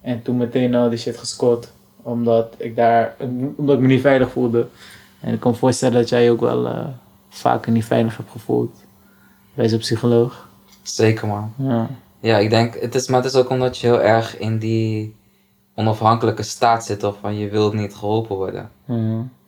En 0.00 0.22
toen 0.22 0.36
meteen 0.36 0.74
al 0.74 0.88
die 0.88 0.98
shit 0.98 1.18
gescoord. 1.18 1.72
Omdat 2.02 2.54
ik 2.56 2.76
daar, 2.76 3.14
omdat 3.56 3.74
ik 3.76 3.80
me 3.82 3.86
niet 3.86 4.00
veilig 4.00 4.30
voelde. 4.30 4.66
En 5.26 5.32
ik 5.34 5.40
kan 5.40 5.50
me 5.50 5.56
voorstellen 5.56 5.94
dat 6.00 6.08
jij 6.08 6.24
je 6.24 6.30
ook 6.30 6.40
wel 6.40 6.66
eh, 6.66 6.86
vaker 7.28 7.72
niet 7.72 7.84
veilig 7.84 8.16
hebt 8.16 8.30
gevoeld. 8.30 8.84
Bij 9.54 9.68
zo'n 9.68 9.78
psycholoog. 9.78 10.48
Zeker 10.82 11.26
man. 11.26 11.52
Ja. 11.56 11.88
Ja, 12.20 12.38
ik 12.38 12.50
denk, 12.50 12.74
het 12.80 12.94
is, 12.94 13.08
maar 13.08 13.22
het 13.22 13.32
is 13.32 13.38
ook 13.40 13.50
omdat 13.50 13.78
je 13.78 13.86
heel 13.86 14.00
erg 14.00 14.38
in 14.38 14.58
die 14.58 15.16
onafhankelijke 15.74 16.42
staat 16.42 16.84
zit, 16.84 17.04
of 17.04 17.16
van 17.20 17.38
je 17.38 17.48
wilt 17.48 17.72
niet 17.74 17.94
geholpen 17.94 18.36
worden. 18.36 18.70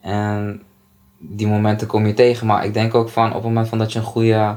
En 0.00 0.62
die 1.18 1.46
momenten 1.46 1.86
kom 1.86 2.06
je 2.06 2.14
tegen. 2.14 2.46
Maar 2.46 2.64
ik 2.64 2.74
denk 2.74 2.94
ook 2.94 3.08
van 3.08 3.28
op 3.28 3.34
het 3.34 3.42
moment 3.42 3.68
van 3.68 3.78
dat 3.78 3.92
je 3.92 3.98
een 3.98 4.04
goede 4.04 4.56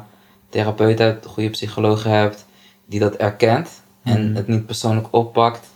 therapeut 0.50 1.00
hebt, 1.00 1.26
een 1.26 1.32
goede 1.32 1.50
psycholoog 1.50 2.04
hebt, 2.04 2.46
die 2.86 3.00
dat 3.00 3.16
erkent 3.16 3.82
en 4.04 4.26
Mhm. 4.28 4.36
het 4.36 4.48
niet 4.48 4.66
persoonlijk 4.66 5.08
oppakt, 5.12 5.70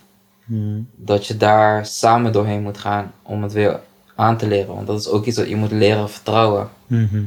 Mhm. 0.44 0.80
dat 0.96 1.26
je 1.26 1.36
daar 1.36 1.86
samen 1.86 2.32
doorheen 2.32 2.62
moet 2.62 2.78
gaan 2.78 3.12
om 3.22 3.42
het 3.42 3.52
weer 3.52 3.80
aan 4.16 4.36
te 4.36 4.46
leren. 4.48 4.74
Want 4.74 4.86
dat 4.86 5.00
is 5.00 5.08
ook 5.08 5.24
iets 5.26 5.36
dat 5.36 5.48
je 5.48 5.56
moet 5.56 5.70
leren 5.70 6.10
vertrouwen. 6.10 6.68
Mhm. 6.86 7.22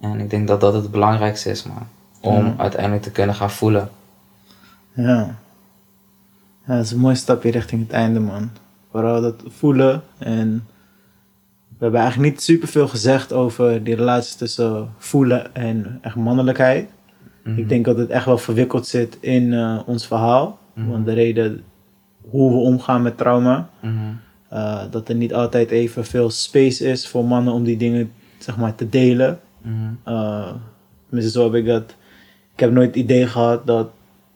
En 0.00 0.20
ik 0.20 0.30
denk 0.30 0.48
dat 0.48 0.60
dat 0.60 0.74
het 0.74 0.90
belangrijkste 0.90 1.50
is, 1.50 1.62
man. 1.62 1.86
Om 2.20 2.44
Ja. 2.46 2.54
uiteindelijk 2.56 3.02
te 3.02 3.10
kunnen 3.10 3.34
gaan 3.34 3.50
voelen. 3.50 3.88
Ja. 4.92 5.36
ja. 6.66 6.74
Dat 6.74 6.84
is 6.84 6.90
een 6.90 6.98
mooi 6.98 7.14
stapje 7.16 7.50
richting 7.50 7.82
het 7.82 7.92
einde, 7.92 8.20
man. 8.20 8.50
Vooral 8.90 9.20
dat 9.20 9.42
voelen. 9.46 10.02
En 10.18 10.66
we 11.68 11.84
hebben 11.84 12.00
eigenlijk 12.00 12.32
niet 12.32 12.42
superveel 12.42 12.88
gezegd 12.88 13.32
over 13.32 13.84
die 13.84 13.94
relatie 13.94 14.36
tussen 14.36 14.88
voelen 14.98 15.54
en 15.54 15.98
echt 16.02 16.16
mannelijkheid. 16.16 16.88
Mhm. 17.44 17.58
Ik 17.58 17.68
denk 17.68 17.84
dat 17.84 17.96
het 17.96 18.10
echt 18.10 18.24
wel 18.24 18.38
verwikkeld 18.38 18.86
zit 18.86 19.16
in 19.20 19.52
eh, 19.52 19.78
ons 19.86 20.06
verhaal. 20.06 20.58
Mhm. 20.72 20.88
Want 20.88 21.04
de 21.06 21.12
reden 21.12 21.62
hoe 22.30 22.50
we 22.52 22.56
omgaan 22.58 23.02
met 23.02 23.16
trauma. 23.16 23.68
Mhm. 23.80 23.94
Eh, 24.48 24.82
dat 24.90 25.08
er 25.08 25.14
niet 25.14 25.34
altijd 25.34 25.70
even 25.70 26.04
veel 26.04 26.30
space 26.30 26.84
is 26.84 27.08
voor 27.08 27.24
mannen 27.24 27.52
om 27.52 27.64
die 27.64 27.76
dingen 27.76 28.12
zeg 28.38 28.56
maar, 28.56 28.74
te 28.74 28.88
delen. 28.88 29.40
Uh, 30.08 30.52
tenminste, 31.08 31.38
zo 31.38 31.44
heb 31.44 31.54
ik 31.54 31.66
dat. 31.66 31.94
Ik 32.52 32.60
heb 32.60 32.70
nooit 32.72 32.86
het 32.86 32.96
idee 32.96 33.26
gehad 33.26 33.66
dat 33.66 33.90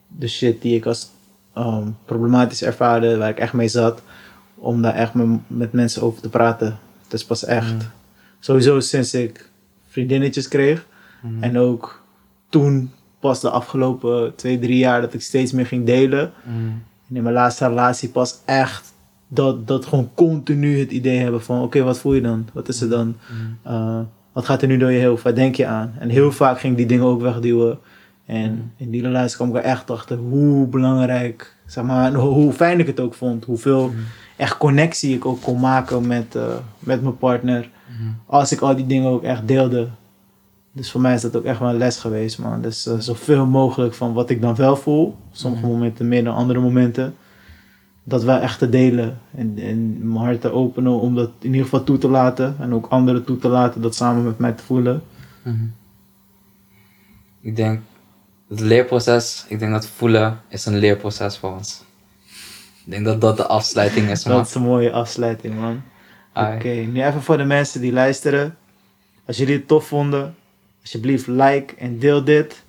de 0.07 0.29
shit 0.29 0.63
die 0.63 0.77
ik 0.77 0.87
als 0.87 1.11
um, 1.59 1.97
problematisch 2.05 2.63
ervaarde, 2.63 3.17
waar 3.17 3.29
ik 3.29 3.39
echt 3.39 3.53
mee 3.53 3.69
zat, 3.69 4.03
om 4.55 4.83
daar 4.83 4.95
echt 4.95 5.15
me- 5.15 5.39
met 5.47 5.73
mensen 5.73 6.03
over 6.03 6.23
te 6.23 6.29
praten. 6.29 6.79
Het 7.03 7.13
is 7.13 7.25
pas 7.25 7.45
echt. 7.45 7.75
Mhm. 7.75 7.85
Sowieso 8.41 8.81
sinds 8.81 9.15
ik 9.15 9.51
vriendinnetjes 9.89 10.49
kreeg. 10.49 10.87
Mhm. 11.23 11.43
En 11.43 11.59
ook 11.59 12.03
toen, 12.49 12.91
pas 13.21 13.41
de 13.41 13.51
afgelopen 13.51 14.35
twee, 14.35 14.59
drie 14.59 14.79
jaar, 14.79 15.01
dat 15.01 15.15
ik 15.15 15.23
steeds 15.23 15.53
meer 15.53 15.67
ging 15.67 15.87
delen. 15.87 16.33
Mhm. 16.45 16.57
En 17.09 17.17
in 17.17 17.23
mijn 17.23 17.35
laatste 17.35 17.67
relatie 17.69 18.09
pas 18.09 18.39
echt 18.45 18.92
dat, 19.35 19.67
dat 19.67 19.87
gewoon 19.87 20.11
continu 20.15 20.79
het 20.79 20.91
idee 20.91 21.19
hebben 21.19 21.43
van 21.43 21.63
oké, 21.63 21.83
wat 21.83 21.99
voel 21.99 22.15
je 22.15 22.21
dan? 22.21 22.49
Wat 22.53 22.69
is 22.69 22.81
er 22.81 22.89
dan? 22.89 23.17
Mhm. 23.65 23.75
Uh, 23.75 24.01
wat 24.33 24.45
gaat 24.45 24.63
er 24.63 24.69
nu 24.69 24.77
door 24.77 24.91
je 24.91 25.07
hoofd? 25.07 25.23
Waar 25.23 25.35
denk 25.35 25.55
je 25.55 25.67
aan? 25.67 25.95
En 25.99 26.09
heel 26.09 26.33
vaak 26.33 26.61
ging 26.61 26.73
ik 26.73 26.79
die 26.79 26.87
dingen 26.87 27.07
ook 27.07 27.21
wegduwen. 27.21 27.79
En 28.27 28.73
in 28.77 28.91
die 28.91 29.03
relatie 29.03 29.37
kwam 29.37 29.49
ik 29.49 29.55
er 29.55 29.63
echt 29.63 29.91
achter 29.91 30.17
hoe 30.17 30.67
belangrijk, 30.67 31.57
zeg 31.67 31.85
maar, 31.85 32.15
hoe, 32.15 32.53
fijn 32.53 32.81
ik 32.81 32.87
het 32.87 33.01
ook 33.01 33.15
vond. 33.15 33.45
Hoeveel 33.45 33.93
echt 34.37 34.57
connectie 34.57 35.15
ik 35.15 35.27
ook 35.27 35.43
kon 35.43 35.61
maken 35.61 36.07
met, 36.07 36.35
uh, 36.37 36.43
met 36.79 37.03
mijn 37.03 37.19
partner. 37.19 37.71
Als 38.27 38.53
ik 38.53 38.61
al 38.61 38.77
die 38.77 38.87
dingen 38.87 39.11
ook 39.11 39.23
echt 39.23 39.49
deelde. 39.49 39.89
Dus 40.73 40.91
voor 40.91 41.01
mij 41.01 41.15
is 41.15 41.21
dat 41.21 41.37
ook 41.37 41.45
echt 41.45 41.59
wel 41.59 41.69
een 41.69 41.77
les 41.77 41.99
geweest, 41.99 42.39
man. 42.39 42.63
Dus 42.63 42.87
uh, 42.87 42.95
zoveel 42.99 43.47
mogelijk 43.47 43.95
van 43.95 44.13
wat 44.13 44.31
ik 44.31 44.41
dan 44.41 44.55
wel 44.55 44.77
voel. 44.77 45.17
Sommige 45.33 45.67
momenten 45.67 46.09
meer 46.09 46.25
dan 46.25 46.35
andere 46.35 46.61
momenten. 46.61 47.15
Dat 48.05 48.23
wel 48.23 48.39
echt 48.39 48.59
te 48.59 48.69
delen. 48.69 49.19
En, 49.35 49.59
en 49.59 50.09
mijn 50.13 50.25
hart 50.25 50.41
te 50.41 50.53
openen 50.53 50.93
om 50.93 51.15
dat 51.15 51.31
in 51.39 51.51
ieder 51.51 51.63
geval 51.63 51.85
toe 51.85 51.99
te 51.99 52.09
laten. 52.09 52.57
En 52.59 52.75
ook 52.75 52.87
anderen 52.87 53.25
toe 53.25 53.39
te 53.39 53.49
laten 53.49 53.83
dat 53.83 53.95
samen 53.95 54.25
met 54.25 54.39
mij 54.39 54.53
te 54.53 54.63
voelen. 54.63 55.03
Mhm. 55.43 55.65
Ik 57.41 57.57
denk, 57.57 57.81
het 58.49 58.61
leerproces, 58.61 59.45
ik 59.49 59.59
denk 59.59 59.73
dat 59.73 59.87
voelen 59.87 60.41
is 60.49 60.67
een 60.67 60.77
leerproces 60.79 61.39
voor 61.39 61.53
ons. 61.53 61.85
Ik 62.85 62.91
denk 62.91 63.05
dat 63.05 63.21
dat 63.21 63.37
de 63.37 63.47
afsluiting 63.47 64.09
is, 64.09 64.25
man. 64.27 64.37
Dat 64.37 64.47
is 64.47 64.55
een 64.55 64.63
mooie 64.63 64.93
afsluiting, 64.93 65.55
man. 65.55 65.83
Oké, 66.35 66.69
nu 66.69 67.03
even 67.03 67.23
voor 67.23 67.37
de 67.37 67.45
mensen 67.45 67.81
die 67.81 67.93
luisteren. 67.93 68.57
Als 69.25 69.37
jullie 69.37 69.57
het 69.57 69.69
tof 69.69 69.87
vonden, 69.87 70.35
alsjeblieft 70.81 71.27
like 71.27 71.75
en 71.75 71.99
deel 71.99 72.25
dit. 72.25 72.62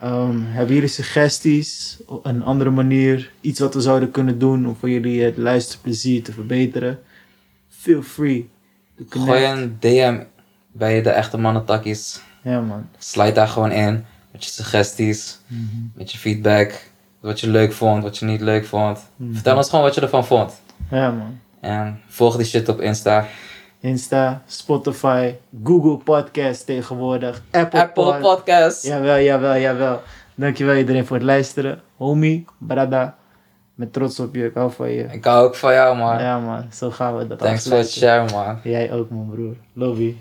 Ehm, 0.00 0.40
hebben 0.44 0.74
jullie 0.74 0.88
suggesties? 0.88 1.98
Een 2.22 2.42
andere 2.42 2.70
manier, 2.70 3.32
iets 3.40 3.60
wat 3.60 3.74
we 3.74 3.80
zouden 3.80 4.10
kunnen 4.10 4.38
doen 4.38 4.66
om 4.66 4.76
voor 4.76 4.90
jullie 4.90 5.22
het 5.22 5.36
luisterplezier 5.36 6.22
te 6.22 6.32
verbeteren? 6.32 6.98
Feel 7.68 8.02
free. 8.02 8.50
Gooi 9.08 9.44
een 9.44 9.76
DM 9.80 10.22
bij 10.72 11.02
de 11.02 11.10
echte 11.10 11.38
mannentakkies. 11.38 12.20
Ja, 12.42 12.60
man. 12.60 12.88
Sluit 12.98 13.34
daar 13.34 13.48
gewoon 13.48 13.72
in 13.72 14.04
met 14.32 14.44
je 14.44 14.50
suggesties, 14.50 15.38
met 15.94 16.12
je 16.12 16.18
feedback. 16.18 16.88
Wat 17.20 17.40
je 17.40 17.48
leuk 17.48 17.72
vond, 17.72 18.02
wat 18.02 18.18
je 18.18 18.24
niet 18.24 18.40
leuk 18.40 18.66
vond. 18.66 18.98
Mhm. 19.16 19.32
Vertel 19.34 19.56
ons 19.56 19.68
gewoon 19.68 19.84
wat 19.84 19.94
je 19.94 20.00
ervan 20.00 20.26
vond. 20.26 20.60
Ja, 20.90 21.10
man. 21.10 21.38
En 21.60 22.00
volg 22.08 22.36
die 22.36 22.46
shit 22.46 22.68
op 22.68 22.80
Insta. 22.80 23.26
Insta, 23.80 24.42
Spotify, 24.46 25.34
Google 25.64 25.96
Podcast 25.96 26.66
tegenwoordig, 26.66 27.42
Apple, 27.50 27.80
Apple 27.80 28.04
Pod- 28.04 28.20
Podcast. 28.20 28.84
Jawel, 28.86 29.18
jawel, 29.20 29.56
jawel. 29.56 30.00
Dankjewel 30.34 30.76
iedereen 30.76 31.06
voor 31.06 31.16
het 31.16 31.24
luisteren. 31.24 31.80
Homie, 31.96 32.44
brada, 32.58 33.16
met 33.74 33.92
trots 33.92 34.20
op 34.20 34.34
je, 34.34 34.44
ik 34.44 34.54
hou 34.54 34.72
van 34.72 34.90
je. 34.90 35.02
Ik 35.10 35.24
hou 35.24 35.46
ook 35.46 35.54
van 35.54 35.72
jou, 35.72 35.96
man. 35.96 36.18
Ja 36.18 36.38
man, 36.38 36.64
zo 36.72 36.90
gaan 36.90 37.16
we 37.16 37.26
dat 37.26 37.38
Thanks 37.38 37.68
voor 37.68 37.76
het 37.76 37.90
share, 37.90 38.30
man. 38.32 38.58
Jij 38.62 38.92
ook 38.92 39.10
man 39.10 39.30
broer. 39.34 39.54
Love 39.72 40.02
you. 40.02 40.16